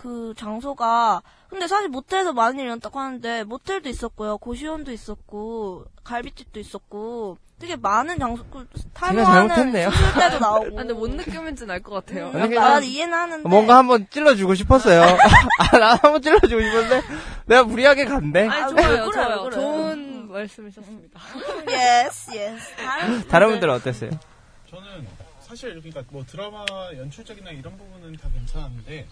그 0.00 0.32
장소가 0.38 1.20
근데 1.50 1.66
사실 1.68 1.88
모텔에서 1.90 2.32
많은 2.32 2.54
일이 2.54 2.62
일어났다고 2.64 2.98
하는데 2.98 3.44
모텔도 3.44 3.90
있었고요 3.90 4.38
고시원도 4.38 4.92
있었고 4.92 5.84
갈비집도 6.04 6.58
있었고 6.58 7.36
되게 7.58 7.76
많은 7.76 8.18
장소 8.18 8.42
그 8.46 8.66
탈모하는 8.94 9.48
잘못했네요. 9.54 9.90
수술대도 9.90 10.38
나오고 10.38 10.64
아, 10.72 10.80
근데 10.80 10.94
뭔 10.94 11.10
느낌인지는 11.18 11.74
알 11.74 11.82
것 11.82 11.90
같아요. 11.92 12.30
음, 12.30 12.50
나난 12.54 12.82
이해는 12.82 13.12
하는데 13.12 13.46
뭔가 13.46 13.76
한번 13.76 14.06
찔러주고 14.08 14.54
싶었어요. 14.54 15.02
아, 15.70 15.76
나 15.78 15.90
한번 15.96 16.22
찔러주고 16.22 16.62
싶었는데 16.62 17.02
내가 17.44 17.64
무리하게 17.64 18.06
갔네. 18.06 18.48
아니, 18.48 18.72
왜 18.72 18.82
좋아요, 18.82 19.10
그래요, 19.10 19.10
좋아요. 19.12 19.42
그래요? 19.42 19.60
좋은 19.60 20.28
말씀이셨습니다. 20.32 21.20
yes 21.68 22.30
yes 22.34 22.74
다른 22.76 23.28
다른 23.28 23.48
분들은 23.50 23.74
어땠어요? 23.74 24.10
저는 24.70 25.06
사실 25.40 25.74
그러니까 25.74 26.02
뭐 26.08 26.24
드라마 26.26 26.64
연출적이나 26.96 27.50
이런 27.50 27.76
부분은 27.76 28.16
다 28.16 28.30
괜찮았는데 28.32 29.06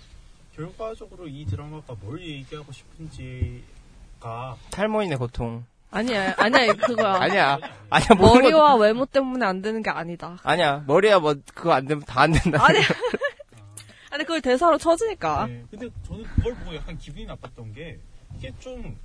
결과적으로 0.63 1.29
이 1.29 1.45
드라마가 1.47 1.95
뭘 2.01 2.21
얘기하고 2.21 2.73
싶은지가 2.73 4.57
탈모인의 4.73 5.17
고통. 5.19 5.65
아니야, 5.93 6.35
아니야, 6.37 6.73
그거야. 6.75 7.15
아니야. 7.23 7.59
아니야, 7.89 8.09
머리와 8.19 8.75
것도- 8.75 8.81
외모 8.81 9.07
때문에 9.07 9.47
안 9.47 9.63
되는 9.63 9.83
게 9.85 9.89
아니다. 9.91 10.37
아니야. 10.43 10.83
머리야 10.87 11.21
뭐 11.21 11.35
그거 11.55 11.73
안 11.73 11.87
되면 11.87 12.05
다 12.05 12.23
안 12.23 12.33
된다. 12.33 12.59
아니야. 12.67 12.83
아니, 14.11 14.25
그걸 14.25 14.41
대사로 14.41 14.77
쳐주니까. 14.79 15.47
네, 15.47 15.65
근데 15.71 15.89
저는 16.07 16.25
그걸 16.25 16.55
보고 16.57 16.75
약간 16.75 16.99
기분이 16.99 17.25
나빴던 17.27 17.73
게 17.73 18.01
이게 18.37 18.53
좀 18.59 18.99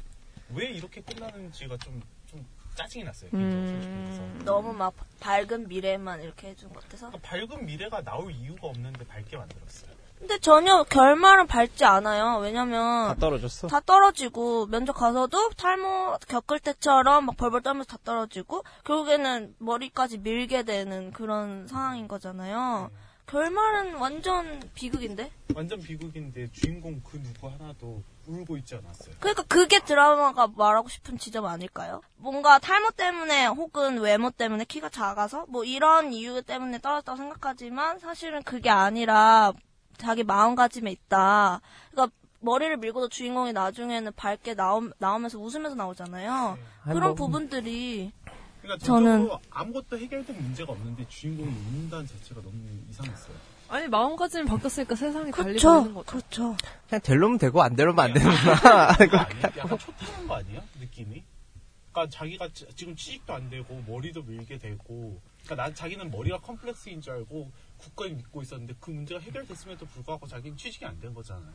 왜 0.56 0.66
이렇게 0.68 1.02
끝나는지가 1.02 1.78
좀, 1.78 2.00
좀 2.30 2.46
짜증이 2.76 3.04
났어요. 3.06 3.30
그래서. 3.32 4.22
너무 4.46 4.72
막 4.72 4.94
밝은 5.20 5.68
미래만 5.68 6.22
이렇게 6.22 6.50
해준 6.50 6.72
것 6.72 6.84
같아서 6.84 7.08
그러니까 7.10 7.28
밝은 7.56 7.66
미래가 7.66 8.04
나올 8.04 8.32
이유가 8.32 8.68
없는데 8.68 9.04
밝게 9.08 9.36
만들었어요. 9.36 9.92
근데 10.24 10.40
전혀 10.40 10.84
결말은 10.84 11.48
밝지 11.48 11.84
않아요 11.84 12.38
왜냐면 12.40 13.10
다 13.10 13.16
떨어졌어. 13.16 13.68
다 13.68 13.82
떨어지고 13.82 14.68
면접 14.68 14.94
가서도 14.94 15.50
탈모 15.50 16.16
겪을 16.30 16.62
때처럼 16.62 17.26
막 17.26 17.36
벌벌 17.36 17.62
떨면서 17.62 17.90
다 17.90 17.98
떨어지고 18.06 18.64
결국에는 18.86 19.54
머리까지 19.60 20.20
밀게 20.20 20.64
되는 20.64 21.12
그런 21.12 21.68
상황인 21.68 22.08
거잖아요. 22.08 22.90
결말은 23.26 23.96
완전 23.96 24.62
비극인데? 24.74 25.30
완전 25.56 25.82
비극인데 25.82 26.52
주인공 26.54 27.02
그 27.04 27.22
누구 27.22 27.50
하나도 27.50 28.02
울고 28.26 28.56
있지 28.58 28.76
않았어요. 28.76 29.16
그러니까 29.20 29.44
그게 29.44 29.82
드라마가 29.82 30.48
말하고 30.48 30.88
싶은 30.88 31.18
지점 31.18 31.46
아닐까요? 31.46 32.02
뭔가 32.16 32.60
탈모 32.60 32.92
때문에 32.92 33.48
혹은 33.48 34.00
외모 34.00 34.30
때문에 34.32 34.64
키가 34.64 34.88
작아서 34.88 35.46
뭐 35.50 35.66
이런 35.66 36.14
이유 36.14 36.42
때문에 36.42 36.80
떨어졌다고 36.80 37.18
생각하지만 37.18 38.00
사실은 38.00 38.42
그게 38.44 38.70
아니라 38.70 39.52
자기 39.98 40.24
마음가짐에 40.24 40.92
있다. 40.92 41.62
그러니까 41.92 42.16
머리를 42.40 42.76
밀고도 42.78 43.10
주인공이 43.10 43.54
나중에는 43.54 44.12
밝게 44.16 44.54
나오, 44.56 44.82
나오면서 44.98 45.40
웃으면서 45.40 45.76
나오잖아요. 45.76 46.58
아니, 46.84 46.94
그런 46.94 47.16
뭐- 47.16 47.16
부분들이 47.16 48.12
그러니까 48.62 48.86
저는- 48.86 49.40
아무것도 49.50 49.98
해결된 49.98 50.36
문제가 50.42 50.72
없는데 50.74 51.06
주인공이 51.08 51.50
웃는다는 51.50 52.08
자체가 52.08 52.42
너무 52.42 52.56
이상했어요. 52.90 53.36
아니 53.70 53.88
마음가짐이 53.88 54.46
바뀌었으니까 54.46 54.96
세상이 54.96 55.32
달리 55.32 55.48
그렇죠. 55.58 55.74
보이는 55.74 55.94
거죠. 55.96 56.06
그렇죠. 56.06 56.56
그냥 56.90 57.02
될로면 57.02 57.38
되고 57.40 57.62
안 57.64 57.76
되로면 57.76 58.06
안 58.06 58.14
되는구나. 58.14 58.90
약간 59.58 59.80
초타는 59.80 60.28
거 60.28 60.36
아니야? 60.36 60.62
느낌이? 60.80 61.24
그러니까 61.92 62.16
자기가 62.18 62.50
지- 62.54 62.68
지금 62.76 62.96
취직도 62.96 63.34
안 63.34 63.50
되고 63.50 63.82
머리도 63.88 64.24
밀게 64.24 64.60
되고 64.60 65.20
그러니까 65.44 65.64
난 65.64 65.74
자기는 65.76 66.12
머리가 66.12 66.40
컴플렉스인 66.40 67.02
줄 67.02 67.14
알고 67.14 67.52
굳건히 67.84 68.14
믿고 68.14 68.42
있었는데 68.42 68.76
그 68.80 68.92
문제가 68.92 69.20
해결됐음에도 69.22 69.86
불구하고 69.88 70.26
자기는 70.28 70.58
취직이 70.58 70.86
안 70.86 71.00
된 71.00 71.14
거잖아요. 71.14 71.54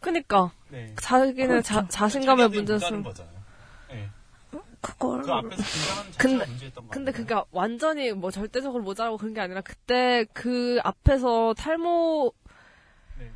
그니까 0.00 0.52
네. 0.70 0.94
자기는 1.00 1.62
자, 1.62 1.86
자신감의 1.88 2.48
문제였으면. 2.50 3.04
네. 3.88 4.08
그걸 4.80 5.22
그 5.22 5.30
앞에서 5.32 5.62
근데 6.18 6.46
근데? 6.90 7.12
그니까 7.12 7.44
완전히 7.50 8.12
뭐 8.12 8.30
절대적으로 8.30 8.82
모자라고 8.82 9.18
그런 9.18 9.34
게 9.34 9.40
아니라 9.40 9.60
그때 9.60 10.24
그 10.32 10.78
앞에서 10.82 11.52
탈모 11.54 12.32
네. 13.18 13.30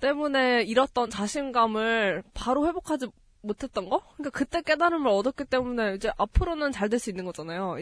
때문에 0.00 0.62
잃었던 0.62 1.10
자신감을 1.10 2.22
바로 2.32 2.66
회복하지 2.66 3.08
못했던 3.42 3.88
거? 3.90 4.00
그러니까 4.14 4.30
그때 4.30 4.62
깨달음을 4.62 5.10
얻었기 5.10 5.44
때문에 5.44 5.94
이제 5.96 6.10
앞으로는 6.16 6.72
잘 6.72 6.88
될 6.88 6.98
수 6.98 7.10
있는 7.10 7.24
거잖아요. 7.26 7.76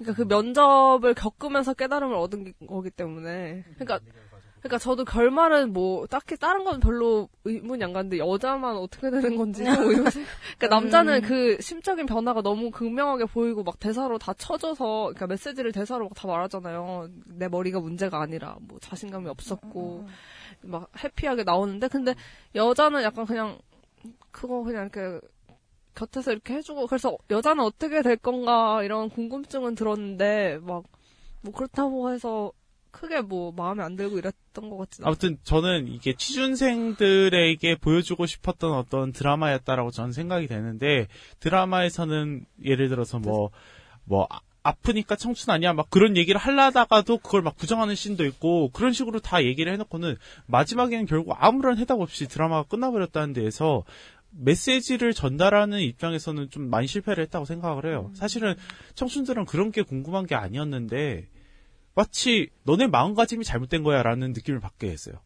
이- 0.00 0.04
그러니까 0.04 0.14
그 0.14 0.22
면접을 0.28 1.14
겪으면서 1.14 1.74
깨달음을 1.74 2.14
얻은 2.16 2.44
게- 2.44 2.52
거기 2.66 2.90
때문에. 2.90 3.64
그러니까 3.78 4.00
그러니까 4.60 4.78
저도 4.78 5.04
결말은 5.04 5.72
뭐 5.72 6.06
딱히 6.06 6.36
다른 6.36 6.62
건 6.62 6.78
별로 6.78 7.28
의문이 7.44 7.82
안 7.82 7.92
가는데 7.92 8.18
여자만 8.18 8.76
어떻게 8.76 9.10
되는 9.10 9.36
건지 9.36 9.64
좀 9.64 9.74
의문이. 9.90 10.08
그러니까 10.56 10.68
남자는 10.68 11.14
음. 11.16 11.20
그 11.22 11.60
심적인 11.60 12.06
변화가 12.06 12.42
너무 12.42 12.70
극명하게 12.70 13.24
보이고 13.24 13.64
막 13.64 13.80
대사로 13.80 14.18
다 14.18 14.32
쳐줘서 14.34 14.84
그러니까 15.14 15.26
메시지를 15.26 15.72
대사로 15.72 16.04
막 16.04 16.14
다 16.14 16.28
말하잖아요. 16.28 17.08
내 17.26 17.48
머리가 17.48 17.80
문제가 17.80 18.20
아니라 18.20 18.56
뭐 18.60 18.78
자신감이 18.78 19.28
없었고 19.30 20.06
막 20.62 20.88
해피하게 21.02 21.42
나오는데 21.42 21.88
근데 21.88 22.14
여자는 22.54 23.02
약간 23.02 23.26
그냥 23.26 23.58
그거 24.30 24.62
그냥 24.62 24.88
이렇게 24.94 25.20
곁에서 25.94 26.32
이렇게 26.32 26.54
해주고 26.54 26.86
그래서 26.86 27.16
여자는 27.30 27.64
어떻게 27.64 28.02
될 28.02 28.16
건가 28.16 28.82
이런 28.82 29.08
궁금증은 29.10 29.74
들었는데 29.74 30.58
막 30.62 30.84
뭐 31.42 31.52
그렇다고 31.52 32.12
해서 32.12 32.52
크게 32.90 33.22
뭐 33.22 33.52
마음에 33.52 33.82
안 33.82 33.96
들고 33.96 34.18
이랬던 34.18 34.68
것 34.68 34.76
같진 34.76 35.04
않아요. 35.04 35.10
아무튼 35.10 35.38
저는 35.44 35.88
이게 35.88 36.14
취준생들에게 36.14 37.76
보여주고 37.76 38.26
싶었던 38.26 38.72
어떤 38.72 39.12
드라마였다라고 39.12 39.90
저는 39.90 40.12
생각이 40.12 40.46
되는데 40.46 41.08
드라마에서는 41.40 42.44
예를 42.64 42.88
들어서 42.88 43.18
뭐뭐 43.18 44.28
아프니까 44.62 45.16
청춘 45.16 45.52
아니야 45.52 45.72
막 45.72 45.88
그런 45.90 46.16
얘기를 46.16 46.38
하려다가도 46.38 47.18
그걸 47.18 47.42
막 47.42 47.56
부정하는 47.56 47.94
씬도 47.94 48.26
있고 48.26 48.70
그런 48.72 48.92
식으로 48.92 49.20
다 49.20 49.42
얘기를 49.42 49.72
해놓고는 49.72 50.16
마지막에는 50.46 51.06
결국 51.06 51.34
아무런 51.38 51.78
해답 51.78 51.98
없이 51.98 52.28
드라마가 52.28 52.68
끝나버렸다는 52.68 53.32
데에서 53.32 53.84
메시지를 54.32 55.12
전달하는 55.12 55.80
입장에서는 55.80 56.50
좀 56.50 56.68
많이 56.68 56.86
실패를 56.86 57.22
했다고 57.24 57.44
생각을 57.44 57.86
해요. 57.86 58.10
사실은 58.14 58.54
청춘들은 58.94 59.44
그런 59.44 59.70
게 59.70 59.82
궁금한 59.82 60.26
게 60.26 60.34
아니었는데 60.34 61.28
마치 61.94 62.48
너네 62.64 62.86
마음가짐이 62.86 63.44
잘못된 63.44 63.82
거야라는 63.82 64.32
느낌을 64.32 64.60
받게 64.60 64.90
했어요. 64.90 65.16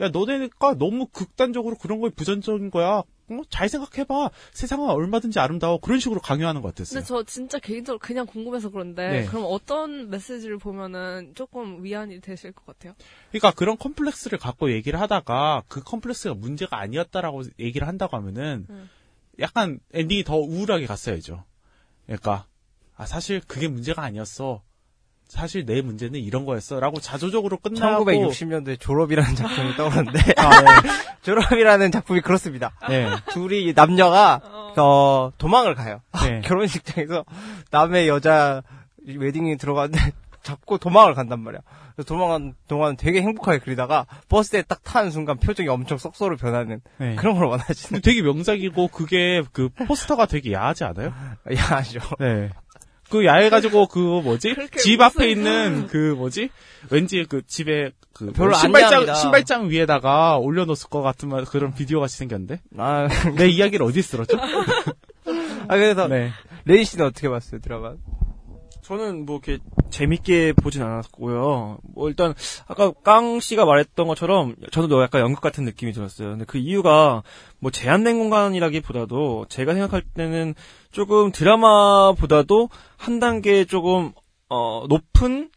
야 0.00 0.08
너네가 0.08 0.74
너무 0.78 1.06
극단적으로 1.06 1.76
그런 1.76 2.00
거에 2.00 2.10
부정적인 2.10 2.70
거야. 2.70 3.02
어? 3.30 3.42
잘 3.48 3.68
생각해봐. 3.68 4.30
세상은 4.52 4.88
얼마든지 4.88 5.38
아름다워. 5.38 5.78
그런 5.78 6.00
식으로 6.00 6.20
강요하는 6.20 6.62
것 6.62 6.68
같았어요. 6.68 7.00
근데 7.00 7.06
저 7.06 7.22
진짜 7.22 7.58
개인적으로 7.58 7.98
그냥 7.98 8.26
궁금해서 8.26 8.70
그런데 8.70 9.08
네. 9.10 9.26
그럼 9.26 9.44
어떤 9.46 10.10
메시지를 10.10 10.58
보면은 10.58 11.32
조금 11.34 11.82
위안이 11.84 12.20
되실 12.20 12.52
것 12.52 12.66
같아요? 12.66 12.94
그러니까 13.30 13.52
그런 13.52 13.76
컴플렉스를 13.78 14.38
갖고 14.38 14.72
얘기를 14.72 15.00
하다가 15.00 15.64
그 15.68 15.82
컴플렉스가 15.82 16.34
문제가 16.34 16.78
아니었다라고 16.78 17.42
얘기를 17.58 17.86
한다고 17.86 18.16
하면은 18.16 18.66
음. 18.70 18.90
약간 19.38 19.80
엔딩이 19.94 20.24
더 20.24 20.36
우울하게 20.36 20.86
갔어야죠. 20.86 21.44
그러니까 22.06 22.46
아 22.96 23.06
사실 23.06 23.40
그게 23.46 23.68
문제가 23.68 24.02
아니었어. 24.02 24.62
사실 25.30 25.64
내 25.64 25.80
문제는 25.80 26.18
이런 26.18 26.44
거였어라고 26.44 26.98
자조적으로 26.98 27.56
끝나고 27.56 28.04
1960년대 28.04 28.80
졸업이라는 28.80 29.36
작품이 29.36 29.76
떠오르는데 29.76 30.18
아, 30.36 30.60
네. 30.60 30.90
졸업이라는 31.22 31.92
작품이 31.92 32.20
그렇습니다. 32.20 32.72
네. 32.88 33.08
둘이 33.30 33.72
남녀가 33.72 34.40
어, 34.76 35.30
도망을 35.38 35.76
가요. 35.76 36.00
네. 36.24 36.40
결혼식장에서 36.44 37.24
남의 37.70 38.08
여자 38.08 38.62
웨딩이 39.06 39.56
들어가는데 39.56 40.00
잡고 40.42 40.78
도망을 40.78 41.14
간단 41.14 41.38
말이야. 41.40 41.60
그래서 41.94 42.08
도망간 42.08 42.54
동안 42.66 42.96
되게 42.96 43.22
행복하게 43.22 43.58
그리다가 43.58 44.06
버스에 44.28 44.62
딱 44.62 44.82
타는 44.82 45.12
순간 45.12 45.38
표정이 45.38 45.68
엄청 45.68 45.96
썩소로 45.96 46.38
변하는 46.38 46.80
네. 46.98 47.14
그런 47.14 47.38
걸 47.38 47.46
원하시는. 47.46 48.00
되게 48.02 48.20
명작이고 48.22 48.88
그게 48.88 49.42
그 49.52 49.68
포스터가 49.68 50.26
되게 50.26 50.52
야하지 50.54 50.84
않아요? 50.84 51.12
야하죠. 51.54 52.00
네. 52.18 52.50
그 53.10 53.24
야해가지고 53.26 53.88
그 53.88 53.98
뭐지 53.98 54.54
집 54.78 55.00
앞에 55.00 55.14
무슨- 55.14 55.28
있는 55.28 55.86
그 55.88 56.14
뭐지 56.16 56.48
왠지 56.90 57.24
그 57.28 57.42
집에 57.46 57.90
그 58.12 58.32
별로 58.32 58.54
안 58.54 58.60
신발장. 58.60 59.14
신발장 59.14 59.68
위에다가 59.70 60.38
올려놓을 60.38 60.76
것 60.90 61.02
같은 61.02 61.28
말- 61.28 61.44
그런 61.44 61.74
비디오 61.74 62.00
같이 62.00 62.16
생겼는데 62.18 62.60
아, 62.78 63.06
내 63.36 63.48
이야기를 63.48 63.84
어디 63.84 64.00
들었죠? 64.02 64.36
아 65.68 65.76
그래서 65.76 66.08
네. 66.08 66.30
레인 66.64 66.84
씨는 66.84 67.06
어떻게 67.06 67.28
봤어요 67.28 67.60
드라마? 67.60 67.94
저는 68.82 69.24
뭐 69.24 69.40
이렇게 69.44 69.62
재밌게 69.90 70.54
보진 70.54 70.82
않았고요. 70.82 71.78
뭐 71.94 72.08
일단 72.08 72.34
아까 72.66 72.90
깡 73.04 73.38
씨가 73.38 73.64
말했던 73.64 74.08
것처럼 74.08 74.56
저도 74.72 75.00
약간 75.00 75.20
연극 75.20 75.40
같은 75.42 75.64
느낌이 75.64 75.92
들었어요. 75.92 76.30
근데 76.30 76.44
그 76.44 76.58
이유가 76.58 77.22
뭐 77.60 77.70
제한된 77.70 78.18
공간이라기보다도 78.18 79.46
제가 79.48 79.74
생각할 79.74 80.02
때는 80.14 80.54
조금 80.90 81.32
드라마보다도 81.32 82.68
한 82.96 83.20
단계 83.20 83.64
조금 83.64 84.12
어 84.48 84.86
높은 84.88 85.50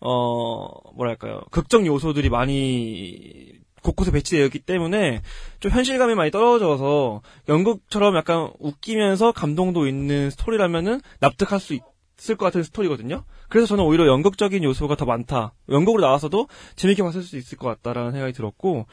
어 0.00 0.68
뭐랄까요 0.94 1.40
극적 1.50 1.86
요소들이 1.86 2.28
많이 2.28 3.52
곳곳에 3.82 4.10
배치되어 4.10 4.46
있기 4.46 4.60
때문에 4.60 5.22
좀 5.60 5.70
현실감이 5.70 6.14
많이 6.14 6.30
떨어져서 6.30 7.22
연극처럼 7.48 8.16
약간 8.16 8.50
웃기면서 8.58 9.32
감동도 9.32 9.86
있는 9.86 10.30
스토리라면은 10.30 11.00
납득할 11.20 11.60
수 11.60 11.74
있을 12.18 12.36
것 12.36 12.46
같은 12.46 12.62
스토리거든요. 12.62 13.24
그래서 13.48 13.66
저는 13.66 13.84
오히려 13.84 14.06
연극적인 14.06 14.64
요소가 14.64 14.96
더 14.96 15.04
많다. 15.04 15.52
연극으로 15.68 16.00
나와서도 16.00 16.48
재밌게 16.76 17.02
봤을 17.02 17.22
수 17.22 17.36
있을 17.36 17.58
것 17.58 17.68
같다라는 17.68 18.12
생각이 18.12 18.32
들었고 18.32 18.86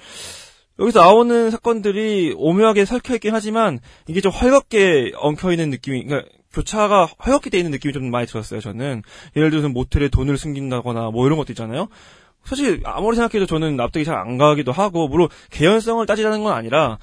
여기서 0.82 0.99
나오는 0.99 1.51
사건들이 1.51 2.34
오묘하게 2.36 2.86
설켜 2.86 3.13
있긴 3.13 3.36
하지만 3.36 3.79
이게 4.07 4.19
좀 4.19 4.32
헐겁게 4.32 5.11
엉켜 5.15 5.51
있는 5.51 5.69
느낌이 5.69 6.03
그러니까 6.05 6.27
교차가 6.51 7.05
헐겁게 7.05 7.51
돼 7.51 7.59
있는 7.59 7.71
느낌이 7.71 7.93
좀 7.93 8.09
많이 8.09 8.25
들었어요. 8.25 8.59
저는 8.59 9.03
예를 9.36 9.51
들어서 9.51 9.69
모텔에 9.69 10.09
돈을 10.09 10.38
숨긴다거나 10.38 11.11
뭐 11.11 11.27
이런 11.27 11.38
것도 11.38 11.53
있잖아요. 11.53 11.88
사실 12.43 12.82
아무리 12.84 13.15
생각해도 13.15 13.45
저는 13.45 13.77
납득이 13.77 14.03
잘 14.03 14.15
안 14.15 14.38
가기도 14.39 14.71
하고 14.71 15.07
물론 15.07 15.29
개연성을 15.51 16.03
따지자는 16.05 16.43
건 16.43 16.53
아니라 16.53 16.97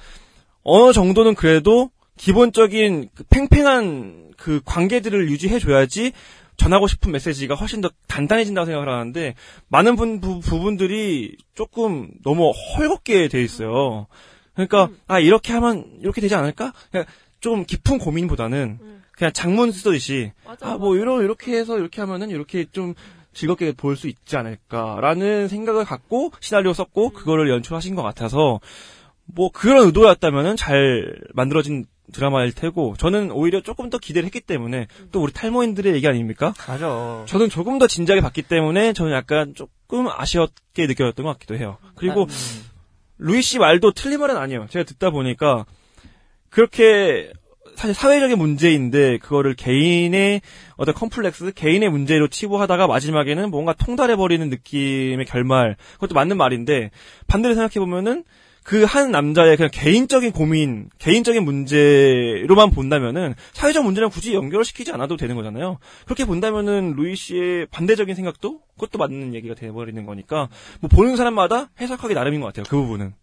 어느 0.63 0.91
정도는 0.91 1.33
그래도 1.35 1.89
기본적인 2.17 3.09
그 3.15 3.23
팽팽한 3.29 4.33
그 4.35 4.59
관계들을 4.65 5.29
유지해 5.29 5.57
줘야지 5.57 6.11
전하고 6.59 6.87
싶은 6.87 7.11
메시지가 7.11 7.55
훨씬 7.55 7.81
더 7.81 7.89
단단해진다고 8.07 8.65
생각을 8.65 8.89
하는데 8.89 9.33
많은 9.69 9.95
분, 9.95 10.19
부, 10.21 10.39
부분들이 10.39 11.35
조금 11.55 12.09
너무 12.23 12.51
헐겁게 12.77 13.27
돼 13.29 13.41
있어요. 13.43 14.05
그러니까 14.53 14.89
아 15.07 15.19
이렇게 15.19 15.53
하면 15.53 15.85
이렇게 16.01 16.21
되지 16.21 16.35
않을까? 16.35 16.73
그냥 16.91 17.05
좀 17.39 17.65
깊은 17.65 17.97
고민보다는 17.99 18.79
그냥 19.13 19.33
장문 19.33 19.71
쓰듯이 19.71 20.31
아 20.61 20.77
뭐 20.77 20.95
이런 20.95 21.23
이렇게 21.23 21.57
해서 21.57 21.77
이렇게 21.79 22.01
하면은 22.01 22.29
이렇게 22.29 22.65
좀 22.71 22.93
즐겁게 23.33 23.71
볼 23.73 23.95
수 23.95 24.07
있지 24.07 24.35
않을까라는 24.37 25.47
생각을 25.47 25.85
갖고 25.85 26.31
시나리오 26.41 26.73
썼고 26.73 27.11
그거를 27.11 27.49
연출하신 27.49 27.95
것 27.95 28.01
같아서 28.03 28.59
뭐 29.25 29.49
그런 29.51 29.85
의도였다면은 29.85 30.55
잘 30.57 31.15
만들어진 31.33 31.85
드라마일 32.11 32.51
테고 32.53 32.95
저는 32.97 33.31
오히려 33.31 33.61
조금 33.61 33.89
더 33.89 33.97
기대를 33.97 34.25
했기 34.25 34.39
때문에 34.41 34.87
또 35.11 35.21
우리 35.21 35.31
탈모인들의 35.31 35.93
얘기 35.93 36.07
아닙니까? 36.07 36.53
맞아. 36.67 37.23
저는 37.25 37.49
조금 37.49 37.79
더 37.79 37.87
진지하게 37.87 38.21
봤기 38.21 38.43
때문에 38.43 38.93
저는 38.93 39.11
약간 39.11 39.53
조금 39.55 40.07
아쉬웠게 40.07 40.87
느껴졌던 40.87 41.25
것 41.25 41.33
같기도 41.33 41.55
해요. 41.55 41.77
그리고 41.95 42.27
루이 43.17 43.41
씨 43.41 43.59
말도 43.59 43.91
틀린 43.91 44.19
말은 44.19 44.37
아니에요. 44.37 44.67
제가 44.69 44.85
듣다 44.85 45.09
보니까 45.09 45.65
그렇게 46.49 47.31
사실 47.75 47.93
사회적인 47.93 48.37
문제인데 48.37 49.19
그거를 49.19 49.53
개인의 49.53 50.41
어떤 50.75 50.93
컴플렉스, 50.93 51.53
개인의 51.53 51.89
문제로 51.89 52.27
치부하다가 52.27 52.87
마지막에는 52.87 53.49
뭔가 53.51 53.71
통달해 53.73 54.17
버리는 54.17 54.49
느낌의 54.49 55.25
결말. 55.25 55.77
그것도 55.93 56.13
맞는 56.13 56.35
말인데 56.35 56.91
반대로 57.27 57.53
생각해 57.53 57.79
보면은 57.79 58.25
그 58.69 58.85
한 58.85 59.09
남자의 59.09 59.57
그냥 59.57 59.71
개인적인 59.73 60.31
고민, 60.31 60.91
개인적인 60.99 61.43
문제로만 61.43 62.69
본다면은 62.69 63.33
사회적 63.53 63.83
문제랑 63.83 64.11
굳이 64.11 64.35
연결을 64.35 64.63
시키지 64.63 64.91
않아도 64.91 65.17
되는 65.17 65.35
거잖아요. 65.35 65.79
그렇게 66.05 66.23
본다면은 66.23 66.93
루이 66.95 67.15
씨의 67.15 67.65
반대적인 67.71 68.13
생각도 68.13 68.59
그것도 68.75 68.99
맞는 68.99 69.33
얘기가 69.33 69.55
돼버리는 69.55 70.05
거니까 70.05 70.49
뭐 70.81 70.87
보는 70.87 71.15
사람마다 71.15 71.69
해석하기 71.81 72.13
나름인 72.13 72.41
것 72.41 72.47
같아요. 72.47 72.65
그 72.69 72.77
부분은. 72.77 73.15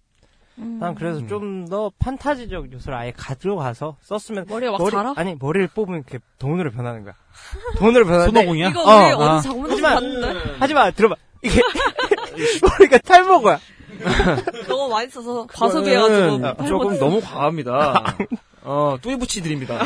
난 0.57 0.97
그래서 0.97 1.25
좀더 1.25 1.93
판타지적 2.01 2.73
요소를 2.73 2.99
아예 2.99 3.13
가져가서 3.17 3.99
썼으면 4.01 4.47
머리가 4.49 4.73
막 4.73 4.79
머리, 4.79 4.91
자라? 4.91 5.13
아니 5.15 5.37
머리를 5.39 5.69
뽑으면 5.69 6.01
이렇게 6.01 6.19
돈으로 6.41 6.73
변하는 6.73 7.05
거야. 7.05 7.15
돈으로 7.79 8.05
변하는데 8.05 8.33
손오공이야? 8.37 8.71
이거 8.71 8.83
우리 8.83 9.13
어디 9.13 9.45
장문에서 9.47 9.73
하지마 9.75 9.95
봤는데? 9.95 10.59
하지마 10.59 10.91
들어봐 10.91 11.15
이게 11.43 11.61
머리가 12.81 12.99
탈모가 12.99 13.61
너무 14.69 14.89
많이 14.89 15.09
써서 15.11 15.47
과소비해가지고 15.53 16.67
조금 16.67 16.99
너무 16.99 17.21
과합니다. 17.21 18.17
어, 18.63 18.97
뚜이부치 19.01 19.43
드립니다. 19.43 19.81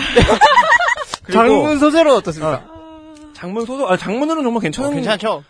장문 1.32 1.78
소재로 1.78 2.14
어떻습니까? 2.16 2.64
어, 2.66 3.32
장문 3.34 3.66
소설, 3.66 3.92
아, 3.92 3.96
장문으로는 3.96 4.42
정말 4.42 4.62
괜찮은. 4.62 4.90
어, 4.90 4.92
괜찮죠? 4.92 5.44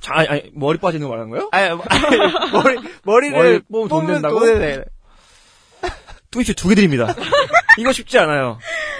자, 0.00 0.14
아니, 0.16 0.28
아니, 0.28 0.50
머리 0.54 0.78
빠지는 0.78 1.06
거 1.06 1.10
말하는 1.14 1.30
거예요? 1.30 1.48
아니, 1.52 1.68
아니, 1.68 1.80
머리 2.52 2.78
머리를 3.04 3.36
머리 3.38 3.60
뽑으면 3.60 3.88
돈 3.88 4.06
된다고? 4.06 4.40
돈이 4.40 4.58
돼. 4.58 4.84
뚜이치 6.30 6.54
두개 6.54 6.74
드립니다. 6.74 7.14
이거 7.78 7.92
쉽지 7.92 8.18
않아요. 8.18 8.58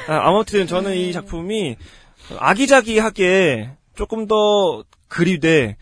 아, 0.08 0.28
아무튼 0.28 0.66
저는 0.66 0.94
이 0.94 1.12
작품이 1.12 1.76
아기자기하게 2.38 3.70
조금 3.96 4.26
더 4.26 4.84
그리되 5.08 5.76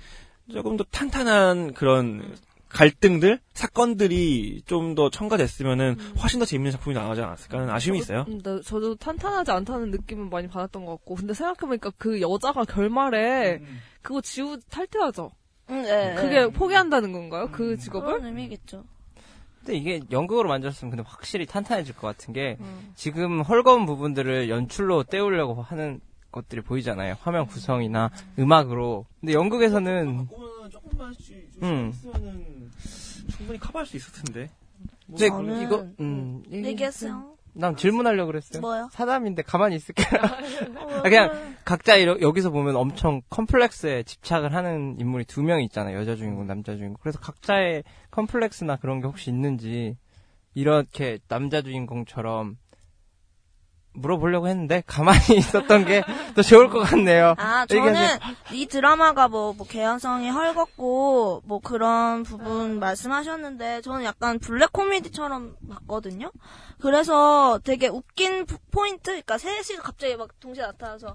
조금 0.52 0.76
더 0.76 0.84
탄탄한 0.90 1.74
그런 1.74 2.34
갈등들, 2.72 3.38
사건들이 3.54 4.62
좀 4.66 4.94
더 4.94 5.08
첨가됐으면은 5.10 5.96
훨씬 6.22 6.38
더 6.38 6.44
재밌는 6.44 6.72
작품이 6.72 6.94
나오지 6.94 7.20
않았을까 7.22 7.58
하는 7.58 7.70
아쉬움이 7.72 7.98
있어요. 8.00 8.24
음, 8.28 8.42
나- 8.42 8.60
저도 8.62 8.94
탄탄하지 8.96 9.50
않다는 9.50 9.90
느낌은 9.90 10.28
많이 10.30 10.48
받았던 10.48 10.84
것 10.84 10.92
같고 10.96 11.14
근데 11.14 11.32
생각해보니까 11.34 11.92
그 11.98 12.20
여자가 12.20 12.64
결말에 12.64 13.62
그거 14.02 14.20
지우 14.20 14.58
탈퇴하죠. 14.70 15.30
음, 15.70 15.82
네, 15.82 16.14
그게 16.16 16.40
네. 16.40 16.46
포기한다는 16.48 17.12
건가요? 17.12 17.48
그 17.52 17.76
직업을? 17.78 18.06
그런 18.06 18.24
의미겠죠. 18.26 18.84
근데 19.60 19.76
이게 19.78 20.00
연극으로 20.10 20.48
만들었으면 20.48 20.90
근데 20.90 21.04
확실히 21.06 21.46
탄탄해질 21.46 21.94
것 21.94 22.06
같은 22.08 22.34
게 22.34 22.58
지금 22.96 23.42
헐거운 23.42 23.86
부분들을 23.86 24.48
연출로 24.50 25.04
때우려고 25.04 25.62
하는 25.62 26.00
것들이 26.32 26.62
보이잖아요. 26.62 27.16
화면 27.20 27.46
구성이나 27.46 28.10
음악으로. 28.38 29.06
근데 29.20 29.34
연극에서는 29.34 30.28
조금만 30.70 31.14
음. 31.62 31.90
있으면은 31.90 32.70
충분히 33.30 33.58
커버할 33.58 33.86
수 33.86 33.96
있을 33.96 34.12
텐데. 34.12 34.50
근데 35.06 35.28
저는 35.28 35.62
이거 35.62 35.86
음 36.00 36.42
얘기했어요. 36.50 37.36
난 37.54 37.76
질문하려고 37.76 38.28
그랬어요. 38.28 38.60
뭐요? 38.60 38.88
사담인데 38.92 39.42
가만히 39.42 39.76
있을게. 39.76 40.02
아, 40.16 41.02
그냥 41.02 41.54
각자 41.64 41.96
이러, 41.96 42.18
여기서 42.20 42.50
보면 42.50 42.76
엄청 42.76 43.20
컴플렉스에 43.28 44.04
집착을 44.04 44.54
하는 44.54 44.96
인물이 44.98 45.26
두 45.26 45.42
명이 45.42 45.64
있잖아요. 45.66 45.98
여자 45.98 46.16
주인공, 46.16 46.46
남자 46.46 46.74
주인공. 46.76 46.96
그래서 47.02 47.18
각자의 47.20 47.84
컴플렉스나 48.10 48.76
그런 48.76 49.00
게 49.00 49.06
혹시 49.06 49.30
있는지 49.30 49.96
이렇게 50.54 51.18
남자 51.28 51.60
주인공처럼 51.62 52.56
물어보려고 53.94 54.48
했는데 54.48 54.82
가만히 54.86 55.18
있었던 55.38 55.84
게 55.84 56.02
더 56.34 56.40
좋을 56.42 56.70
것 56.70 56.80
같네요. 56.80 57.34
아. 57.38 57.66
저는 57.66 58.08
이 58.52 58.66
드라마가 58.66 59.28
뭐, 59.28 59.52
뭐, 59.52 59.66
개연성이 59.66 60.30
헐겁고, 60.30 61.42
뭐, 61.44 61.60
그런 61.60 62.22
부분 62.22 62.78
말씀하셨는데, 62.80 63.82
저는 63.82 64.04
약간 64.04 64.38
블랙 64.38 64.72
코미디처럼 64.72 65.56
봤거든요? 65.70 66.30
그래서 66.80 67.60
되게 67.64 67.88
웃긴 67.88 68.46
부- 68.46 68.56
포인트? 68.70 69.10
그러니까 69.10 69.36
셋이 69.36 69.78
갑자기 69.82 70.16
막 70.16 70.28
동시에 70.40 70.64
나타나서, 70.64 71.14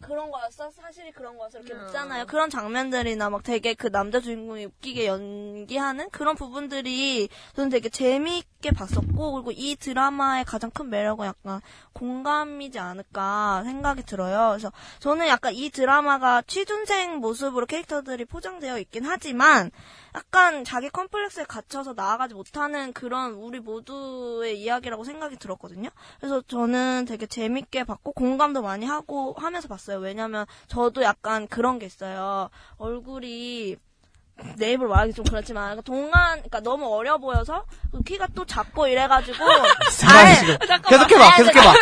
그런 0.00 0.30
거였어? 0.30 0.70
사실이 0.70 1.12
그런 1.12 1.36
거였어? 1.38 1.58
이렇게 1.58 1.74
묻잖아요. 1.74 2.26
그런 2.26 2.50
장면들이나 2.50 3.30
막 3.30 3.42
되게 3.42 3.74
그 3.74 3.90
남자 3.90 4.20
주인공이 4.20 4.66
웃기게 4.66 5.06
연기하는 5.06 6.10
그런 6.10 6.36
부분들이 6.36 7.28
저는 7.54 7.70
되게 7.70 7.88
재미있게 7.88 8.72
봤었고, 8.72 9.32
그리고 9.32 9.52
이 9.52 9.76
드라마의 9.76 10.44
가장 10.44 10.70
큰 10.70 10.90
매력은 10.90 11.26
약간 11.26 11.60
공감이지 11.92 12.78
않을까 12.78 13.62
생각이 13.64 14.02
들어요. 14.02 14.50
그래서 14.50 14.70
저는 15.00 15.28
약간 15.28 15.54
이 15.54 15.70
드라마가 15.70 16.42
취준생 16.42 17.16
모습으로 17.16 17.66
캐릭터들이 17.66 18.26
포장되어 18.26 18.78
있긴 18.78 19.04
하지만 19.06 19.70
약간 20.16 20.64
자기 20.64 20.88
컴플렉스에 20.88 21.44
갇혀서 21.44 21.92
나아가지 21.94 22.34
못하는 22.34 22.92
그런 22.94 23.34
우리 23.34 23.60
모두의 23.60 24.58
이야기라고 24.60 25.04
생각이 25.04 25.36
들었거든요. 25.36 25.90
그래서 26.18 26.40
저는 26.48 27.04
되게 27.06 27.26
재밌게 27.26 27.84
봤고 27.84 28.12
공감도 28.12 28.62
많이 28.62 28.86
하고 28.86 29.34
하면서 29.38 29.68
봤어요. 29.68 29.98
왜냐면 29.98 30.46
저도 30.68 31.02
약간 31.02 31.46
그런 31.48 31.78
게 31.78 31.84
있어요. 31.84 32.48
얼굴이 32.78 33.76
내 34.56 34.72
입으로 34.72 34.88
말하기 34.90 35.12
좀 35.14 35.24
그렇지만 35.26 35.64
그러니까 35.64 35.82
동안 35.82 36.12
그러니까 36.36 36.60
너무 36.60 36.86
어려 36.94 37.18
보여서 37.18 37.64
그 37.92 38.02
키가 38.02 38.28
또 38.34 38.44
작고 38.46 38.86
이래가지고 38.86 39.36
지금. 39.92 40.58
계속해봐, 40.88 41.36
계속해봐. 41.36 41.72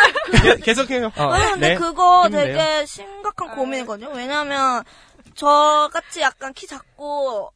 계- 0.41 0.55
계속해요. 0.57 1.05
어, 1.17 1.23
아, 1.33 1.51
근데 1.51 1.69
네. 1.69 1.75
그거 1.75 2.25
힘내요. 2.25 2.45
되게 2.45 2.85
심각한 2.85 3.55
고민이거든요. 3.55 4.09
왜냐면 4.13 4.83
저 5.35 5.89
같이 5.91 6.21
약간 6.21 6.53
키 6.53 6.65
작고 6.67 7.51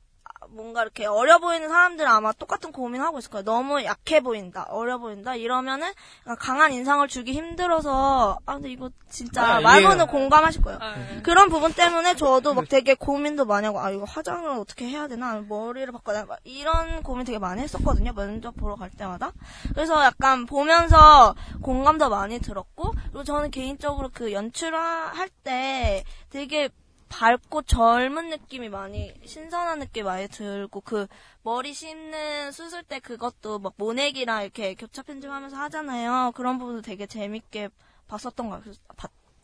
뭔가 0.52 0.82
이렇게 0.82 1.06
어려 1.06 1.40
보이는 1.40 1.68
사람들은 1.68 2.10
아마 2.10 2.32
똑같은 2.32 2.72
고민하고 2.72 3.20
있을 3.20 3.30
거예요. 3.32 3.44
너무 3.44 3.84
약해 3.84 4.22
보인다, 4.22 4.66
어려 4.70 4.98
보인다 4.98 5.36
이러면은 5.36 5.92
강한 6.40 6.74
인상을 6.74 7.08
주기 7.08 7.34
힘들어서 7.34 8.40
아 8.46 8.54
근데 8.56 8.72
이거 8.72 8.90
진짜 9.10 9.44
아, 9.44 9.80
이해가. 9.80 10.06
공감하실 10.06 10.62
거예요. 10.62 10.80
그런 11.24 11.50
부분 11.50 11.74
때문에 11.74 12.16
저도 12.16 12.54
막 12.54 12.68
되게 12.68 12.94
고민도 12.94 13.46
많이 13.46 13.66
하고 13.68 13.80
아 13.80 13.92
이거 13.92 14.04
화장을 14.06 14.50
어떻게 14.52 14.86
해야 14.88 15.08
되나 15.08 15.42
머리를 15.48 15.92
바꿔야 15.92 16.16
되나 16.16 16.26
막 16.28 16.40
이런 16.44 17.04
고민 17.04 17.26
되게 17.26 17.40
많이 17.40 17.62
했었거든요. 17.62 18.14
면접 18.14 18.56
보러 18.56 18.76
갈 18.76 18.90
때마다. 18.90 19.32
그래서 19.74 20.04
약간 20.04 20.46
보면서 20.46 21.36
공감도 21.62 22.10
많이 22.10 22.40
들었고 22.40 22.92
그리고 22.92 23.24
저는 23.24 23.52
개인적으로 23.52 24.10
그 24.14 24.32
연출할 24.34 25.30
때 25.44 26.04
되게 26.30 26.70
밝고 27.10 27.64
젊은 27.64 28.30
느낌이 28.30 28.70
많이 28.70 29.14
신선한 29.26 29.80
느낌이 29.80 30.04
많이 30.06 30.28
들고 30.28 30.82
그 30.82 31.08
머리 31.44 31.74
심는 31.74 32.52
수술 32.52 32.84
때 32.84 33.00
그것도 33.00 33.60
막 33.60 33.74
모내기랑 33.78 34.44
이렇게 34.44 34.76
교차 34.76 35.02
편집하면서 35.02 35.58
하잖아요. 35.58 36.32
그런 36.36 36.58
부분도 36.60 36.82
되게 36.82 37.06
재밌게 37.08 37.70
봤었던 38.08 38.50
거 38.50 38.62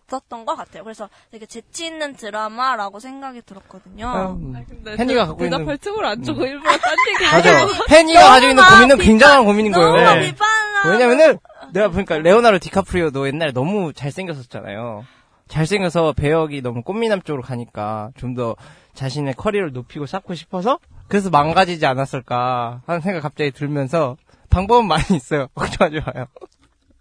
봤었던 0.07 0.45
것 0.45 0.55
같아요. 0.55 0.83
그래서 0.83 1.09
되게 1.31 1.45
재치 1.45 1.87
있는 1.87 2.15
드라마라고 2.15 2.99
생각이 2.99 3.41
들었거든요. 3.41 4.37
음, 4.39 4.65
근데 4.67 4.95
팬이가 4.95 5.23
대- 5.23 5.27
갖고 5.27 5.43
있는 5.43 5.57
대답할 5.59 5.77
틈을 5.79 6.05
안 6.05 6.23
주고 6.23 6.45
일부러 6.45 6.71
딴 6.77 6.95
얘기 7.09 7.25
맞아. 7.31 7.85
팬이가 7.87 8.21
가지고 8.29 8.49
있는 8.51 8.63
막 8.63 8.69
고민은 8.75 8.97
비판- 8.97 9.05
굉장한 9.07 9.45
고민인 9.45 9.71
거예요. 9.71 9.95
네. 10.15 10.31
비판하고 10.31 10.89
왜냐면은 10.89 11.39
내가 11.73 11.89
보니까 11.89 12.19
레오나르도 12.19 12.63
디카프리오도 12.63 13.27
옛날에 13.27 13.51
너무 13.51 13.91
잘생겼었잖아요. 13.93 15.03
잘생겨서 15.47 16.13
배역이 16.13 16.61
너무 16.61 16.81
꽃미남 16.83 17.21
쪽으로 17.21 17.43
가니까 17.43 18.11
좀 18.17 18.35
더 18.35 18.55
자신의 18.95 19.35
커리어를 19.35 19.71
높이고 19.73 20.05
쌓고 20.07 20.33
싶어서 20.33 20.79
그래서 21.07 21.29
망가지지 21.29 21.85
않았을까 21.85 22.81
하는 22.87 23.01
생각 23.01 23.21
갑자기 23.21 23.51
들면서 23.51 24.17
방법은 24.49 24.87
많이 24.87 25.03
있어요. 25.15 25.47
걱정하지 25.53 26.01
마요. 26.05 26.25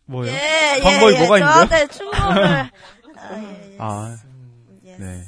뭐요? 0.07 0.30
예, 0.30 0.76
예, 0.76 0.82
방법이 0.82 1.14
예, 1.14 1.18
뭐가 1.20 1.38
있는데요? 1.38 1.66
저한테 1.66 1.86
충고를 1.88 2.20
아, 3.16 3.36
예, 3.36 3.72
예. 3.72 3.76
아, 3.78 4.16
예. 4.84 4.97
네. 4.99 5.22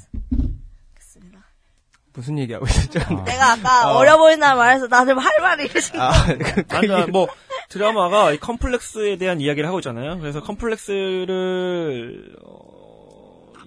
무슨 2.12 2.38
얘기하고 2.38 2.64
있었죠? 2.66 2.98
내가 3.24 3.52
아까 3.52 3.92
어. 3.92 3.98
어. 3.98 4.04
려 4.04 4.16
보인다는 4.16 4.56
말해서 4.56 4.86
나들 4.88 5.18
할 5.18 5.32
말이 5.38 5.66
이러신 5.66 6.00
아, 6.00 6.10
거. 6.10 6.38
그, 6.38 6.62
그 6.62 6.76
아니, 6.76 7.10
뭐, 7.10 7.28
드라마가 7.68 8.32
이 8.32 8.38
컴플렉스에 8.38 9.18
대한 9.18 9.38
이야기를 9.42 9.68
하고 9.68 9.80
있잖아요. 9.80 10.18
그래서 10.18 10.42
컴플렉스를, 10.42 12.36
어, 12.42 12.55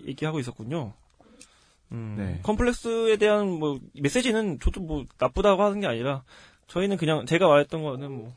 얘기 0.10 0.26
하고 0.26 0.40
있었군요. 0.40 0.94
음, 1.92 2.16
네. 2.18 2.40
컴플렉스에 2.44 3.18
대한 3.18 3.48
뭐, 3.50 3.80
메시지는 3.94 4.60
저도 4.60 4.82
뭐, 4.82 5.06
나쁘다고 5.18 5.64
하는 5.64 5.80
게 5.80 5.88
아니라, 5.88 6.24
저희는 6.68 6.98
그냥, 6.98 7.26
제가 7.26 7.48
말했던 7.48 7.82
거는 7.82 8.12
뭐, 8.12 8.34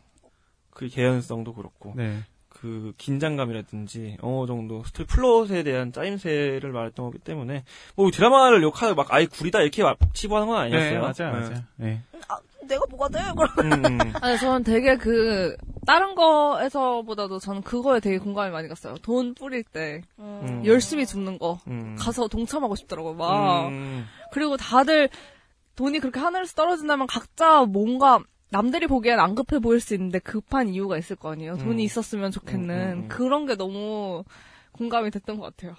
그 0.71 0.89
개연성도 0.89 1.55
그렇고, 1.55 1.93
네. 1.97 2.21
그그 2.49 2.93
긴장감이라든지 2.97 4.19
어느 4.21 4.47
정도 4.47 4.85
스토리 4.85 5.07
플롯에 5.07 5.65
대한 5.65 5.93
짜임새를 5.93 6.71
말했던 6.71 7.05
거기 7.05 7.19
때문에 7.19 7.65
뭐 7.97 8.09
드라마를 8.13 8.63
욕하는 8.63 8.95
막 8.95 9.13
아예 9.13 9.27
구리다 9.27 9.63
이렇게 9.63 9.83
막 9.83 9.99
치부하는 10.15 10.47
건 10.47 10.59
아니었어요. 10.59 10.93
네, 10.93 10.99
맞아요, 10.99 11.33
맞아요. 11.33 11.65
네. 11.77 12.03
아, 12.29 12.39
내가 12.67 12.83
뭐가 12.91 13.09
돼? 13.09 13.21
그럼. 13.37 13.73
음. 13.73 13.99
아니, 14.23 14.39
저는 14.39 14.65
되게 14.65 14.97
그, 14.97 15.57
다른 15.87 16.15
거에서보다도 16.15 17.39
저는 17.39 17.63
그거에 17.63 18.01
되게 18.01 18.19
공감이 18.19 18.51
많이 18.51 18.69
갔어요. 18.69 18.95
돈 19.03 19.35
뿌릴 19.35 19.65
때, 19.65 20.03
음. 20.19 20.63
열심히 20.65 21.07
줍는 21.07 21.39
거. 21.39 21.59
음. 21.67 21.97
가서 21.99 22.29
동참하고 22.29 22.77
싶더라고요, 22.77 23.15
막. 23.15 23.69
음. 23.69 24.07
그리고 24.33 24.57
다들 24.57 25.09
돈이 25.77 25.99
그렇게 26.01 26.21
하늘에서 26.21 26.55
떨어진다면 26.55 27.07
각자 27.07 27.65
뭔가 27.65 28.21
남들이 28.51 28.87
보기엔 28.87 29.19
안 29.19 29.35
급해 29.35 29.59
보일 29.59 29.81
수 29.81 29.95
있는데 29.95 30.19
급한 30.19 30.69
이유가 30.69 30.99
있을 30.99 31.17
거 31.17 31.33
아니에요. 31.33 31.57
돈이 31.57 31.75
음. 31.75 31.81
있었으면 31.81 32.31
좋겠는 32.31 32.75
음, 32.75 32.93
음, 32.93 32.99
음. 33.05 33.09
그런 33.09 33.47
게 33.47 33.57
너무 33.57 34.25
공감이 34.83 35.11
됐던 35.11 35.39
것 35.39 35.57
같아요. 35.57 35.77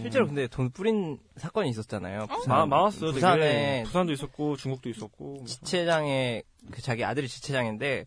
실제로 0.00 0.26
근데 0.26 0.46
돈 0.48 0.70
뿌린 0.70 1.18
사건이 1.36 1.68
있었잖아요. 1.70 2.26
부산, 2.26 2.48
마- 2.58 2.66
많았어요. 2.66 3.12
부산에 3.12 3.82
부산도 3.84 4.12
있었고 4.12 4.56
중국도 4.56 4.88
있었고. 4.88 5.44
지체장에 5.46 6.42
그 6.70 6.82
자기 6.82 7.04
아들이 7.04 7.28
지체장인데 7.28 8.06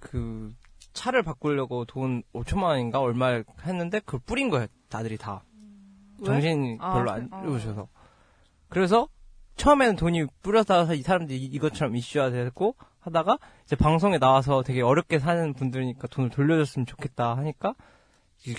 그 0.00 0.52
차를 0.92 1.22
바꾸려고 1.22 1.84
돈 1.84 2.22
5천만 2.34 2.64
원인가 2.64 3.00
얼마 3.00 3.40
했는데 3.64 4.00
그걸 4.00 4.20
뿌린 4.26 4.50
거예요. 4.50 4.66
아들이 4.92 5.16
다. 5.16 5.42
왜? 6.18 6.26
정신이 6.26 6.78
아, 6.80 6.94
별로 6.94 7.10
안 7.10 7.28
아. 7.32 7.42
좋으셔서. 7.42 7.88
그래서 8.68 9.08
처음에는 9.56 9.96
돈이 9.96 10.26
뿌려서 10.42 10.92
이 10.94 11.02
사람들이 11.02 11.38
이- 11.38 11.44
이것처럼 11.46 11.96
이슈화 11.96 12.30
됐고 12.30 12.74
하다가 13.00 13.38
이제 13.64 13.74
방송에 13.76 14.18
나와서 14.18 14.62
되게 14.62 14.82
어렵게 14.82 15.18
사는 15.18 15.54
분들이니까 15.54 16.08
돈을 16.08 16.30
돌려줬으면 16.30 16.86
좋겠다 16.86 17.36
하니까 17.36 17.70
이 17.70 17.74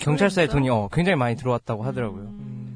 경찰서에 0.00 0.48
돈이 0.48 0.70
어, 0.70 0.88
굉장히 0.92 1.16
많이 1.16 1.36
들어왔다고 1.36 1.82
하더라고요. 1.84 2.32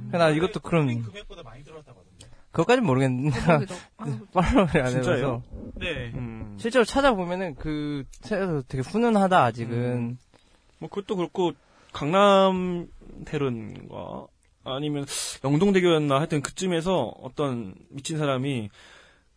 그래서 0.08 0.24
나 0.24 0.30
이것도 0.30 0.60
그럼 0.60 1.02
금액보다 1.02 1.42
많이 1.42 1.64
들어왔다고 1.64 2.00
하던데. 2.00 2.26
그것까지는 2.50 2.86
모르겠는데 2.86 3.38
대박이다. 3.40 3.74
팔로우를 4.32 4.82
안 4.82 4.90
진짜요? 4.90 5.16
해봐서 5.16 5.42
네. 5.76 6.12
음. 6.14 6.56
실제로 6.58 6.84
찾아보면은 6.84 7.54
그 7.54 8.04
책에서 8.22 8.62
되게 8.68 8.82
훈훈하다 8.82 9.44
아직은 9.44 10.18
뭐 10.78 10.88
그것도 10.88 11.16
그렇고 11.16 11.52
강남 11.92 12.88
테른가 13.24 14.26
아니면 14.64 15.06
영동대교였나 15.44 16.16
하여튼 16.16 16.42
그쯤에서 16.42 17.14
어떤 17.22 17.74
미친 17.90 18.18
사람이 18.18 18.70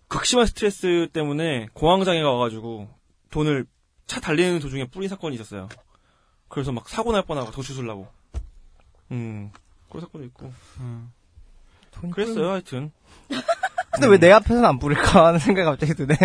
극심한 0.08 0.46
스트레스 0.46 1.08
때문에 1.14 1.68
공황장애가 1.74 2.30
와가지고 2.32 2.90
돈을 3.30 3.66
차 4.08 4.20
달리는 4.20 4.60
도중에 4.60 4.88
뿌린 4.88 5.08
사건이 5.08 5.36
있었어요. 5.36 5.70
그래서 6.52 6.72
막 6.72 6.88
사고 6.90 7.12
날 7.12 7.24
뻔하고 7.24 7.52
더 7.52 7.62
주술라고. 7.62 8.08
음 9.12 9.52
그런 9.90 10.02
사건도 10.02 10.26
있고. 10.28 10.52
그랬어요 12.12 12.52
하여튼. 12.52 12.92
근데 13.92 14.08
왜내 14.08 14.32
앞에서는 14.32 14.66
안 14.66 14.80
뿌릴까 14.80 15.28
하는 15.28 15.40
생각이 15.40 15.66
갑자기 15.66 15.94
드네. 15.94 16.16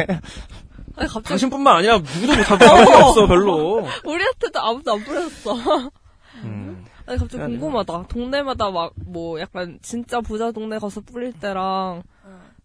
아니, 0.96 1.08
갑자기. 1.08 1.28
당신뿐만 1.28 1.76
아니라 1.76 1.98
누구도 1.98 2.36
못하고 2.36 2.56
관심 2.58 2.94
없어 3.02 3.26
별로. 3.26 3.86
우리한테도 4.04 4.60
아무도 4.60 4.92
안 4.92 5.04
뿌렸어. 5.04 5.54
음. 6.44 6.84
아니, 7.06 7.18
갑자기 7.18 7.38
해야 7.38 7.48
돼요. 7.48 7.58
궁금하다. 7.60 8.06
동네마다 8.08 8.70
막, 8.70 8.92
뭐, 8.96 9.38
약간, 9.40 9.78
진짜 9.82 10.20
부자 10.20 10.52
동네 10.52 10.78
가서 10.78 11.00
뿌릴 11.02 11.32
때랑, 11.32 12.02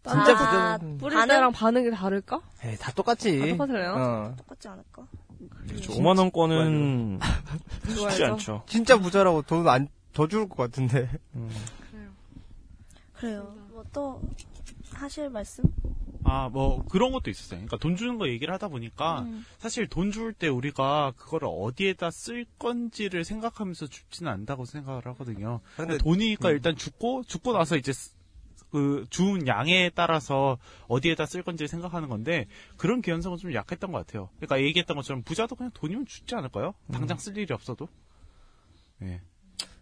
딴 0.01 0.23
진짜 0.23 0.25
데 0.27 0.33
부자 0.33 0.79
뿌릴 0.99 1.17
반응? 1.17 1.35
때랑 1.35 1.51
반응이 1.51 1.91
다를까? 1.91 2.39
에이, 2.63 2.77
다 2.77 2.91
똑같지. 2.93 3.39
다 3.39 3.45
똑같을래요? 3.47 3.93
어. 3.97 4.35
똑같지 4.37 4.67
않을까? 4.67 5.03
그렇죠. 5.71 5.93
5만 5.93 6.17
원권은 6.19 7.19
쉽지. 7.87 8.23
않죠. 8.25 8.63
진짜 8.67 8.97
부자라고 8.99 9.41
돈 9.43 9.67
안 9.67 9.87
더 10.13 10.27
줄 10.27 10.47
것 10.49 10.57
같은데. 10.57 11.09
그래요. 13.13 13.53
뭐 13.71 13.83
또 13.93 14.21
하실 14.93 15.29
말씀? 15.29 15.63
아, 16.23 16.49
뭐, 16.49 16.83
그런 16.85 17.11
것도 17.11 17.29
있었어요. 17.31 17.57
그러니까 17.59 17.77
돈 17.77 17.95
주는 17.95 18.17
거 18.19 18.27
얘기를 18.29 18.53
하다 18.53 18.67
보니까, 18.67 19.21
음. 19.21 19.43
사실 19.57 19.87
돈 19.87 20.11
줄 20.11 20.33
때 20.33 20.47
우리가 20.47 21.13
그거를 21.17 21.47
어디에다 21.51 22.11
쓸 22.11 22.45
건지를 22.59 23.23
생각하면서 23.25 23.87
줍지는 23.87 24.31
않다고 24.31 24.65
생각을 24.65 25.05
하거든요. 25.07 25.61
근데- 25.77 25.97
돈이니까 25.97 26.49
음. 26.49 26.53
일단 26.53 26.75
죽고, 26.75 27.23
죽고 27.25 27.53
나서 27.53 27.75
이제, 27.75 27.91
쓰- 27.91 28.11
그, 28.71 29.05
주운 29.09 29.47
양에 29.47 29.91
따라서 29.93 30.57
어디에다 30.87 31.25
쓸 31.25 31.43
건지를 31.43 31.67
생각하는 31.67 32.09
건데, 32.09 32.47
그런 32.77 33.01
개연성은 33.01 33.37
좀 33.37 33.53
약했던 33.53 33.91
것 33.91 34.05
같아요. 34.05 34.29
그러니까 34.37 34.61
얘기했던 34.61 34.95
것처럼 34.95 35.23
부자도 35.23 35.55
그냥 35.55 35.71
돈이면 35.73 36.05
주지 36.05 36.35
않을까요? 36.35 36.73
당장 36.91 37.17
쓸 37.17 37.37
일이 37.37 37.53
없어도? 37.53 37.87
네. 38.99 39.21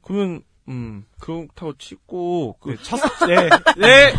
그러면 0.02 0.42
음 0.68 1.06
그렇다고 1.20 1.74
치고 1.78 2.58
그 2.60 2.70
네, 2.70 2.76
첫, 2.84 3.00
네, 3.28 3.50
네, 3.78 4.14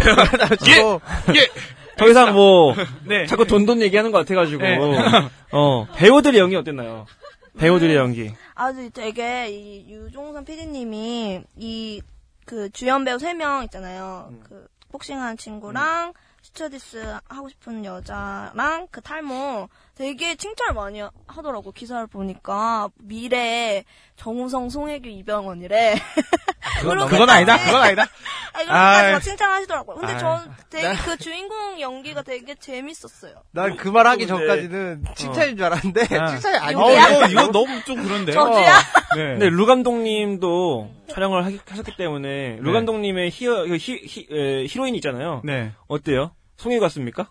예, 0.69 1.35
예. 1.37 1.49
더 1.97 2.09
이상 2.09 2.35
뭐 2.35 2.75
네. 3.07 3.27
자꾸 3.27 3.47
돈돈 3.47 3.81
얘기하는 3.83 4.11
것 4.11 4.19
같아가지고 4.19 4.63
네. 4.63 4.79
어 5.53 5.87
배우들의 5.95 6.41
연기 6.41 6.57
어땠나요? 6.57 7.07
배우들의 7.59 7.95
연기. 7.97 8.33
아주 8.55 8.91
되게 8.91 9.49
이 9.51 9.91
유종선 9.91 10.45
PD님이 10.45 11.43
이 11.57 12.03
그 12.51 12.69
주연 12.71 13.05
배우 13.05 13.17
세 13.21 13.33
명 13.33 13.63
있잖아요. 13.65 14.27
음. 14.33 14.43
그 14.49 14.67
복싱하는 14.91 15.37
친구랑 15.37 16.13
스튜어디스 16.43 17.19
하고 17.29 17.49
싶은 17.49 17.85
여자랑 17.85 18.89
그 18.91 19.01
탈모 19.01 19.69
되게 19.95 20.35
칭찬을 20.35 20.75
많이 20.75 21.01
하더라고 21.29 21.71
기사를 21.71 22.05
보니까 22.09 22.89
미래 22.97 23.85
정우성 24.17 24.69
송혜교 24.71 25.09
이병헌이래. 25.11 25.95
그건, 26.81 27.09
그건 27.09 27.31
아니다, 27.31 27.57
그건 27.65 27.83
아니다. 27.83 28.07
아니 28.53 28.69
아이. 28.69 29.13
막 29.13 29.21
칭찬하시더라고요. 29.23 29.97
근데. 29.97 30.19
전 30.19 30.55
되게 30.69 30.89
나- 30.89 30.95
그 31.05 31.17
주인공 31.17 31.81
연기가 31.81 32.23
되게 32.23 32.55
재밌었어요. 32.57 33.35
난 33.53 33.77
그 33.77 33.91
말 33.91 34.07
하기 34.09 34.27
근데- 34.27 34.47
전까지는 34.47 35.05
칭찬인 35.17 35.57
줄 35.57 35.65
알았는데 35.67 36.19
아. 36.19 36.27
칭찬이 36.29 36.57
어, 36.59 36.61
아니야. 36.61 37.09
이거, 37.09 37.27
이거 37.29 37.47
너무 37.53 37.83
좀 37.85 38.03
그런데. 38.03 38.33
저주야? 38.33 38.79
네. 39.17 39.25
근데 39.33 39.49
루 39.49 39.65
감독님도 39.67 40.91
촬영을 41.15 41.45
하, 41.47 41.51
하셨기 41.69 41.97
때문에 41.97 42.57
루 42.61 42.67
네. 42.67 42.73
감독님의 42.73 43.31
히어 43.31 43.65
그 43.67 43.77
히, 43.77 44.01
히, 44.05 44.27
에, 44.31 44.67
히로인 44.67 44.95
있잖아요. 44.97 45.41
네. 45.45 45.73
어때요? 45.89 46.33
송혜 46.57 46.79
같습니까? 46.81 47.31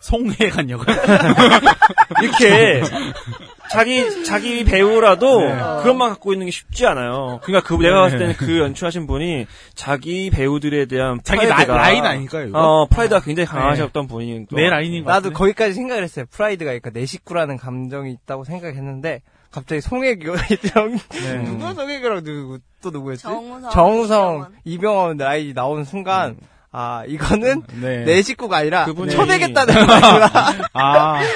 송해 0.00 0.48
간 0.50 0.70
역을. 0.70 0.86
이렇게 2.22 2.82
자기 3.70 4.24
자기 4.24 4.64
배우라도 4.64 5.40
네. 5.42 5.54
그것만 5.82 6.10
갖고 6.10 6.32
있는 6.32 6.46
게 6.46 6.52
쉽지 6.52 6.86
않아요. 6.86 7.40
그러니까 7.42 7.66
그 7.68 7.74
내가 7.82 8.02
봤을 8.02 8.18
때는 8.18 8.32
네. 8.34 8.38
그 8.38 8.58
연출하신 8.58 9.06
분이 9.06 9.46
자기 9.74 10.30
배우들에 10.30 10.86
대한 10.86 11.20
자기 11.22 11.46
라- 11.46 11.54
프라이드가 11.56 11.76
라인 11.78 12.04
아닐까요, 12.06 12.46
이거? 12.48 12.58
어 12.58 12.86
프라이드가 12.88 13.20
굉장히 13.20 13.46
네. 13.46 13.52
강하셨던 13.52 14.06
분이 14.08 14.46
또내 14.48 14.70
라인인 14.70 15.04
것 15.04 15.10
나도 15.10 15.30
같은데. 15.30 15.38
거기까지 15.38 15.72
생각을 15.74 16.02
했어요. 16.02 16.24
프라이드가 16.30 16.72
있까 16.72 16.90
내 16.90 17.04
식구라는 17.06 17.56
감정이 17.56 18.12
있다고 18.12 18.44
생각했는데 18.44 19.22
갑자기 19.50 19.80
송혜교 19.80 20.36
형 20.36 20.98
네. 21.10 21.38
누가 21.44 21.74
송혜교랑 21.74 22.22
누구 22.24 22.58
또 22.82 22.90
누구였지? 22.90 23.22
정우성, 23.22 23.70
정우성, 23.70 24.46
이병헌. 24.64 25.16
나이 25.16 25.52
나온 25.54 25.84
순간 25.84 26.36
아 26.70 27.02
이거는 27.08 27.62
네. 27.80 28.04
내 28.04 28.20
식구가 28.22 28.58
아니라 28.58 28.84
그분이- 28.86 29.10
쳐내겠다는 29.12 29.74
말이구나. 29.86 30.30
아. 30.74 31.20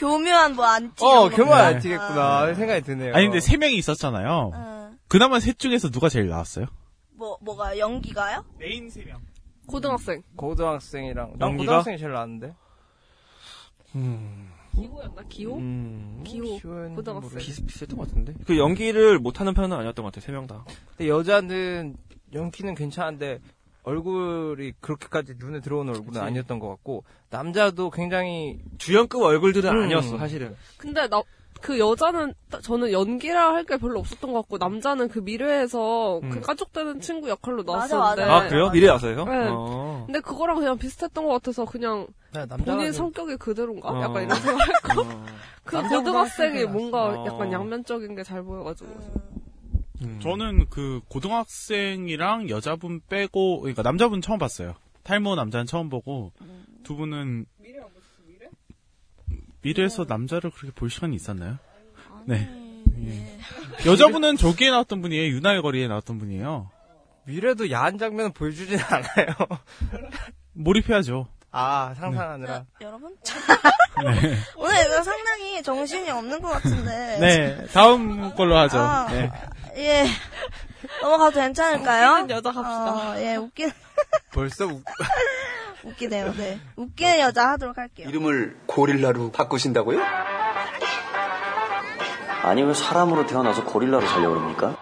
교묘한 0.00 0.56
뭐 0.56 0.64
안티. 0.64 1.04
어. 1.04 1.28
교묘한 1.28 1.58
네. 1.58 1.74
안티겠구나 1.76 2.54
생각이 2.54 2.82
드네요. 2.82 3.14
아니, 3.14 3.26
근데 3.26 3.40
세 3.40 3.56
명이 3.56 3.76
있었잖아요. 3.76 4.50
어. 4.54 4.90
그나마 5.08 5.38
셋 5.40 5.58
중에서 5.58 5.90
누가 5.90 6.08
제일 6.08 6.28
나았어요? 6.28 6.66
뭐 7.12 7.36
뭐가 7.42 7.78
연기가요? 7.78 8.44
메인 8.58 8.88
세 8.88 9.04
명. 9.04 9.20
고등학생. 9.66 10.22
고등학생이랑 10.36 11.34
난 11.38 11.50
연기가? 11.50 11.64
고등학생이 11.72 11.98
제일 11.98 12.12
나았는데. 12.12 12.54
음, 13.96 14.50
기호였나? 14.74 15.22
기호? 15.28 15.56
음, 15.56 16.22
기호. 16.24 16.58
고등학생. 16.94 17.38
비슷 17.38 17.66
비슷했던 17.66 17.98
것 17.98 18.08
같은데 18.08 18.34
그 18.46 18.56
연기를 18.56 19.18
못하는 19.18 19.52
편은 19.54 19.72
아니었던 19.76 20.02
것 20.04 20.12
같아요 20.12 20.24
세 20.26 20.32
명 20.32 20.46
다. 20.46 20.64
근데 20.96 21.08
여자는 21.10 21.96
연기는 22.32 22.74
괜찮은데 22.74 23.40
얼굴이 23.82 24.72
그렇게까지 24.80 25.34
눈에 25.38 25.60
들어오는 25.60 25.90
얼굴은 25.94 26.12
그치. 26.12 26.24
아니었던 26.24 26.58
것 26.58 26.68
같고 26.68 27.04
남자도 27.30 27.90
굉장히 27.90 28.58
주연급 28.78 29.22
얼굴들은 29.22 29.70
음. 29.70 29.82
아니었어 29.84 30.18
사실은. 30.18 30.54
근데 30.76 31.08
나, 31.08 31.22
그 31.60 31.78
여자는, 31.78 32.32
따- 32.50 32.60
저는 32.60 32.90
연기라 32.90 33.52
할 33.54 33.64
게 33.64 33.76
별로 33.76 33.98
없었던 34.00 34.32
것 34.32 34.40
같고, 34.40 34.56
남자는 34.56 35.08
그 35.08 35.18
미래에서 35.18 36.18
음. 36.22 36.30
그 36.30 36.40
까족되는 36.40 37.00
친구 37.02 37.28
역할로 37.28 37.62
맞아, 37.64 37.96
나왔었는데. 37.96 38.30
맞아. 38.30 38.46
아 38.46 38.48
그래요? 38.48 38.70
미래 38.70 38.88
와서요? 38.88 39.24
네. 39.26 39.48
어. 39.50 40.02
근데 40.06 40.20
그거랑 40.20 40.56
그냥 40.56 40.78
비슷했던 40.78 41.22
것 41.26 41.32
같아서 41.34 41.66
그냥 41.66 42.06
네, 42.32 42.46
본인 42.46 42.86
좀- 42.86 42.92
성격이 42.92 43.36
그대로인가? 43.36 43.90
어. 43.90 44.00
약간 44.02 44.22
이런 44.24 44.40
생각할까? 44.40 45.00
어. 45.02 45.24
그 45.64 45.82
고등학생이 45.88 46.64
뭔가 46.64 47.08
어. 47.20 47.26
약간 47.26 47.52
양면적인 47.52 48.14
게 48.16 48.22
잘 48.22 48.42
보여가지고. 48.42 48.90
음. 50.02 50.18
저는 50.22 50.66
그 50.70 51.00
고등학생이랑 51.08 52.48
여자분 52.48 53.00
빼고, 53.08 53.60
그러니까 53.60 53.82
남자분 53.82 54.20
처음 54.20 54.38
봤어요. 54.38 54.74
탈모 55.02 55.34
남자는 55.34 55.66
처음 55.66 55.88
보고, 55.88 56.32
두 56.82 56.96
분은 56.96 57.46
미래에서 59.62 60.06
남자를 60.08 60.50
그렇게 60.50 60.74
볼 60.74 60.90
시간이 60.90 61.14
있었나요? 61.16 61.58
네. 62.24 62.48
예. 63.04 63.38
여자분은 63.86 64.36
저기에 64.36 64.70
나왔던 64.70 65.02
분이에요. 65.02 65.34
유나의 65.34 65.62
거리에 65.62 65.88
나왔던 65.88 66.18
분이에요. 66.18 66.70
미래도 67.24 67.70
야한 67.70 67.98
장면은 67.98 68.32
보여주진 68.32 68.78
않아요. 68.78 69.34
몰입해야죠. 70.52 71.28
아, 71.52 71.94
상상하느라. 71.98 72.52
자, 72.52 72.66
여러분? 72.80 73.16
네. 74.04 74.36
오늘 74.56 74.86
이거 74.86 75.02
상당히 75.02 75.62
정신이 75.62 76.10
없는 76.10 76.40
것 76.40 76.48
같은데. 76.48 77.18
네. 77.20 77.66
다음 77.72 78.34
걸로 78.34 78.56
하죠. 78.56 78.78
아, 78.78 79.06
네. 79.10 79.30
예. 79.76 80.06
넘어가도 81.02 81.40
괜찮을까요? 81.40 82.22
웃기는 82.22 82.30
여자 82.30 82.52
갑시다. 82.52 82.92
어, 82.92 83.16
예, 83.18 83.36
웃긴, 83.36 83.70
벌써 84.32 84.66
웃... 84.66 84.82
웃기네요, 85.84 86.34
네. 86.34 86.60
웃기는 86.76 87.20
여자 87.20 87.50
하도록 87.50 87.76
할게요. 87.76 88.08
이름을 88.08 88.56
고릴라로 88.66 89.30
바꾸신다고요? 89.32 90.00
아니 92.42 92.62
왜 92.62 92.72
사람으로 92.72 93.26
태어나서 93.26 93.64
고릴라로 93.64 94.06
살려고 94.06 94.34
그럽니까? 94.34 94.76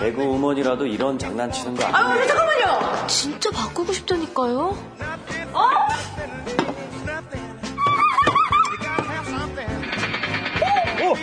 개그우먼이라도 0.00 0.86
이런 0.86 1.18
장난치는 1.18 1.76
거 1.76 1.84
아니에요? 1.84 2.22
아, 2.22 2.26
잠깐만요! 2.26 3.06
진짜 3.06 3.50
바꾸고 3.50 3.92
싶다니까요? 3.92 4.76
어? 5.52 5.88
오! 11.10 11.14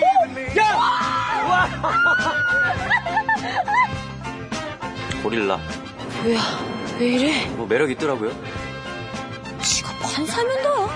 야! 0.59 1.67
고릴라 5.23 5.59
왜야? 6.25 6.39
왜 6.99 7.07
이래? 7.07 7.49
뭐 7.51 7.65
매력 7.67 7.89
있더라고요 7.91 8.31
지가 9.61 9.93
판사면 9.99 10.63
더. 10.63 10.87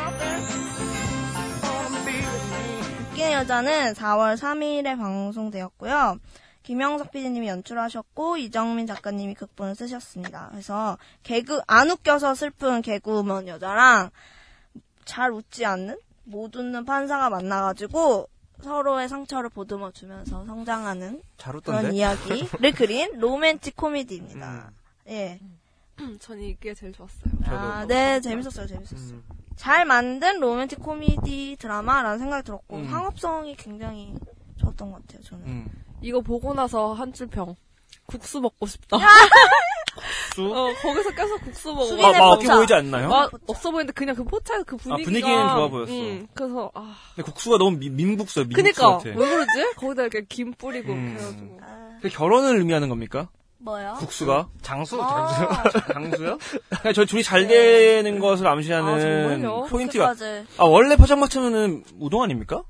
웃기는 3.11 3.31
여자는 3.33 3.93
4월 3.93 4.35
3일에 4.37 4.97
방송되었고요. 4.97 6.17
김영석 6.63 7.11
PD님이 7.11 7.47
연출하셨고 7.49 8.37
이정민 8.37 8.87
작가님이 8.87 9.35
극본을 9.35 9.75
쓰셨습니다. 9.75 10.47
그래서 10.51 10.97
개그 11.23 11.61
안 11.67 11.89
웃겨서 11.89 12.35
슬픈 12.35 12.81
개그우먼 12.81 13.47
여자랑 13.47 14.09
잘 15.05 15.31
웃지 15.31 15.65
않는 15.65 15.97
못 16.23 16.55
웃는 16.55 16.85
판사가 16.85 17.29
만나가지고 17.29 18.27
서로의 18.63 19.09
상처를 19.09 19.49
보듬어 19.49 19.91
주면서 19.91 20.45
성장하는 20.45 21.21
잘 21.37 21.59
그런 21.61 21.79
웃던데? 21.79 21.97
이야기를 21.97 22.71
그린 22.75 23.11
로맨틱 23.19 23.75
코미디입니다. 23.75 24.71
예. 25.09 25.39
전 26.19 26.39
이게 26.39 26.73
제일 26.73 26.93
좋았어요. 26.93 27.23
아, 27.45 27.85
네, 27.87 28.19
재밌었어요, 28.21 28.65
재밌었어요. 28.67 29.19
잘 29.55 29.85
만든 29.85 30.39
로맨틱 30.39 30.79
코미디 30.79 31.57
드라마라는 31.59 32.17
생각이 32.19 32.43
들었고 32.45 32.77
음. 32.77 32.89
상업성이 32.89 33.55
굉장히 33.55 34.15
좋았던 34.57 34.91
것 34.91 35.01
같아요, 35.05 35.21
저는. 35.23 35.67
이거 36.01 36.21
보고 36.21 36.53
나서 36.53 36.93
한 36.93 37.13
줄 37.13 37.27
평. 37.27 37.55
국수 38.05 38.41
먹고 38.41 38.65
싶다. 38.65 38.97
국수? 40.27 40.45
어, 40.53 40.73
거기서 40.81 41.09
계속 41.11 41.41
국수 41.41 41.69
먹어. 41.73 41.85
수빈의 41.85 42.15
아, 42.15 42.19
막 42.19 42.35
포차. 42.37 42.55
보이지 42.55 42.73
않나요? 42.73 43.09
마- 43.09 43.29
없어 43.47 43.71
보이는데 43.71 43.93
그냥 43.93 44.15
그 44.15 44.23
포차에서 44.23 44.63
그 44.63 44.77
분위기가. 44.77 45.01
아, 45.03 45.05
분위기는 45.05 45.47
좋아 45.55 45.67
보였어. 45.69 45.93
음, 45.93 46.27
그래서, 46.33 46.71
아. 46.73 46.95
근데 47.15 47.29
국수가 47.29 47.57
너무 47.57 47.77
민, 47.77 47.95
민국수야, 47.95 48.45
민국수 48.45 48.63
그니까. 48.63 48.97
같아. 48.97 49.09
왜 49.09 49.15
그러지? 49.29 49.73
거기다 49.75 50.01
이렇게 50.03 50.25
김 50.29 50.53
뿌리고 50.53 50.93
음. 50.93 51.09
이렇게 51.09 51.23
해가지고. 51.23 51.59
그 52.01 52.09
결혼을 52.09 52.57
의미하는 52.57 52.89
겁니까? 52.89 53.29
뭐요? 53.59 53.93
국수가? 53.99 54.49
장수? 54.61 54.99
아. 55.03 55.63
장수요? 55.93 56.37
그냥 56.81 56.93
저 56.95 57.05
둘이 57.05 57.21
잘 57.21 57.47
되는 57.47 58.19
것을 58.19 58.47
암시하는 58.47 59.45
아? 59.45 59.63
포인트가. 59.65 60.13
그렇게까지. 60.15 60.47
아, 60.57 60.63
원래 60.65 60.95
포장마차는 60.95 61.83
우동 61.99 62.23
아닙니까? 62.23 62.63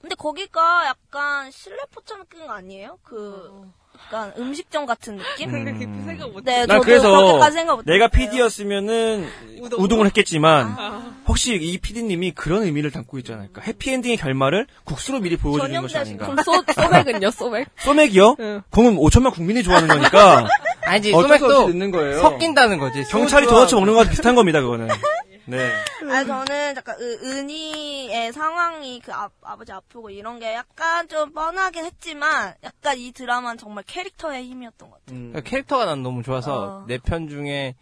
근데 0.00 0.14
거기가 0.14 0.86
약간 0.86 1.50
실내 1.50 1.78
포차 1.90 2.16
느낌 2.16 2.48
아니에요? 2.48 2.98
그 3.02 3.68
약간 4.06 4.32
음식점 4.38 4.86
같은 4.86 5.16
느낌? 5.16 5.50
그렇게 5.50 5.72
깊이 5.72 6.00
생각 6.04 6.30
못 6.30 6.44
네, 6.44 6.60
나 6.66 6.74
저도 6.74 6.80
그래서 6.82 7.08
그렇게까지 7.10 7.54
생각 7.54 7.76
못 7.76 7.84
내가 7.84 8.06
PD였으면은 8.08 9.26
우동. 9.60 9.82
우동. 9.82 10.00
을 10.00 10.06
했겠지만 10.06 10.74
아. 10.78 11.14
혹시 11.26 11.54
이 11.54 11.78
PD님이 11.78 12.32
그런 12.32 12.62
의미를 12.64 12.90
담고 12.90 13.18
있지 13.18 13.32
않을까? 13.32 13.62
해피엔딩의 13.62 14.18
결말을 14.18 14.66
국수로 14.84 15.20
미리 15.20 15.36
보여주는 15.36 15.80
것이 15.82 15.96
아닌가? 15.96 16.26
그럼 16.26 16.44
소, 16.44 16.52
소맥은요, 16.72 17.30
소맥? 17.30 17.66
소맥이요? 17.80 18.36
응. 18.38 18.62
그건 18.70 18.96
5천만 18.96 19.32
국민이 19.32 19.62
좋아하는 19.62 19.88
거니까. 19.88 20.46
아니지, 20.84 21.12
어쩔 21.14 21.38
수 21.38 21.44
소맥도 21.44 21.68
넣는 21.68 21.90
거예요. 21.90 22.20
섞인다는 22.20 22.78
거지. 22.78 23.02
경찰이 23.04 23.46
소주와- 23.46 23.50
도넛 23.50 23.74
먹는 23.74 23.94
거랑 23.94 24.08
비슷한 24.10 24.34
겁니다, 24.34 24.60
그거는. 24.60 24.88
네. 25.46 25.72
아 26.10 26.24
저는 26.24 26.74
약간 26.76 26.96
은- 27.00 27.18
은희의 27.22 28.32
상황이 28.32 29.00
그 29.00 29.12
아, 29.12 29.28
아버지 29.42 29.72
아프고 29.72 30.10
이런 30.10 30.38
게 30.38 30.52
약간 30.54 31.08
좀 31.08 31.32
뻔하긴 31.32 31.84
했지만 31.84 32.54
약간 32.64 32.98
이 32.98 33.12
드라마는 33.12 33.56
정말 33.58 33.84
캐릭터의 33.86 34.44
힘이었던 34.44 34.90
것 34.90 35.00
같아요. 35.00 35.18
그러니까 35.18 35.40
캐릭터가 35.42 35.84
난 35.86 36.02
너무 36.02 36.22
좋아서 36.22 36.78
어. 36.82 36.84
네편 36.88 37.28
중에 37.28 37.74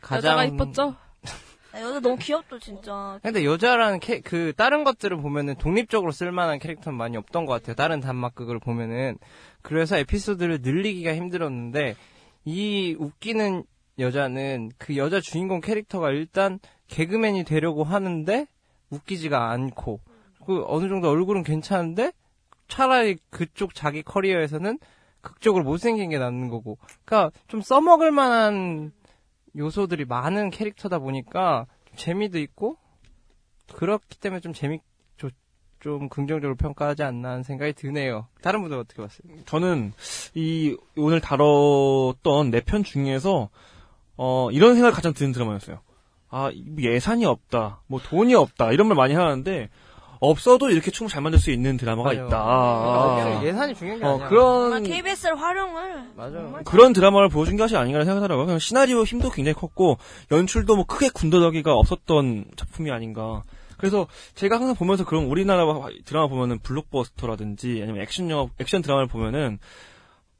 가장 0.00 0.32
여자가 0.32 0.44
이뻤죠? 0.44 0.96
아, 1.72 1.80
여자 1.80 2.00
너무 2.00 2.16
귀엽죠 2.16 2.58
진짜. 2.60 3.18
근데 3.22 3.44
여자라는 3.44 4.00
캐, 4.00 4.20
그 4.20 4.52
다른 4.56 4.84
것들을 4.84 5.16
보면은 5.18 5.56
독립적으로 5.56 6.12
쓸만한 6.12 6.58
캐릭터는 6.60 6.96
많이 6.96 7.16
없던 7.16 7.44
것 7.46 7.52
같아요. 7.52 7.74
다른 7.76 8.00
단막극을 8.00 8.58
보면은 8.58 9.18
그래서 9.60 9.98
에피소드를 9.98 10.60
늘리기가 10.62 11.14
힘들었는데 11.14 11.96
이 12.44 12.96
웃기는 12.98 13.64
여자는 13.98 14.70
그 14.78 14.96
여자 14.96 15.20
주인공 15.20 15.60
캐릭터가 15.60 16.10
일단 16.10 16.58
개그맨이 16.88 17.44
되려고 17.44 17.84
하는데 17.84 18.46
웃기지가 18.90 19.50
않고 19.50 20.00
그 20.46 20.64
어느 20.66 20.88
정도 20.88 21.08
얼굴은 21.10 21.42
괜찮은데 21.42 22.12
차라리 22.68 23.18
그쪽 23.30 23.74
자기 23.74 24.02
커리어에서는 24.02 24.78
극적으로 25.20 25.64
못생긴 25.64 26.10
게 26.10 26.18
낫는 26.18 26.48
거고 26.48 26.78
그러니까 27.04 27.30
좀 27.48 27.60
써먹을 27.60 28.10
만한 28.10 28.92
요소들이 29.56 30.04
많은 30.04 30.50
캐릭터다 30.50 30.98
보니까 30.98 31.66
재미도 31.96 32.38
있고 32.38 32.76
그렇기 33.74 34.18
때문에 34.20 34.40
좀 34.40 34.52
재미 34.52 34.80
좀, 35.16 35.30
좀 35.80 36.08
긍정적으로 36.08 36.54
평가하지 36.56 37.02
않나 37.02 37.30
하는 37.30 37.42
생각이 37.42 37.72
드네요. 37.74 38.28
다른 38.42 38.60
분들 38.60 38.78
어떻게 38.78 39.02
봤어요? 39.02 39.22
저는 39.46 39.92
이 40.34 40.76
오늘 40.96 41.20
다뤘던 41.20 42.50
네 42.50 42.60
편 42.60 42.84
중에서 42.84 43.48
어 44.16 44.50
이런 44.52 44.74
생각을 44.74 44.92
가장 44.92 45.12
드는 45.12 45.32
드라마였어요. 45.32 45.80
아 46.30 46.50
예산이 46.78 47.24
없다, 47.24 47.80
뭐 47.86 48.00
돈이 48.02 48.34
없다 48.34 48.72
이런 48.72 48.88
말 48.88 48.96
많이 48.96 49.14
하는데 49.14 49.68
없어도 50.20 50.70
이렇게 50.70 50.90
춤을 50.90 51.08
잘 51.08 51.22
만들 51.22 51.38
수 51.38 51.50
있는 51.50 51.76
드라마가 51.76 52.12
맞아요. 52.12 52.26
있다. 52.26 53.14
그러니까 53.24 53.44
예산이 53.44 53.74
중요한 53.74 54.00
게 54.00 54.04
어, 54.04 54.14
아니야. 54.14 54.28
그런 54.28 54.82
KBS를 54.82 55.40
활용을 55.40 56.10
맞아요. 56.16 56.60
그런 56.64 56.92
드라마를 56.92 57.28
보여준 57.28 57.56
것이 57.56 57.76
아닌가 57.76 58.00
생각하더라고요. 58.04 58.46
그냥 58.46 58.58
시나리오 58.58 59.04
힘도 59.04 59.30
굉장히 59.30 59.54
컸고 59.54 59.98
연출도 60.30 60.74
뭐 60.76 60.84
크게 60.86 61.10
군더더기가 61.10 61.72
없었던 61.74 62.46
작품이 62.56 62.90
아닌가. 62.90 63.42
그래서 63.76 64.08
제가 64.34 64.56
항상 64.56 64.74
보면서 64.74 65.04
그런 65.04 65.26
우리나라 65.26 65.64
드라마 66.04 66.26
보면은 66.26 66.58
블록버스터라든지 66.58 67.78
아니면 67.82 68.02
액션 68.02 68.28
영화, 68.28 68.48
액션 68.58 68.82
드라마를 68.82 69.06
보면은 69.06 69.60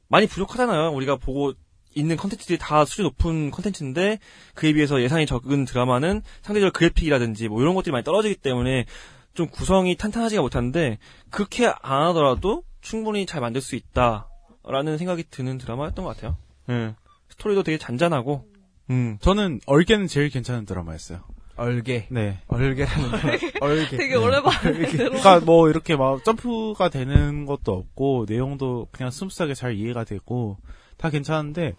많이 0.09 0.27
부족하잖아요. 0.27 0.91
우리가 0.91 1.17
보고 1.17 1.53
있는 1.95 2.17
컨텐츠들이 2.17 2.59
다 2.59 2.85
수준 2.85 3.05
높은 3.05 3.51
컨텐츠인데 3.51 4.19
그에 4.55 4.73
비해서 4.73 5.03
예산이 5.03 5.27
적은 5.27 5.65
드라마는 5.65 6.23
상대적으로 6.43 6.73
그래픽이라든지 6.73 7.49
뭐 7.49 7.61
이런 7.61 7.75
것들이 7.75 7.93
많이 7.93 8.05
떨어지기 8.05 8.37
때문에 8.37 8.87
좀 9.35 9.47
구성이 9.49 9.97
탄탄하지가 9.97 10.43
못한데 10.43 10.99
그렇게 11.31 11.67
안 11.67 12.03
하더라도 12.09 12.65
충분히 12.81 13.27
잘 13.27 13.41
만들 13.41 13.61
수 13.61 13.77
있다라는 13.77 14.99
생각이 14.99 15.25
드는 15.31 15.59
드라마였던 15.59 16.05
것 16.05 16.17
같아요. 16.17 16.37
예. 16.71 16.95
스토리도 17.31 17.63
되게 17.63 17.79
잔잔하고 17.79 18.47
음. 18.91 19.19
저는 19.21 19.61
얼개는 19.67 20.07
제일 20.07 20.31
괜찮은 20.31 20.65
드라마였어요. 20.65 21.23
얼개. 21.59 22.07
네. 22.11 22.39
얼개라는 22.47 23.11
거. 23.11 23.67
얼개. 23.67 23.97
되게 23.99 24.15
오랜만에 24.15 24.73
그러니까 24.87 25.41
뭐 25.41 25.69
이렇게 25.69 25.97
막 25.97 26.25
점프가 26.25 26.89
되는 26.89 27.47
것도 27.47 27.73
없고 27.73 28.27
내용도 28.29 28.87
그냥 28.93 29.11
스무스하게 29.11 29.55
잘 29.55 29.75
이해가 29.75 30.05
되고 30.05 30.57
다 30.97 31.11
괜찮은데 31.11 31.75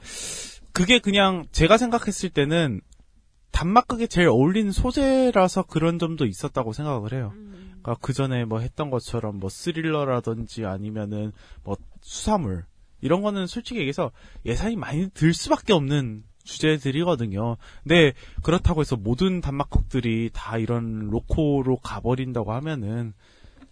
그게 0.74 1.00
그냥 1.00 1.46
제가 1.52 1.78
생각했을 1.78 2.30
때는 2.30 2.82
단막극에 3.52 4.08
제일 4.08 4.28
어울리는 4.28 4.72
소재라서 4.72 5.64
그런 5.64 5.98
점도 5.98 6.26
있었다고 6.26 6.74
생각을 6.74 7.14
해요. 7.14 7.34
그러니까 7.82 7.96
그 8.02 8.14
전에 8.14 8.46
뭐 8.46 8.60
했던 8.60 8.90
것처럼 8.90 9.40
뭐 9.40 9.50
스릴러라든지 9.50 10.66
아니면은 10.66 11.32
뭐 11.64 11.78
수사물 12.02 12.66
이런 13.02 13.22
거는 13.22 13.48
솔직히 13.48 13.80
얘기해서 13.80 14.12
예산이 14.46 14.76
많이 14.76 15.10
들 15.10 15.34
수밖에 15.34 15.74
없는 15.74 16.24
주제들이거든요. 16.44 17.58
근데 17.84 18.14
그렇다고 18.44 18.82
해서 18.82 18.96
모든 18.96 19.42
단막극들이 19.42 20.32
다 20.34 20.58
이런 20.58 21.10
로코로 21.10 21.78
가버린다고 21.78 22.54
하면은 22.54 23.14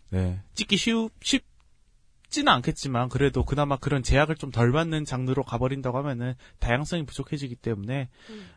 네 0.10 0.42
찍기 0.54 0.78
쉬우 0.78 1.10
쉽지는 1.22 2.52
않겠지만 2.54 3.10
그래도 3.10 3.44
그나마 3.44 3.78
그런 3.78 4.04
제약을 4.04 4.36
좀 4.36 4.52
덜 4.52 4.72
받는 4.72 5.06
장르로 5.06 5.44
가버린다고 5.44 5.98
하면은 5.98 6.34
다양성이 6.60 7.06
부족해지기 7.06 7.56
때문에 7.56 8.10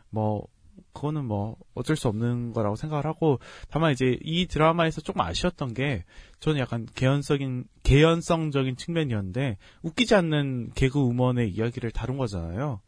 뭐 0.09 0.47
그거는 0.93 1.25
뭐 1.25 1.57
어쩔 1.73 1.95
수 1.95 2.07
없는 2.07 2.53
거라고 2.53 2.75
생각을 2.75 3.05
하고 3.05 3.39
다만 3.69 3.91
이제 3.91 4.17
이 4.23 4.47
드라마에서 4.47 5.01
조금 5.01 5.21
아쉬웠던 5.21 5.73
게 5.73 6.05
저는 6.39 6.59
약간 6.59 6.87
개연성인 6.95 7.65
개연성적인 7.83 8.77
측면이었는데 8.77 9.57
웃기지 9.83 10.15
않는 10.15 10.71
개그 10.75 10.99
우먼의 10.99 11.49
이야기를 11.51 11.91
다룬 11.91 12.17
거잖아요. 12.17 12.81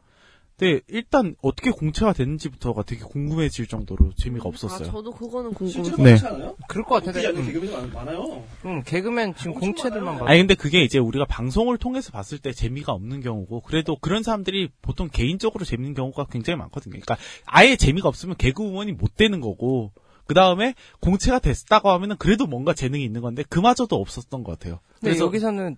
근데 0.64 0.80
일단 0.88 1.36
어떻게 1.42 1.72
공채가 1.72 2.14
됐는지부터가 2.14 2.84
되게 2.84 3.04
궁금해질 3.04 3.68
정도로 3.68 4.14
재미가 4.16 4.48
없었어요. 4.48 4.88
아, 4.88 4.92
저도 4.92 5.12
그거는 5.12 5.54
궁금해요. 5.54 5.98
네. 5.98 6.18
않아요? 6.26 6.56
그럴 6.70 6.86
것 6.86 7.06
않는 7.06 7.42
음. 7.42 7.46
개그맨이 7.46 7.72
많- 7.74 7.92
많아요. 7.92 8.44
음, 8.64 8.82
개그맨 8.84 9.36
지금 9.36 9.56
공채들만 9.56 10.20
봐. 10.20 10.26
아니 10.30 10.40
근데 10.40 10.56
그게 10.56 10.82
이제 10.86 11.00
우리가 11.00 11.26
방송을 11.26 11.78
통해서 11.78 12.12
봤을 12.14 12.40
때 12.40 12.54
재미가 12.54 12.94
없는 12.94 13.20
경우고 13.20 13.60
그래도 13.60 13.98
그런 14.00 14.24
사람들이 14.24 14.70
보통 14.82 15.10
개인적으로 15.12 15.66
재밌는 15.66 15.96
경우가 15.96 16.28
굉장히 16.32 16.58
많거든요. 16.60 16.92
그러니까 16.92 17.18
아예 17.46 17.76
재미가 17.76 18.08
없으면 18.08 18.38
개그 18.38 18.64
우먼이 18.64 18.94
못 18.94 19.18
되는 19.18 19.42
거고 19.42 19.92
그 20.28 20.34
다음에 20.34 20.76
공채가 21.02 21.40
됐다고 21.40 21.90
하면은 21.90 22.16
그래도 22.18 22.48
뭔가 22.48 22.74
재능이 22.74 23.04
있는 23.04 23.20
건데 23.20 23.44
그마저도 23.50 23.98
없었던 23.98 24.46
것 24.46 24.58
같아요. 24.58 24.80
근데 25.02 25.20
여기서는 25.20 25.76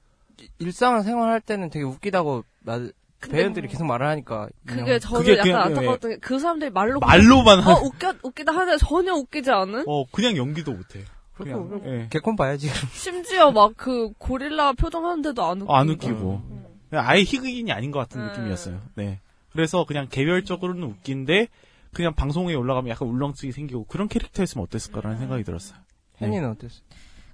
일상 0.60 1.02
생활할 1.02 1.42
때는 1.42 1.72
되게 1.72 1.84
웃기다고 1.86 2.44
나, 2.62 2.88
배우들이 3.22 3.68
계속 3.68 3.86
말을 3.86 4.05
하니까 4.07 4.49
그게 4.66 4.99
저는 4.99 5.20
그게 5.22 5.38
약간 5.38 5.55
안타까웠던 5.68 6.11
게 6.11 6.18
그 6.20 6.38
사람들이 6.39 6.70
말로 6.72 6.99
말로만 6.99 7.59
어 7.59 7.61
한- 7.61 7.84
웃겨 7.86 8.13
웃기다 8.24 8.51
하는데 8.53 8.78
전혀 8.78 9.13
웃기지 9.13 9.49
않은 9.51 9.86
어 9.88 10.05
그냥 10.11 10.38
연기도 10.38 10.72
못해. 10.74 11.03
그냥, 11.34 11.68
그냥, 11.70 11.86
예. 12.01 12.07
개콘 12.09 12.36
봐야지. 12.36 12.70
심지어 12.93 13.51
막 13.51 13.74
그 13.76 14.11
고릴라 14.18 14.74
표정하는데도 14.74 15.43
안 15.43 15.61
웃기고 15.61 15.74
안 15.74 15.89
웃기고 15.89 16.41
그냥 16.89 17.05
아예 17.09 17.22
희극인이 17.24 17.72
아닌 17.72 17.91
것 17.91 17.99
같은 17.99 18.22
음. 18.22 18.28
느낌이었어요. 18.28 18.80
네. 18.95 19.20
그래서 19.51 19.86
그냥 19.86 20.07
개별적으로는 20.09 20.84
웃긴데 20.84 21.47
그냥 21.93 22.13
방송에 22.13 22.53
올라가면 22.53 22.89
약간 22.89 23.07
울렁증이 23.07 23.51
생기고 23.53 23.86
그런 23.86 24.07
캐릭터였으면 24.07 24.63
어땠을까라는 24.66 25.18
생각이 25.18 25.43
들었어요. 25.43 25.78
혜니는 26.22 26.49
어땠어? 26.51 26.82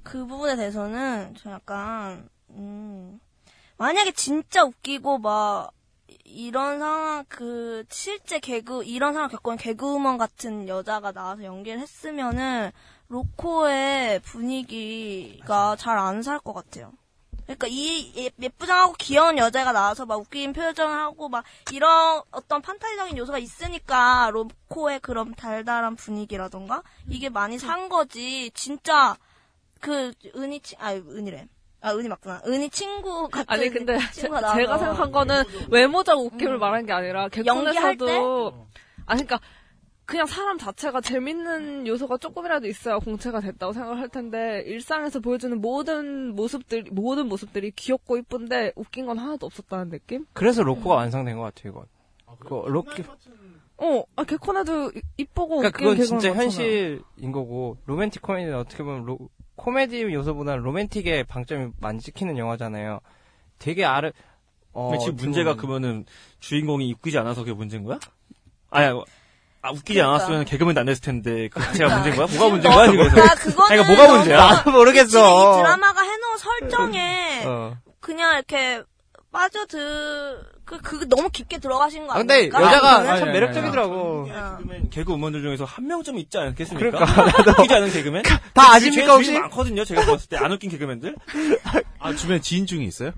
그 0.03 0.25
부분에 0.25 0.55
대해서는 0.55 1.34
저 1.38 1.51
약간 1.51 2.27
음, 2.51 3.19
만약에 3.82 4.11
진짜 4.11 4.63
웃기고 4.63 5.17
막 5.17 5.71
이런 6.23 6.77
상황 6.77 7.25
그 7.27 7.84
실제 7.89 8.38
개그 8.38 8.84
이런 8.84 9.13
상황 9.13 9.27
겪고 9.27 9.53
있는 9.53 9.57
개그우먼 9.63 10.19
같은 10.19 10.67
여자가 10.67 11.11
나와서 11.11 11.43
연기를 11.43 11.79
했으면은 11.79 12.71
로코의 13.07 14.19
분위기가 14.21 15.75
잘 15.77 15.97
안 15.97 16.19
살 16.21 16.38
것 16.39 16.53
같아요. 16.53 16.93
그러니까 17.45 17.65
이 17.71 18.13
예- 18.17 18.29
예쁘장하고 18.39 18.93
귀여운 18.99 19.39
여자가 19.39 19.71
나와서 19.71 20.05
막 20.05 20.19
웃긴 20.19 20.53
표정을 20.53 20.95
하고 20.95 21.27
막 21.27 21.43
이런 21.71 22.21
어떤 22.29 22.61
판타지적인 22.61 23.17
요소가 23.17 23.39
있으니까 23.39 24.29
로코의 24.32 24.99
그런 24.99 25.34
달달한 25.34 25.95
분위기라던가 25.95 26.84
이게 27.09 27.29
많이 27.29 27.57
산 27.57 27.89
거지 27.89 28.51
진짜 28.53 29.17
그 29.79 30.13
은희 30.36 30.59
치, 30.59 30.75
아 30.77 30.93
은희래. 30.93 31.47
아 31.82 31.93
은희 31.95 32.07
맞구나. 32.07 32.41
은희 32.45 32.69
친구 32.69 33.27
같은 33.29 33.45
아니 33.47 33.69
근데 33.69 33.97
제, 34.13 34.27
가 34.27 34.53
생각한 34.77 35.11
거는 35.11 35.43
외모적 35.71 36.19
웃김을 36.19 36.57
말한 36.59 36.86
게 36.86 36.93
아니라 36.93 37.27
개콘에서도 37.29 38.67
아 39.07 39.13
그러니까 39.15 39.39
그냥 40.05 40.25
사람 40.25 40.57
자체가 40.57 40.99
재밌는 41.01 41.88
요소가 41.88 42.17
조금이라도 42.17 42.67
있어야 42.67 42.99
공채가 42.99 43.39
됐다고 43.39 43.71
생각을 43.73 43.99
할 43.99 44.09
텐데 44.09 44.61
일상에서 44.65 45.21
보여주는 45.21 45.59
모든 45.61 46.36
모습들 46.36 46.86
모든 46.91 47.27
모습들이 47.27 47.71
귀엽고 47.71 48.17
이쁜데 48.17 48.73
웃긴 48.75 49.05
건 49.05 49.17
하나도 49.17 49.45
없었다는 49.45 49.89
느낌? 49.89 50.25
그래서 50.34 50.63
로코가 50.63 50.95
완성된 50.95 51.38
것 51.38 51.43
같아요, 51.43 51.71
이건. 51.71 51.86
그 52.39 52.69
로키. 52.69 53.03
어, 53.77 54.03
아, 54.15 54.23
개콘에도 54.23 54.91
이- 54.95 55.01
이쁘고 55.17 55.57
그러니까 55.57 55.77
웃긴 55.79 56.03
그건 56.03 56.05
진짜 56.05 56.29
많잖아. 56.29 56.43
현실인 56.43 57.32
거고 57.32 57.77
로맨틱 57.86 58.21
코미디는 58.21 58.57
어떻게 58.57 58.84
보면 58.84 59.05
로- 59.05 59.29
코미디 59.62 60.01
요소보다는 60.12 60.64
로맨틱의 60.64 61.26
방점이 61.26 61.72
많이 61.80 61.99
찍히는 61.99 62.39
영화잖아요. 62.39 62.99
되게 63.59 63.86
아르 63.86 64.12
어, 64.74 64.89
근데 64.89 65.03
지금 65.03 65.16
문제가 65.18 65.55
그러면은 65.55 66.05
주인공이 66.39 66.91
웃기지 66.93 67.20
않아서 67.20 67.41
그게 67.41 67.53
문제인 67.53 67.84
거야? 67.84 67.99
아니, 68.72 68.88
아, 69.62 69.70
웃기지 69.70 69.99
그러니까. 69.99 70.16
않았으면 70.16 70.45
개그맨도 70.45 70.80
안 70.80 70.88
됐을 70.88 71.03
텐데 71.03 71.47
그 71.49 71.59
자체가 71.62 71.89
그러니까. 71.89 71.95
문제인 71.95 72.16
거야? 72.16 72.39
뭐가 72.39 72.49
문제인 72.49 72.74
거야 72.74 72.89
지금? 72.89 73.05
아, 73.05 73.36
그거는 73.36 73.72
아니, 73.72 73.84
그러니까 73.84 73.93
뭐가 73.93 74.18
문제야? 74.18 74.49
이 74.62 75.57
드라마가 75.62 76.01
해놓은 76.01 76.38
설정에 76.38 77.43
어. 77.45 77.78
그냥 77.99 78.34
이렇게 78.34 78.82
빠져들 79.32 80.43
그 80.72 80.78
그게 80.82 81.05
너무 81.05 81.30
깊게 81.30 81.57
들어가신 81.59 82.07
거 82.07 82.13
아, 82.13 82.17
근데 82.19 82.34
아닙니까? 82.36 82.61
여자가 82.63 83.01
그거는? 83.01 83.19
참 83.19 83.32
매력적이더라고. 83.34 84.24
개그맨, 84.26 84.89
개그 84.89 85.11
우먼들 85.13 85.41
중에서 85.41 85.65
한 85.65 85.86
명쯤 85.88 86.17
있지 86.19 86.38
않겠습니까? 86.38 87.05
그러니까. 87.05 87.51
웃기지 87.59 87.74
않은 87.74 87.91
개그맨? 87.91 88.24
다 88.53 88.74
아십니까, 88.74 89.13
혹시? 89.15 89.34
많거든요. 89.34 89.84
제가 89.84 90.05
봤을 90.05 90.30
때 90.30 90.38
안 90.38 90.51
웃긴 90.51 90.69
개그맨들. 90.69 91.15
아 91.99 92.13
주변에 92.15 92.39
지인 92.39 92.65
중에 92.65 92.86
있어요? 92.86 93.11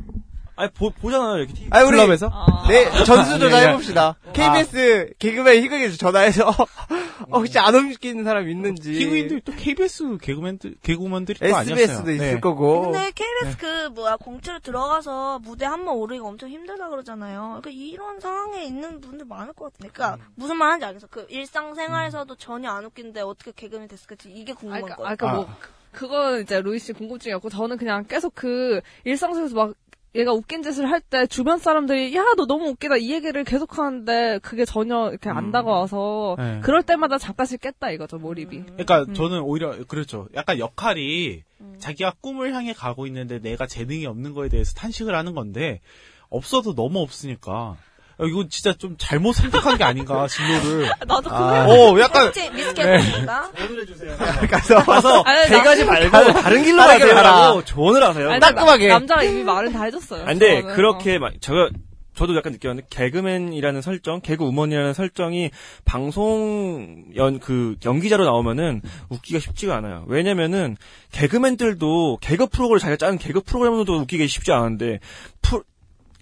아니 0.55 0.69
보, 0.71 0.91
보잖아요 0.91 1.37
이렇게 1.37 1.53
TV. 1.53 1.67
아니, 1.71 1.87
우리 1.87 1.97
클럽에서? 1.97 2.31
네, 2.67 2.85
전수 3.05 3.39
조사 3.39 3.57
아니, 3.57 3.67
해봅시다. 3.67 4.15
KBS 4.33 5.13
개그맨 5.17 5.63
희극에서 5.63 5.97
전화해서 5.97 6.47
어, 7.29 7.37
혹시 7.39 7.57
안 7.57 7.73
웃기는 7.73 8.23
사람 8.23 8.47
있는지. 8.47 8.93
희극인들 8.93 9.41
또 9.41 9.51
KBS 9.55 10.17
개그맨들 10.21 10.75
개그우먼들이 10.83 11.39
또 11.39 11.45
아니었어요. 11.55 11.73
SBS도 11.83 12.11
있을 12.11 12.33
네. 12.35 12.39
거고. 12.39 12.81
근데 12.91 13.11
KBS 13.15 13.57
그 13.57 13.87
뭐야 13.89 14.17
공채로 14.17 14.59
들어가서 14.59 15.39
무대 15.39 15.65
한 15.65 15.83
번 15.85 15.95
오르기가 15.95 16.27
엄청 16.27 16.49
힘들다 16.49 16.87
그러잖아요. 16.89 17.59
그러니까 17.61 17.69
이런 17.71 18.19
상황에 18.19 18.63
있는 18.63 19.01
분들 19.01 19.25
많을 19.25 19.53
것 19.53 19.73
같은데. 19.73 19.91
그러니까 19.91 20.23
무슨 20.35 20.57
말하는지 20.57 20.85
알겠어. 20.85 21.07
그 21.07 21.25
일상생활에서도 21.29 22.35
전혀 22.35 22.69
안 22.69 22.85
웃긴데 22.85 23.21
어떻게 23.21 23.51
개그맨 23.55 23.87
됐을지 23.87 24.29
이게 24.29 24.53
궁금한 24.53 24.81
그러니까, 24.81 24.95
거예요. 24.97 25.09
아, 25.11 25.15
그러니까 25.15 25.35
뭐 25.37 25.55
그- 25.59 25.69
그거는 25.93 26.41
이제 26.41 26.59
루이 26.61 26.79
씨 26.79 26.91
궁금증이었고 26.93 27.49
저는 27.49 27.77
그냥 27.77 28.05
계속 28.07 28.33
그 28.33 28.81
일상 29.03 29.33
속에서 29.35 29.53
막 29.55 29.73
얘가 30.15 30.31
웃긴 30.33 30.61
짓을 30.63 30.89
할 30.89 31.01
때 31.01 31.25
주변 31.27 31.57
사람들이 31.59 32.15
야 32.15 32.23
너 32.37 32.45
너무 32.45 32.69
웃기다 32.69 32.97
이 32.97 33.11
얘기를 33.11 33.43
계속 33.43 33.77
하는데 33.77 34.39
그게 34.43 34.65
전혀 34.65 35.09
이렇게 35.09 35.29
안 35.29 35.51
다가와서 35.51 36.35
네. 36.37 36.59
그럴 36.63 36.83
때마다 36.83 37.17
잠깐씩 37.17 37.61
깼다 37.61 37.91
이거죠 37.91 38.17
몰입이. 38.17 38.63
그러니까 38.77 39.05
저는 39.13 39.41
오히려 39.41 39.75
그렇죠. 39.87 40.27
약간 40.35 40.59
역할이 40.59 41.43
자기가 41.79 42.13
꿈을 42.21 42.53
향해 42.53 42.73
가고 42.73 43.07
있는데 43.07 43.39
내가 43.39 43.65
재능이 43.67 44.05
없는 44.05 44.33
거에 44.33 44.49
대해서 44.49 44.73
탄식을 44.73 45.15
하는 45.15 45.33
건데 45.33 45.81
없어도 46.29 46.73
너무 46.75 46.99
없으니까 46.99 47.51
야, 47.71 47.77
이거 48.25 48.45
진짜 48.49 48.73
좀 48.73 48.95
잘못 48.97 49.33
선택한 49.33 49.77
게 49.77 49.83
아닌가 49.83 50.27
진로를. 50.27 50.89
나도 51.07 51.29
아, 51.31 51.65
어, 51.67 51.99
약간 51.99 52.31
미스 52.31 52.49
미스 52.51 52.73
개콘인가? 52.73 53.51
가서 54.49 54.83
가서 54.83 55.21
아니, 55.23 55.47
세 55.47 55.57
나- 55.57 55.63
가지 55.63 55.83
말고 55.85 56.09
다른 56.33 56.63
길로. 56.63 56.81
길로 56.97 57.13
가고 57.15 57.63
조언을 57.65 58.03
하세요. 58.03 58.29
아니, 58.29 58.39
따끔하게. 58.39 58.87
나- 58.87 58.93
남자가 58.95 59.23
이미 59.23 59.43
말은 59.43 59.71
다 59.73 59.83
해줬어요. 59.83 60.23
아, 60.23 60.25
근데 60.25 60.61
저는. 60.61 60.75
그렇게 60.75 61.19
막 61.19 61.33
제가 61.41 61.69
저도 62.15 62.35
약간 62.35 62.51
느꼈는데 62.53 62.85
개그맨이라는 62.91 63.81
설정, 63.81 64.21
개그 64.21 64.43
우먼이라는 64.43 64.93
설정이 64.93 65.49
방송 65.83 67.05
연 67.15 67.39
그 67.39 67.75
연기자로 67.83 68.23
나오면은 68.23 68.81
웃기가 69.09 69.39
쉽지가 69.39 69.75
않아요. 69.77 70.05
왜냐면은 70.07 70.77
개그맨들도 71.11 72.19
개그 72.21 72.47
프로그램을 72.47 72.79
자기가 72.79 72.97
짜는 72.97 73.17
개그 73.17 73.41
프로그램도 73.41 73.93
웃기기 74.01 74.27
쉽지 74.27 74.51
않은데 74.51 74.99
프로- 75.41 75.63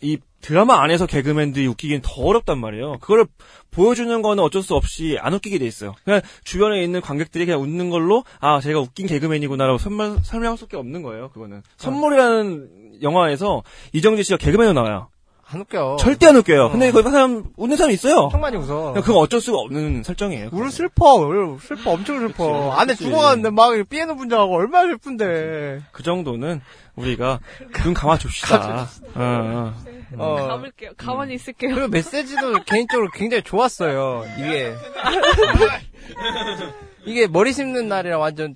이 0.01 0.17
드라마 0.41 0.81
안에서 0.81 1.05
개그맨들이 1.05 1.67
웃기기는 1.67 2.01
더 2.03 2.21
어렵단 2.23 2.57
말이에요. 2.57 2.97
그거를 2.99 3.27
보여주는 3.69 4.21
거는 4.21 4.43
어쩔 4.43 4.63
수 4.63 4.75
없이 4.75 5.17
안 5.21 5.33
웃기게 5.33 5.59
돼 5.59 5.65
있어요. 5.65 5.93
그냥 6.03 6.21
주변에 6.43 6.83
있는 6.83 6.99
관객들이 6.99 7.45
그냥 7.45 7.61
웃는 7.61 7.91
걸로 7.91 8.23
아 8.39 8.59
제가 8.59 8.79
웃긴 8.79 9.05
개그맨이구나라고 9.05 9.77
설명, 9.77 10.19
설명할 10.23 10.57
수밖에 10.57 10.77
없는 10.77 11.03
거예요. 11.03 11.29
그거는 11.29 11.61
선물이라는 11.77 13.01
영화에서 13.03 13.63
이정재 13.93 14.23
씨가 14.23 14.37
개그맨으로 14.37 14.73
나와요. 14.73 15.10
안 15.53 15.61
웃겨. 15.61 15.97
절대 15.99 16.27
안 16.27 16.37
웃겨요. 16.37 16.69
근데 16.71 16.91
거기 16.91 17.09
사람 17.09 17.43
웃는 17.57 17.75
사람 17.75 17.91
있어요. 17.91 18.15
엄청 18.21 18.39
많이 18.39 18.55
웃어. 18.55 18.93
그건 18.93 19.17
어쩔 19.17 19.41
수가 19.41 19.57
없는 19.59 20.03
설정이에요. 20.03 20.49
울 20.53 20.71
슬퍼, 20.71 21.15
울 21.15 21.59
슬퍼, 21.59 21.91
엄청 21.91 22.19
슬퍼. 22.19 22.71
안에 22.71 22.95
죽어갔는데 22.95 23.49
막 23.49 23.73
피아노 23.89 24.15
분장하고 24.15 24.55
얼마나 24.55 24.87
슬픈데. 24.91 25.81
그 25.91 26.03
정도는 26.03 26.61
우리가 26.95 27.39
눈 27.83 27.93
감아 27.93 28.17
줍시다. 28.17 28.87
어, 29.15 29.15
어. 29.15 29.73
어. 30.17 30.35
감을게요. 30.47 30.91
가만히 30.97 31.35
있을게요. 31.35 31.73
그리고 31.73 31.87
메시지도 31.89 32.63
개인적으로 32.63 33.09
굉장히 33.13 33.43
좋았어요. 33.43 34.23
이게. 34.37 34.73
이게 37.05 37.27
머리 37.27 37.51
심는 37.51 37.87
날이랑 37.87 38.21
완전 38.21 38.55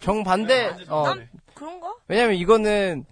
정반대, 0.00 0.74
어. 0.88 1.14
그런가? 1.54 1.94
왜냐면 2.06 2.36
이거는 2.36 3.04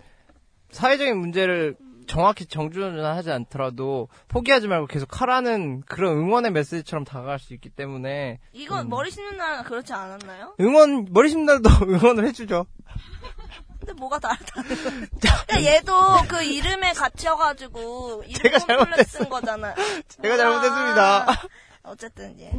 사회적인 0.70 1.16
문제를 1.16 1.76
정확히 2.06 2.46
정준하지 2.46 3.30
않더라도 3.30 4.08
포기하지 4.28 4.68
말고 4.68 4.86
계속 4.86 5.20
하라는 5.20 5.82
그런 5.82 6.16
응원의 6.16 6.52
메시지처럼 6.52 7.04
다가갈 7.04 7.38
수 7.38 7.54
있기 7.54 7.68
때문에 7.68 8.38
이건 8.52 8.88
머리 8.88 9.10
심는 9.10 9.36
날은 9.36 9.64
그렇지 9.64 9.92
않았나요? 9.92 10.54
응원 10.60 11.06
머리 11.10 11.28
심는 11.28 11.46
날도 11.46 11.68
응원을 11.86 12.26
해주죠. 12.28 12.66
근데 13.78 13.92
뭐가 13.92 14.18
다르다는 14.18 14.68
거야? 14.68 15.06
그러니까 15.46 15.64
얘도 15.64 15.92
그 16.28 16.42
이름에 16.42 16.92
갇혀가지고 16.92 18.24
이름 18.26 18.42
제가 18.42 18.58
콤플렉스인 18.58 19.28
거잖아. 19.28 19.74
제가 20.08 20.36
잘못했습니다. 20.36 21.26
어쨌든 21.84 22.38
예. 22.40 22.50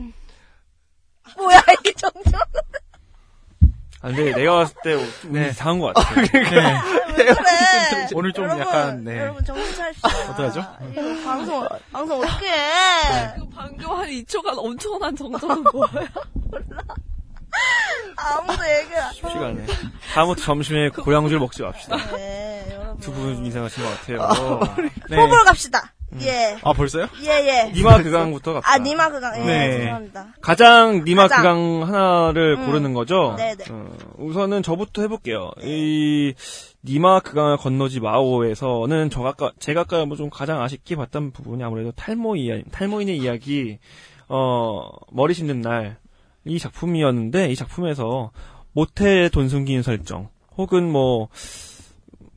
뭐야 1.36 1.60
이 1.86 1.94
정정. 1.94 2.40
아, 4.02 4.08
근데 4.10 4.32
내가 4.34 4.56
봤을 4.58 4.76
때좀 4.84 5.34
네. 5.34 5.50
이상한 5.50 5.80
것 5.80 5.94
같아. 5.94 6.22
네. 6.22 6.28
그래. 6.28 6.74
오늘 8.14 8.32
좀 8.32 8.46
여러분, 8.46 8.62
약간 8.62 9.04
네. 9.04 9.20
여러분 9.20 9.44
정신 9.44 9.76
차립시다. 9.76 10.08
어떡하죠? 10.08 10.66
이거 10.92 11.02
방송 11.26 11.68
방송 11.92 12.20
어떻게 12.22 12.48
해? 12.48 13.34
방금 13.56 13.92
한 13.92 14.08
2초간 14.08 14.54
엄청난 14.58 15.16
정적은 15.16 15.64
뭐야? 15.74 16.08
아무도 18.18 18.64
얘기 18.70 18.96
안. 18.96 19.14
쉽지가 19.14 19.46
않네. 19.48 19.66
다음부터 20.14 20.42
점심에 20.44 20.90
고량주를 20.90 21.40
먹지 21.40 21.64
맙시다. 21.64 21.98
네, 22.16 22.68
여러분. 22.72 23.00
두 23.00 23.12
분 23.12 23.46
이상하신 23.46 23.84
것 23.84 23.90
같아요. 24.02 24.60
네. 25.10 25.16
호불호 25.18 25.44
갑시다. 25.44 25.94
예. 26.22 26.58
아 26.62 26.74
벌써요? 26.74 27.08
예, 27.24 27.30
예. 27.48 27.72
니마 27.72 28.02
그강부터 28.02 28.54
갑시다. 28.54 28.74
아, 28.74 28.78
니마 28.78 29.10
그강. 29.10 29.40
예, 29.42 29.46
네. 29.46 29.78
죄송합니다. 29.78 30.28
가장 30.42 31.04
니마 31.04 31.28
가장. 31.28 31.82
그강 31.82 31.94
하나를 31.94 32.58
음. 32.60 32.66
고르는 32.66 32.94
거죠. 32.94 33.36
네네. 33.38 33.66
어, 33.72 33.90
우선은 34.18 34.64
저부터 34.64 35.02
해볼게요. 35.04 35.52
이 35.64 36.34
니마 36.84 37.20
그강을 37.20 37.58
건너지 37.58 38.00
마오에서는 38.00 39.10
저 39.10 39.24
아까 39.26 39.52
제가 39.60 39.82
아까 39.82 40.06
뭐좀 40.06 40.30
가장 40.30 40.62
아쉽게 40.62 40.96
봤던 40.96 41.32
부분이 41.32 41.64
아무래도 41.64 41.92
탈모 41.92 42.36
이야 42.38 42.62
탈모인의 42.72 43.18
이야기 43.18 43.80
어 44.30 44.90
머리 45.12 45.34
심는 45.34 45.62
날 45.62 45.98
이 46.48 46.60
작품이었는데 46.60 47.52
이 47.52 47.56
작품에서 47.56 48.32
모텔 48.72 49.30
돈 49.30 49.50
숨기는 49.50 49.84
설정 49.84 50.30
혹은 50.58 50.90
뭐, 50.90 51.28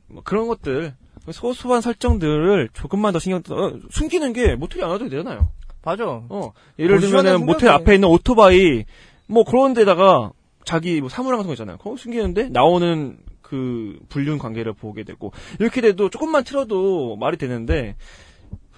뭐 0.07 0.21
그런 0.23 0.47
것들 0.47 0.95
소소한 1.29 1.81
설정들을 1.81 2.69
조금만 2.73 3.13
더 3.13 3.19
신경 3.19 3.41
써 3.45 3.55
어, 3.55 3.73
숨기는 3.91 4.33
게 4.33 4.55
모텔이 4.55 4.83
안 4.83 4.89
와도 4.89 5.07
되잖아요. 5.09 5.47
맞아. 5.83 6.05
어, 6.07 6.53
예를 6.79 6.99
들면은 6.99 7.45
모텔. 7.45 7.69
앞에 7.69 7.95
있는 7.95 8.07
오토바이 8.09 8.85
뭐 9.27 9.43
그런 9.43 9.73
데다가 9.73 10.31
자기 10.65 10.99
뭐 10.99 11.09
사물함 11.09 11.37
같은 11.37 11.47
거 11.47 11.53
있잖아요. 11.53 11.77
그거 11.77 11.97
숨기는데 11.97 12.49
나오는 12.49 13.17
그 13.41 13.99
불륜 14.09 14.37
관계를 14.37 14.73
보게 14.73 15.03
되고 15.03 15.31
이렇게 15.59 15.81
돼도 15.81 16.09
조금만 16.09 16.43
틀어도 16.43 17.17
말이 17.17 17.37
되는데 17.37 17.95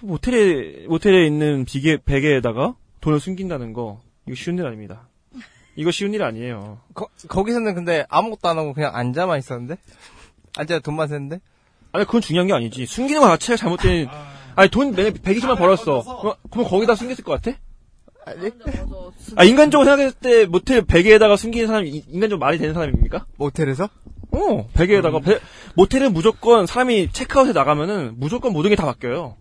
모텔에 0.00 0.86
모텔에 0.88 1.26
있는 1.26 1.64
비계 1.64 1.98
베개에다가 2.04 2.74
돈을 3.00 3.20
숨긴다는 3.20 3.72
거 3.72 4.00
이거 4.26 4.34
쉬운 4.34 4.58
일 4.58 4.66
아닙니다. 4.66 5.08
이거 5.76 5.90
쉬운 5.90 6.14
일 6.14 6.22
아니에요. 6.22 6.78
거, 6.94 7.08
거기서는 7.28 7.74
근데 7.74 8.06
아무것도 8.08 8.48
안 8.48 8.58
하고 8.58 8.72
그냥 8.72 8.94
앉아만 8.94 9.38
있었는데? 9.38 9.76
앉아 10.56 10.80
돈만 10.80 11.08
셌는데? 11.08 11.40
아니 11.94 12.04
그건 12.04 12.20
중요한 12.20 12.46
게 12.48 12.52
아니지. 12.52 12.86
숨기는 12.86 13.20
거 13.20 13.28
자체가 13.28 13.56
잘못된. 13.56 14.08
아니 14.56 14.68
돈 14.68 14.92
매년 14.92 15.12
120만 15.14 15.56
벌었어. 15.56 15.98
어, 15.98 16.34
그럼 16.50 16.66
거기다 16.68 16.94
숨겼을 16.94 17.24
것 17.24 17.40
같아? 17.40 17.56
아니. 18.26 18.50
아 19.36 19.44
인간적으로 19.44 19.84
생각했을 19.86 20.12
때 20.20 20.44
모텔 20.46 20.82
베개에다가 20.84 21.36
숨기는 21.36 21.66
사람이 21.66 21.88
이- 21.90 22.04
인간적으로 22.08 22.38
말이 22.38 22.58
되는 22.58 22.74
사람입니까? 22.74 23.26
모텔에서? 23.36 23.88
어 24.32 24.66
베개에다가 24.74 25.20
베- 25.20 25.38
모텔은 25.76 26.12
무조건 26.12 26.66
사람이 26.66 27.10
체크아웃에 27.12 27.52
나가면은 27.52 28.14
무조건 28.18 28.52
모든 28.52 28.70
게 28.70 28.76
다 28.76 28.86
바뀌어요. 28.86 29.36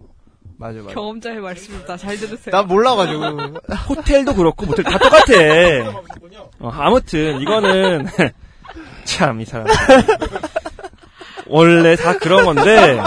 맞아 0.58 0.80
맞아. 0.80 0.94
경험자의 0.94 1.40
말씀입니다. 1.40 1.98
잘 1.98 2.18
들으세요. 2.18 2.52
난 2.56 2.68
몰라가지고. 2.68 3.24
호텔도 3.90 4.36
그렇고 4.36 4.66
모텔 4.68 4.84
다 4.86 4.98
똑같아. 5.00 5.34
어, 6.60 6.70
아무튼 6.70 7.42
이거는 7.42 8.06
참 9.06 9.42
이 9.42 9.46
사람 9.46 9.68
원래 11.48 11.96
다 11.96 12.18
그런 12.18 12.46
건데. 12.46 13.00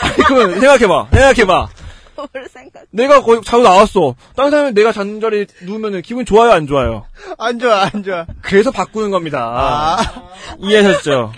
아니 0.00 0.16
그 0.26 0.60
생각해봐, 0.60 1.08
생각해봐. 1.10 1.68
뭘 2.16 2.28
생각? 2.48 2.84
내가 2.90 3.22
거기 3.22 3.44
자고 3.44 3.62
나왔어. 3.62 4.16
다른 4.34 4.50
사람이 4.50 4.72
내가 4.72 4.92
자는 4.92 5.20
자리에 5.20 5.46
누우면 5.62 6.02
기분 6.02 6.24
좋아요, 6.24 6.50
안 6.52 6.66
좋아요? 6.66 7.06
안 7.38 7.58
좋아, 7.58 7.88
안 7.92 8.02
좋아. 8.02 8.26
그래서 8.42 8.70
바꾸는 8.70 9.10
겁니다. 9.10 9.38
아. 9.40 9.96
이해하셨죠? 10.58 11.32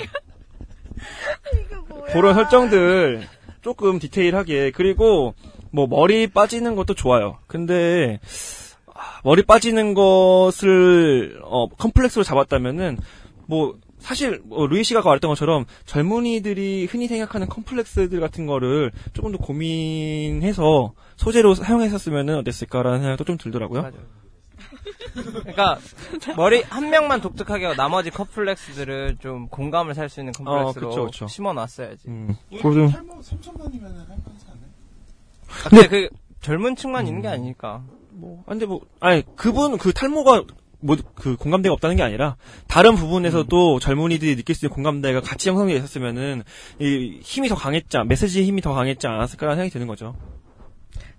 그런 2.12 2.34
설정들 2.34 3.26
조금 3.62 3.98
디테일하게 3.98 4.72
그리고 4.72 5.34
뭐 5.70 5.86
머리 5.86 6.26
빠지는 6.26 6.74
것도 6.76 6.94
좋아요. 6.94 7.38
근데 7.46 8.20
아, 8.86 9.20
머리 9.22 9.42
빠지는 9.42 9.94
것을 9.94 11.40
어, 11.44 11.68
컴플렉스로 11.68 12.24
잡았다면은 12.24 12.98
뭐 13.46 13.74
사실 14.00 14.40
뭐 14.44 14.66
루이 14.66 14.82
씨가 14.82 15.02
말했던 15.02 15.28
것처럼 15.28 15.64
젊은이들이 15.86 16.86
흔히 16.90 17.06
생각하는 17.06 17.48
컴플렉스들 17.48 18.18
같은 18.20 18.46
거를 18.46 18.90
조금 19.12 19.32
더 19.32 19.38
고민해서 19.38 20.92
소재로 21.16 21.54
사용했었으면은 21.54 22.36
어땠을까라는 22.38 23.00
생각도 23.00 23.24
좀 23.24 23.36
들더라고요. 23.38 23.90
그러니까 25.14 25.78
머리 26.36 26.62
한 26.62 26.90
명만 26.90 27.20
독특하게 27.20 27.66
하고 27.66 27.76
나머지 27.76 28.10
커플렉스들을 28.10 29.16
좀 29.20 29.48
공감을 29.48 29.94
살 29.94 30.08
수 30.08 30.20
있는 30.20 30.32
컴플렉스로 30.32 30.86
어, 30.86 30.90
그쵸, 30.90 31.04
그쵸. 31.06 31.26
심어놨어야지. 31.28 32.08
음. 32.08 32.36
그거 32.56 32.72
좀- 32.72 32.90
탈모 32.90 33.20
3천만이면 33.20 33.82
할만하지 33.82 34.46
않아요? 34.48 34.70
아, 35.64 35.68
근데 35.68 35.88
그 35.88 36.08
젊은 36.40 36.74
층만 36.76 37.06
있는 37.06 37.22
게 37.22 37.28
아니니까. 37.28 37.82
뭐, 38.12 38.42
아, 38.46 38.50
근데 38.50 38.66
뭐, 38.66 38.80
아니, 39.00 39.22
그분, 39.36 39.78
그 39.78 39.92
탈모가, 39.92 40.44
뭐, 40.80 40.96
그 41.14 41.36
공감대가 41.36 41.72
없다는 41.74 41.96
게 41.96 42.02
아니라, 42.02 42.36
다른 42.66 42.94
부분에서도 42.96 43.78
젊은이들이 43.80 44.36
느낄 44.36 44.54
수 44.54 44.64
있는 44.66 44.74
공감대가 44.74 45.20
같이 45.20 45.48
형성되어 45.48 45.76
있었으면은, 45.76 46.42
이 46.78 47.18
힘이 47.22 47.48
더 47.48 47.54
강했지, 47.54 47.96
않- 47.98 48.08
메시지의 48.08 48.46
힘이 48.46 48.62
더 48.62 48.72
강했지 48.72 49.06
않았을까라는 49.06 49.56
생각이 49.56 49.72
드는 49.72 49.86
거죠. 49.86 50.16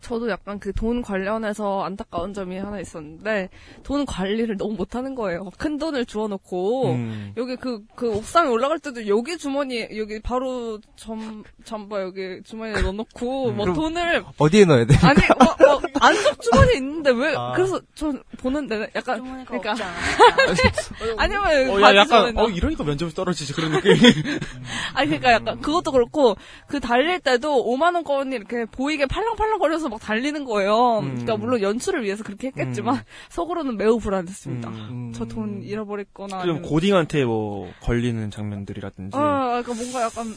저도 0.02 0.30
약간 0.30 0.60
그 0.60 0.72
돈 0.82 1.02
관련해서 1.04 1.84
안타까운 1.84 2.34
점이 2.34 2.58
하나 2.58 2.80
있었는데 2.80 3.50
돈 3.84 4.06
관리를 4.06 4.58
너무 4.58 4.74
못하는 4.74 5.14
거예요. 5.14 5.50
큰 5.60 5.78
돈을 5.78 6.06
주워놓고 6.06 6.92
음. 6.94 7.34
여기 7.38 7.56
그그 7.56 8.16
옥상에 8.16 8.50
올라갈 8.50 8.80
때도 8.80 9.08
여기 9.08 9.38
주머니 9.38 9.88
여기 9.96 10.20
바로 10.20 10.80
점 10.96 11.44
잠바 11.64 12.02
여기 12.02 12.42
주머니에 12.44 12.82
넣어놓고 12.82 13.52
뭐 13.52 13.66
그럼 13.66 13.76
돈을 13.76 14.24
어디에 14.40 14.66
넣어야 14.66 14.86
돼? 14.86 14.96
아니 15.06 15.20
뭐, 15.38 15.56
뭐 15.80 15.82
안쪽 16.02 16.42
주머니 16.42 16.78
있는데 16.78 17.12
왜 17.12 17.36
아. 17.38 17.52
그래서 17.56 17.80
전 17.94 18.24
보는데 18.40 18.90
약간 18.96 19.46
그러니까 19.46 19.76
아니면 21.18 21.70
어, 21.70 21.80
바지 21.80 21.98
야, 21.98 22.02
약간. 22.02 22.38
어, 22.38 22.48
이러니까 22.50 22.84
면접이 22.84 23.12
떨어지지, 23.12 23.54
그런 23.54 23.72
느낌. 23.72 23.94
아니 24.94 25.08
그러니까 25.10 25.32
약간 25.34 25.62
그것도 25.62 25.92
그렇고 25.92 26.36
그 26.68 26.80
달릴 26.80 27.20
때도 27.20 27.66
5만 27.66 27.94
원권이 27.96 28.36
이렇게 28.36 28.66
보이게 28.66 29.06
팔랑팔랑 29.06 29.60
거려서 29.60 29.90
막 29.92 30.00
달리는 30.00 30.44
거예요. 30.46 31.00
음. 31.00 31.10
그러니까 31.12 31.38
물론 31.38 31.62
연출을 31.62 32.04
위해서 32.04 32.24
그렇게 32.24 32.48
했겠지만 32.48 33.02
속으로는 33.30 33.78
매우 33.78 34.00
불안했습니다. 34.00 34.70
음. 34.70 35.12
저돈 35.14 35.62
잃어버릴거나 35.64 36.30
좀 36.30 36.40
아니면 36.40 36.62
고딩한테 36.64 37.26
뭐, 37.26 37.70
걸리는 37.82 38.32
장면들이라든지. 38.32 39.16
어, 39.16 39.20
그러니까 39.20 39.74
뭔가 39.74 40.02
약간 40.02 40.36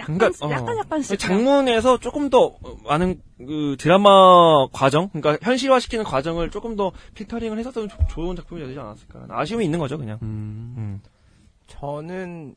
약간 0.00 0.16
그러니까, 0.18 0.46
어. 0.46 0.50
약간 0.52 0.78
약간씩 0.78 1.18
장문에서 1.18 1.98
조금 1.98 2.30
더 2.30 2.54
많은 2.84 3.20
그 3.38 3.76
드라마 3.80 4.68
과정, 4.72 5.08
그러니까 5.08 5.38
현실화시키는 5.44 6.04
과정을 6.04 6.50
조금 6.50 6.76
더 6.76 6.92
필터링을 7.14 7.58
했었으면 7.58 7.88
조- 7.88 7.96
좋은 8.08 8.36
작품이 8.36 8.60
되지 8.64 8.78
않았을까. 8.78 9.26
아쉬움이 9.30 9.64
있는 9.64 9.78
거죠, 9.80 9.98
그냥. 9.98 10.18
음. 10.22 11.00
저는 11.66 12.54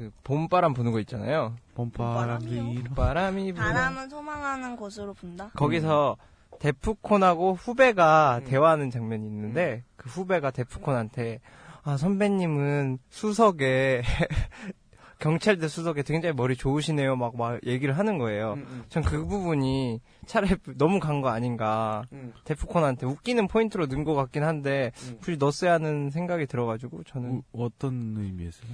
그 0.00 0.10
봄바람 0.24 0.72
부는 0.72 0.92
거 0.92 1.00
있잖아요. 1.00 1.56
봄바람이 1.74 2.84
바람이 2.96 3.52
부는 3.52 3.68
바람은 3.68 4.08
소망하는 4.08 4.74
곳으로 4.76 5.12
분다. 5.12 5.50
거기서 5.50 6.16
데프콘하고 6.58 7.52
후배가 7.52 8.40
대화하는 8.46 8.90
장면이 8.90 9.26
있는데 9.26 9.84
그 9.96 10.08
후배가 10.08 10.52
데프콘한테 10.52 11.40
아 11.82 11.98
선배님은 11.98 12.98
수석에 13.10 14.00
경찰대 15.18 15.68
수석에 15.68 16.02
굉장히 16.02 16.34
머리 16.34 16.56
좋으시네요 16.56 17.14
막, 17.16 17.36
막 17.36 17.60
얘기를 17.66 17.98
하는 17.98 18.16
거예요. 18.16 18.56
전그 18.88 19.26
부분이 19.26 20.00
차라리 20.24 20.54
너무 20.78 20.98
간 20.98 21.20
거 21.20 21.28
아닌가. 21.28 22.04
데프콘한테 22.44 23.04
웃기는 23.04 23.48
포인트로 23.48 23.84
넣은 23.84 24.04
것 24.04 24.14
같긴 24.14 24.44
한데 24.44 24.92
굳이 25.20 25.36
넣었어야 25.36 25.74
하는 25.74 26.08
생각이 26.08 26.46
들어가지고 26.46 27.02
저는 27.04 27.42
어, 27.52 27.64
어떤 27.66 28.16
의미에서요? 28.16 28.70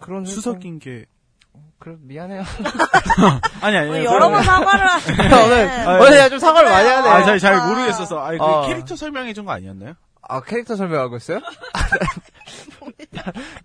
그, 0.00 0.06
그런 0.06 0.24
수석인 0.24 0.78
게. 0.78 1.04
그래 1.78 1.96
미안해요. 2.00 2.42
아니, 3.60 3.76
아니. 3.76 3.88
뭐 3.90 4.04
여러 4.04 4.30
번 4.30 4.42
사과를 4.42 4.86
하시네. 4.86 5.26
오늘 5.44 5.70
오늘 6.00 6.10
내가 6.12 6.28
좀 6.30 6.38
사과를 6.38 6.70
많이 6.70 6.88
하네. 6.88 7.08
아, 7.08 7.22
잘, 7.24 7.38
잘 7.38 7.68
모르겠어서. 7.68 8.18
아니, 8.20 8.38
그 8.38 8.44
어. 8.44 8.66
캐릭터 8.66 8.96
설명해 8.96 9.34
준 9.34 9.44
거 9.44 9.52
아니었나요? 9.52 9.92
아 10.26 10.40
캐릭터 10.40 10.74
설명하고 10.76 11.16
있어요? 11.18 11.40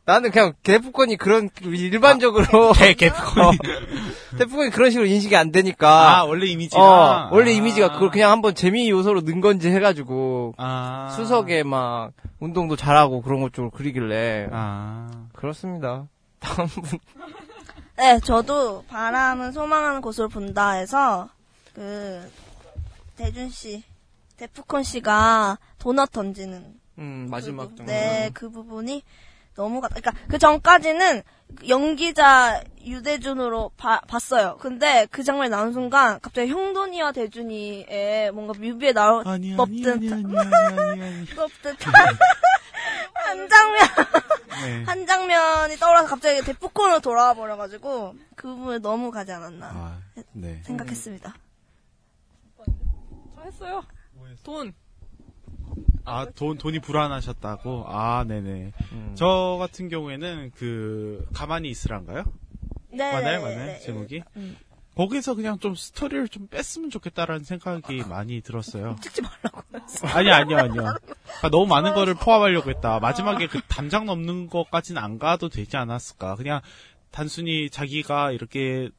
나는 0.06 0.32
그냥 0.32 0.54
데프콘이 0.64 1.16
그런 1.18 1.50
일반적으로 1.64 2.74
개- 2.74 2.94
개프콘이. 2.94 3.48
어, 3.48 4.38
데프콘이 4.38 4.70
그런 4.72 4.92
식으로 4.92 5.08
인식이 5.08 5.36
안 5.38 5.52
되니까 5.52 6.20
아, 6.20 6.24
원래 6.26 6.46
이미지가? 6.48 6.82
어, 6.82 7.30
원래 7.32 7.52
아. 7.52 7.54
이미지가 7.54 7.94
그걸 7.94 8.10
그냥 8.12 8.32
한번 8.32 8.56
재미 8.56 8.90
요소로 8.90 9.22
넣은 9.22 9.40
건지 9.42 9.70
해가지고 9.70 10.54
아. 10.58 11.10
수석에 11.16 11.64
막 11.64 12.12
운동도 12.40 12.76
잘하고 12.76 13.22
그런 13.22 13.40
것 13.40 13.54
쪽으로 13.54 13.72
그리길래 13.72 14.48
아. 14.52 15.08
그렇습니다. 15.34 16.08
다음 16.40 16.68
분. 16.68 17.00
네, 17.98 18.20
저도 18.24 18.84
바람은 18.88 19.52
소망하는 19.52 20.02
곳으로 20.02 20.30
본다 20.30 20.72
해서 20.72 21.30
그 21.74 22.32
대준 23.18 23.50
씨 23.50 23.84
데프콘 24.38 24.84
씨가 24.84 25.58
도넛 25.80 26.12
던지는 26.12 26.80
음, 26.98 27.28
마지막 27.30 27.76
장 27.76 27.86
네, 27.86 28.30
그 28.34 28.50
부분이 28.50 29.04
너무 29.56 29.82
같, 29.82 29.90
그러니까 29.94 30.14
그 30.30 30.38
전까지는 30.38 31.22
연기자 31.68 32.62
유대준으로 32.86 33.72
봐- 33.76 34.00
봤어요. 34.08 34.56
근데 34.62 35.06
그 35.12 35.24
장면이 35.24 35.50
나온 35.50 35.74
순간 35.74 36.20
갑자기 36.22 36.50
형돈이와 36.50 37.12
대준이의 37.12 38.32
뭔가 38.32 38.54
뮤비에 38.58 38.94
나올 38.94 39.24
법듯 39.58 40.00
법듯 41.36 41.78
한 43.30 43.48
장면 43.48 43.88
네. 44.64 44.84
한 44.84 45.06
장면이 45.06 45.78
떠올라서 45.78 46.08
갑자기 46.08 46.42
데프콘으로 46.42 47.00
돌아와 47.00 47.34
버려가지고 47.34 48.16
그 48.36 48.48
부분에 48.48 48.80
너무 48.80 49.12
가지 49.12 49.32
않았나 49.32 50.02
네. 50.34 50.62
생각했습니다. 50.64 51.34
저 53.36 53.42
했어요. 53.44 53.84
돈. 54.44 54.74
아, 56.06 56.26
돈, 56.36 56.58
돈이 56.58 56.80
불안하셨다고? 56.80 57.86
아, 57.88 58.24
네네. 58.28 58.72
음. 58.94 59.12
저 59.16 59.58
같은 59.60 59.90
경우에는 59.90 60.52
그, 60.56 61.28
가만히 61.34 61.70
있으란가요? 61.70 62.24
네, 62.92 63.12
맞나요, 63.12 63.38
네, 63.40 63.44
맞나요? 63.44 63.66
네. 63.68 63.80
제목이? 63.80 64.24
음. 64.36 64.58
거기서 65.00 65.36
그냥 65.36 65.58
좀 65.60 65.76
스토리를 65.76 66.28
좀 66.28 66.47
뺐으면 66.47 66.89
좋겠다라는 66.89 67.45
생각이 67.45 68.04
많이 68.10 68.41
들었어요. 68.41 68.97
찍지 69.02 69.22
말라고. 69.22 69.62
아니, 70.14 70.30
아니요, 70.30 70.58
아니요. 70.58 70.74
그러니까 70.74 71.50
너무 71.50 71.68
많은 71.68 71.93
거를 71.93 72.16
포함하려고 72.16 72.70
했다. 72.70 73.00
마지막에 73.00 73.47
그 73.47 73.62
담장 73.70 74.06
넘는 74.06 74.47
것까지는 74.47 75.02
안 75.02 75.18
가도 75.18 75.47
되지 75.47 75.78
않았을까. 75.78 76.36
그냥 76.36 76.60
단순히 77.12 77.70
자기가 77.70 78.34
이렇게 78.34 78.89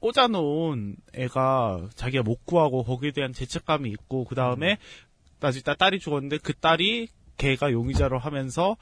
꽂아놓은 0.00 0.96
애가 1.14 1.88
자기가 1.94 2.24
못 2.24 2.44
구하고 2.44 2.82
거기에 2.82 3.12
대한 3.12 3.32
죄책감이 3.32 3.88
있고, 3.90 4.24
그 4.24 4.34
다음에 4.34 4.78
나중에 5.38 5.62
딸- 5.62 5.76
딸이 5.76 6.00
죽었는데 6.00 6.38
그 6.38 6.52
딸이 6.54 7.06
걔가 7.36 7.70
용의자로 7.70 8.18
하면서 8.18 8.76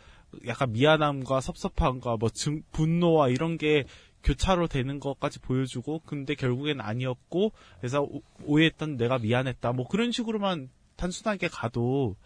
약간 0.47 0.73
미안함과 0.73 1.43
섭섭함과 1.43 2.17
뭐 2.19 2.31
증, 2.31 2.63
분노와 2.73 3.29
이런 3.29 3.59
게 3.59 3.85
교차로 4.25 4.69
되는 4.69 5.01
것까지 5.01 5.41
보여주고 5.41 6.01
근데 6.05 6.35
결국엔 6.35 6.81
아니었고 6.81 7.53
그래서 7.79 8.03
오- 8.03 8.23
오해했던 8.45 8.97
내가 8.97 9.19
미안했다 9.19 9.73
뭐 9.73 9.87
그런 9.89 10.13
식으로만 10.13 10.71
단순하게 10.97 11.49
가도 11.49 12.17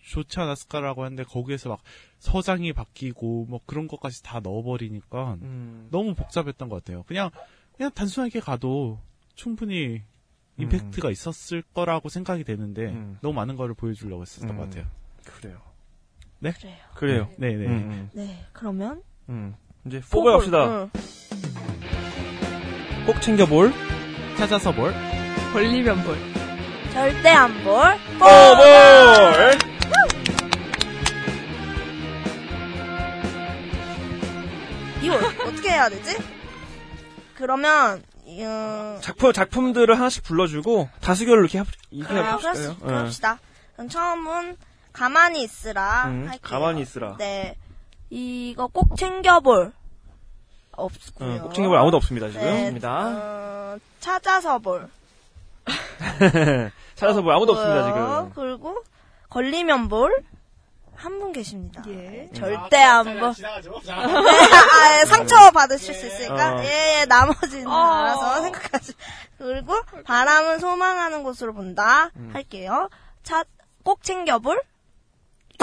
좋지 0.00 0.38
않았을까라고 0.40 1.04
하는데 1.04 1.22
거기에서 1.24 1.68
막 1.68 1.82
서장이 2.18 2.72
바뀌고 2.72 3.46
뭐 3.48 3.60
그런 3.66 3.88
것까지 3.88 4.22
다 4.22 4.40
넣어버리니까 4.40 5.34
음. 5.42 5.88
너무 5.90 6.14
복잡했던 6.14 6.68
것 6.68 6.76
같아요. 6.76 7.02
그냥 7.02 7.30
그냥 7.76 7.90
단순하게 7.92 8.40
가도 8.40 9.00
충분히 9.34 10.02
임팩트가 10.56 11.10
있었을 11.10 11.62
거라고 11.62 12.08
생각이 12.08 12.42
되는데 12.44 12.86
너무 13.20 13.34
많은 13.34 13.56
거를 13.56 13.74
보여주려고 13.74 14.22
했었던 14.22 14.56
것 14.56 14.64
같아요. 14.64 14.86
그래요. 15.24 15.60
네? 16.40 16.52
그래요. 16.94 17.28
네, 17.36 17.54
네. 17.54 17.66
음, 17.66 18.10
네, 18.12 18.44
그러면 18.52 19.02
음. 19.28 19.54
이제 19.88 20.00
갑시다. 20.36 20.64
응. 20.66 20.90
꼭 23.06 23.20
챙겨볼. 23.22 23.72
찾아서 24.36 24.70
볼. 24.72 24.94
걸리면 25.52 26.04
볼. 26.04 26.16
절대 26.92 27.30
안 27.30 27.52
볼. 27.64 27.82
포볼! 28.18 29.58
이거 35.02 35.16
어떻게 35.46 35.70
해야 35.70 35.88
되지? 35.88 36.16
그러면 37.36 38.02
어, 38.26 38.98
작품, 39.00 39.32
작품들을 39.32 39.94
하나씩 39.96 40.22
불러주고 40.24 40.88
다수결로 41.00 41.40
이렇게 41.42 41.58
합, 41.58 41.66
이렇게 41.90 42.12
그래요, 42.12 42.24
합시다. 42.32 42.52
그렇- 42.52 42.76
그럽시다. 42.86 43.38
그럼 43.74 43.88
처음은 43.88 44.56
가만히 44.92 45.42
있으라 45.44 46.04
음, 46.08 46.22
할게요. 46.28 46.38
가만히 46.42 46.82
있으라. 46.82 47.16
네, 47.18 47.56
이거 48.10 48.66
꼭 48.66 48.96
챙겨볼 48.96 49.72
없고요. 50.78 51.34
어, 51.36 51.42
꼭 51.42 51.54
챙겨볼 51.54 51.76
아무도 51.78 51.96
없습니다, 51.98 52.28
지금. 52.28 52.42
네. 52.42 52.80
어, 52.86 53.76
찾아서 54.00 54.58
볼. 54.58 54.88
찾아서 56.94 57.22
뭐 57.22 57.32
아무도 57.34 57.52
없습니다. 57.52 57.84
지금. 57.84 58.32
그리고 58.34 58.82
걸리면 59.30 59.88
볼. 59.88 60.24
한 61.00 61.20
분 61.20 61.30
계십니다. 61.32 61.80
음. 61.86 62.28
절대 62.34 62.78
안 62.82 63.04
볼. 63.20 63.32
네, 63.34 63.46
아, 63.92 64.00
아, 64.02 65.00
예, 65.00 65.04
상처 65.04 65.52
받으실 65.52 65.94
수 65.94 66.06
있으니까 66.08 66.56
어. 66.56 66.64
예, 66.64 67.00
예, 67.00 67.04
나머지는 67.04 67.68
어. 67.68 67.72
알아서 67.72 68.42
생각하시. 68.42 68.94
그리고 69.38 69.74
바람은 70.04 70.58
소망하는 70.58 71.22
곳으로 71.22 71.52
본다 71.54 72.10
음. 72.16 72.30
할게요. 72.32 72.88
차, 73.22 73.44
꼭 73.84 74.02
챙겨볼. 74.02 74.60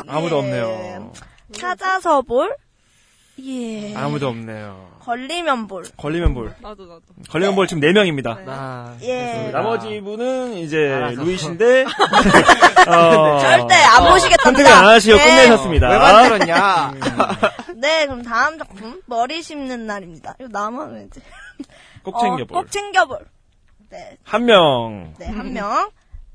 아무도 0.07 0.35
예. 0.37 0.39
없네요. 0.39 1.11
찾아서 1.51 2.21
볼. 2.21 2.55
예. 3.43 3.93
아무도 3.95 4.29
없네요. 4.29 4.95
걸리면 5.01 5.67
볼. 5.67 5.83
걸리면 5.97 6.33
볼. 6.33 6.55
나도 6.61 6.85
나도. 6.85 7.01
걸리면 7.29 7.55
볼 7.55 7.67
지금 7.67 7.81
4 7.81 7.91
명입니다. 7.93 8.95
예. 9.01 9.49
나머지 9.51 9.99
분은 10.01 10.53
이제 10.53 10.91
알아서. 10.93 11.21
루이신데 11.21 11.83
어, 12.87 13.39
절대 13.39 13.75
안 13.75 14.09
보시겠답니다. 14.09 14.43
선택을 14.43 14.71
안 14.71 14.85
하시고 14.87 15.17
네. 15.17 15.23
끝내셨습니다. 15.23 15.89
왜 15.89 15.97
만들었냐? 15.97 16.93
네, 17.75 18.05
그럼 18.07 18.23
다음 18.23 18.57
작품 18.57 19.01
머리 19.05 19.41
심는 19.43 19.85
날입니다. 19.85 20.35
이거 20.39 20.47
나만 20.51 20.93
왠지. 20.93 21.19
꼭 22.03 22.15
어, 22.15 22.19
챙겨볼. 22.21 22.47
꼭 22.63 22.71
챙겨 22.71 23.05
볼. 23.05 23.19
네, 23.89 24.17
한 24.23 24.45
명. 24.45 25.13
네, 25.19 25.27
한 25.27 25.53
명. 25.53 25.89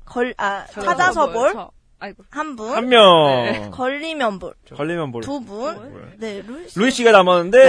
걸, 0.05 0.33
아, 0.37 0.65
찾아서 0.67 0.85
찾아서 0.85 1.31
볼. 1.31 1.53
아이고. 2.03 2.23
한 2.31 2.55
분. 2.55 2.73
한 2.73 2.89
명. 2.89 3.69
걸리면 3.71 4.39
볼. 4.39 4.55
걸리면 4.75 5.11
볼. 5.11 5.21
두 5.21 5.39
분. 5.39 6.15
네, 6.17 6.41
루이 6.45 6.67
씨. 6.67 6.79
루이 6.79 6.89
씨가 6.89 7.11
남았는데 7.11 7.59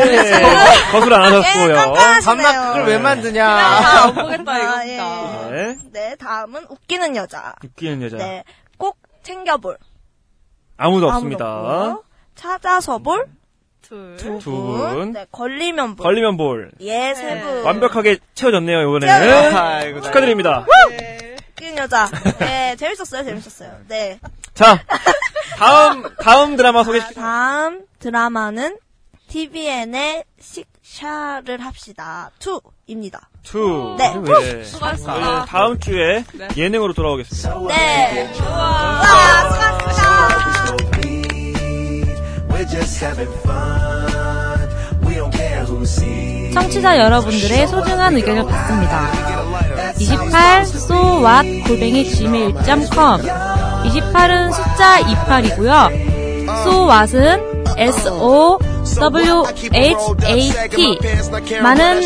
거슬 0.90 1.12
안 1.12 1.34
하셨고요. 1.34 1.94
반박 2.24 2.68
그걸 2.72 2.86
왜 2.88 2.98
만드냐? 2.98 3.46
안 3.46 4.14
보겠다, 4.14 4.52
아, 4.52 4.84
이거. 4.84 5.50
예. 5.52 5.52
네. 5.52 5.78
네, 5.92 6.16
다음은 6.16 6.64
웃기는 6.70 7.14
여자. 7.14 7.54
웃기는 7.62 8.02
여자. 8.02 8.16
네, 8.16 8.42
꼭 8.78 8.96
챙겨볼. 9.22 9.76
아무도 10.78 11.08
아무도 11.10 11.16
없습니다. 11.16 11.58
없고요. 11.58 12.04
찾아서 12.34 12.98
볼. 12.98 13.26
둘. 13.82 14.16
두 14.16 14.38
두 14.38 14.50
분. 14.50 14.78
분. 14.94 15.12
네, 15.12 15.26
걸리면 15.30 15.96
볼. 15.96 16.04
걸리면 16.04 16.38
볼. 16.38 16.70
예, 16.80 17.12
세 17.14 17.38
분. 17.42 17.64
완벽하게 17.64 18.16
채워졌네요, 18.34 18.80
이번에는. 18.80 19.28
채워졌어요. 19.28 19.58
아이고, 19.60 20.00
축하드립니다. 20.00 20.64
웃 20.66 21.11
기는 21.62 21.78
여자. 21.78 22.10
네, 22.40 22.74
재밌었어요, 22.76 23.24
재밌었어요. 23.24 23.78
네. 23.86 24.18
자, 24.52 24.82
다음, 25.56 26.02
다음 26.20 26.56
드라마 26.56 26.82
소개, 26.82 26.98
다음 27.14 27.82
드라마는 28.00 28.78
TVN의 29.28 30.24
식샤를 30.40 31.60
합시다. 31.60 32.32
2입니다. 32.40 33.20
two. 33.44 33.94
네. 33.96 34.12
네. 34.14 34.64
수고하셨습니다. 34.64 35.20
저희는 35.20 35.44
다음 35.46 35.78
주에 35.78 36.24
네. 36.34 36.48
예능으로 36.56 36.94
돌아오겠습니다. 36.94 37.60
네. 37.68 38.28
와, 38.40 39.50
수고하셨습니다. 39.52 40.72
We're 42.48 42.68
just 42.68 43.04
having 43.04 43.32
fun. 43.38 43.81
청취자 46.52 46.98
여러분들의 46.98 47.66
소중한 47.68 48.16
의견을 48.16 48.44
받습니다. 48.44 49.32
28 49.98 50.62
so 50.62 51.24
what 51.24 51.62
골뱅이 51.64 52.04
gmail.com 52.10 53.22
28은 53.22 54.52
숫자 54.52 55.00
28이고요. 55.02 56.12
so 56.62 56.86
what은 56.86 57.52
s 57.76 58.08
o 58.08 58.58
w 58.96 59.44
h 59.48 59.70
a 59.74 60.50
t 60.68 61.60
많은 61.62 62.02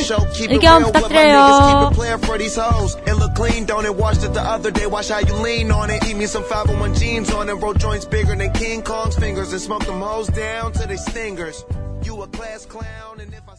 의견 0.48 0.82
부탁드려요. 0.84 1.90
for 2.22 2.38
these 2.38 2.56
hoes. 2.56 2.96
It 3.06 3.14
look 3.16 3.34
clean, 3.34 3.66
don't 3.66 3.84
it? 3.84 3.94
Washed 3.94 4.24
it 4.24 4.32
the 4.34 4.42
other 4.42 4.70
day. 4.70 4.86
Watch 4.86 5.08
how 5.08 5.20
you 5.20 5.34
lean 5.42 5.70
on 5.70 5.90
it. 5.90 6.04
Eat 6.04 6.16
me 6.16 6.26
some 6.26 6.44
501 6.44 6.94
jeans 6.94 7.32
on 7.32 7.48
it. 7.48 7.54
Roll 7.54 7.74
joints 7.74 8.04
bigger 8.04 8.36
than 8.36 8.52
King 8.52 8.82
Kong's 8.82 9.16
fingers 9.16 9.52
and 9.52 9.60
smoke 9.60 9.84
them 9.84 10.00
hoes 10.00 10.28
down 10.28 10.72
to 10.72 10.86
their 10.86 10.98
stingers. 10.98 11.64
You 12.02 12.22
a 12.22 12.28
class 12.28 12.66
clown, 12.66 13.20
and 13.20 13.32
if 13.32 13.42
I 13.48 13.54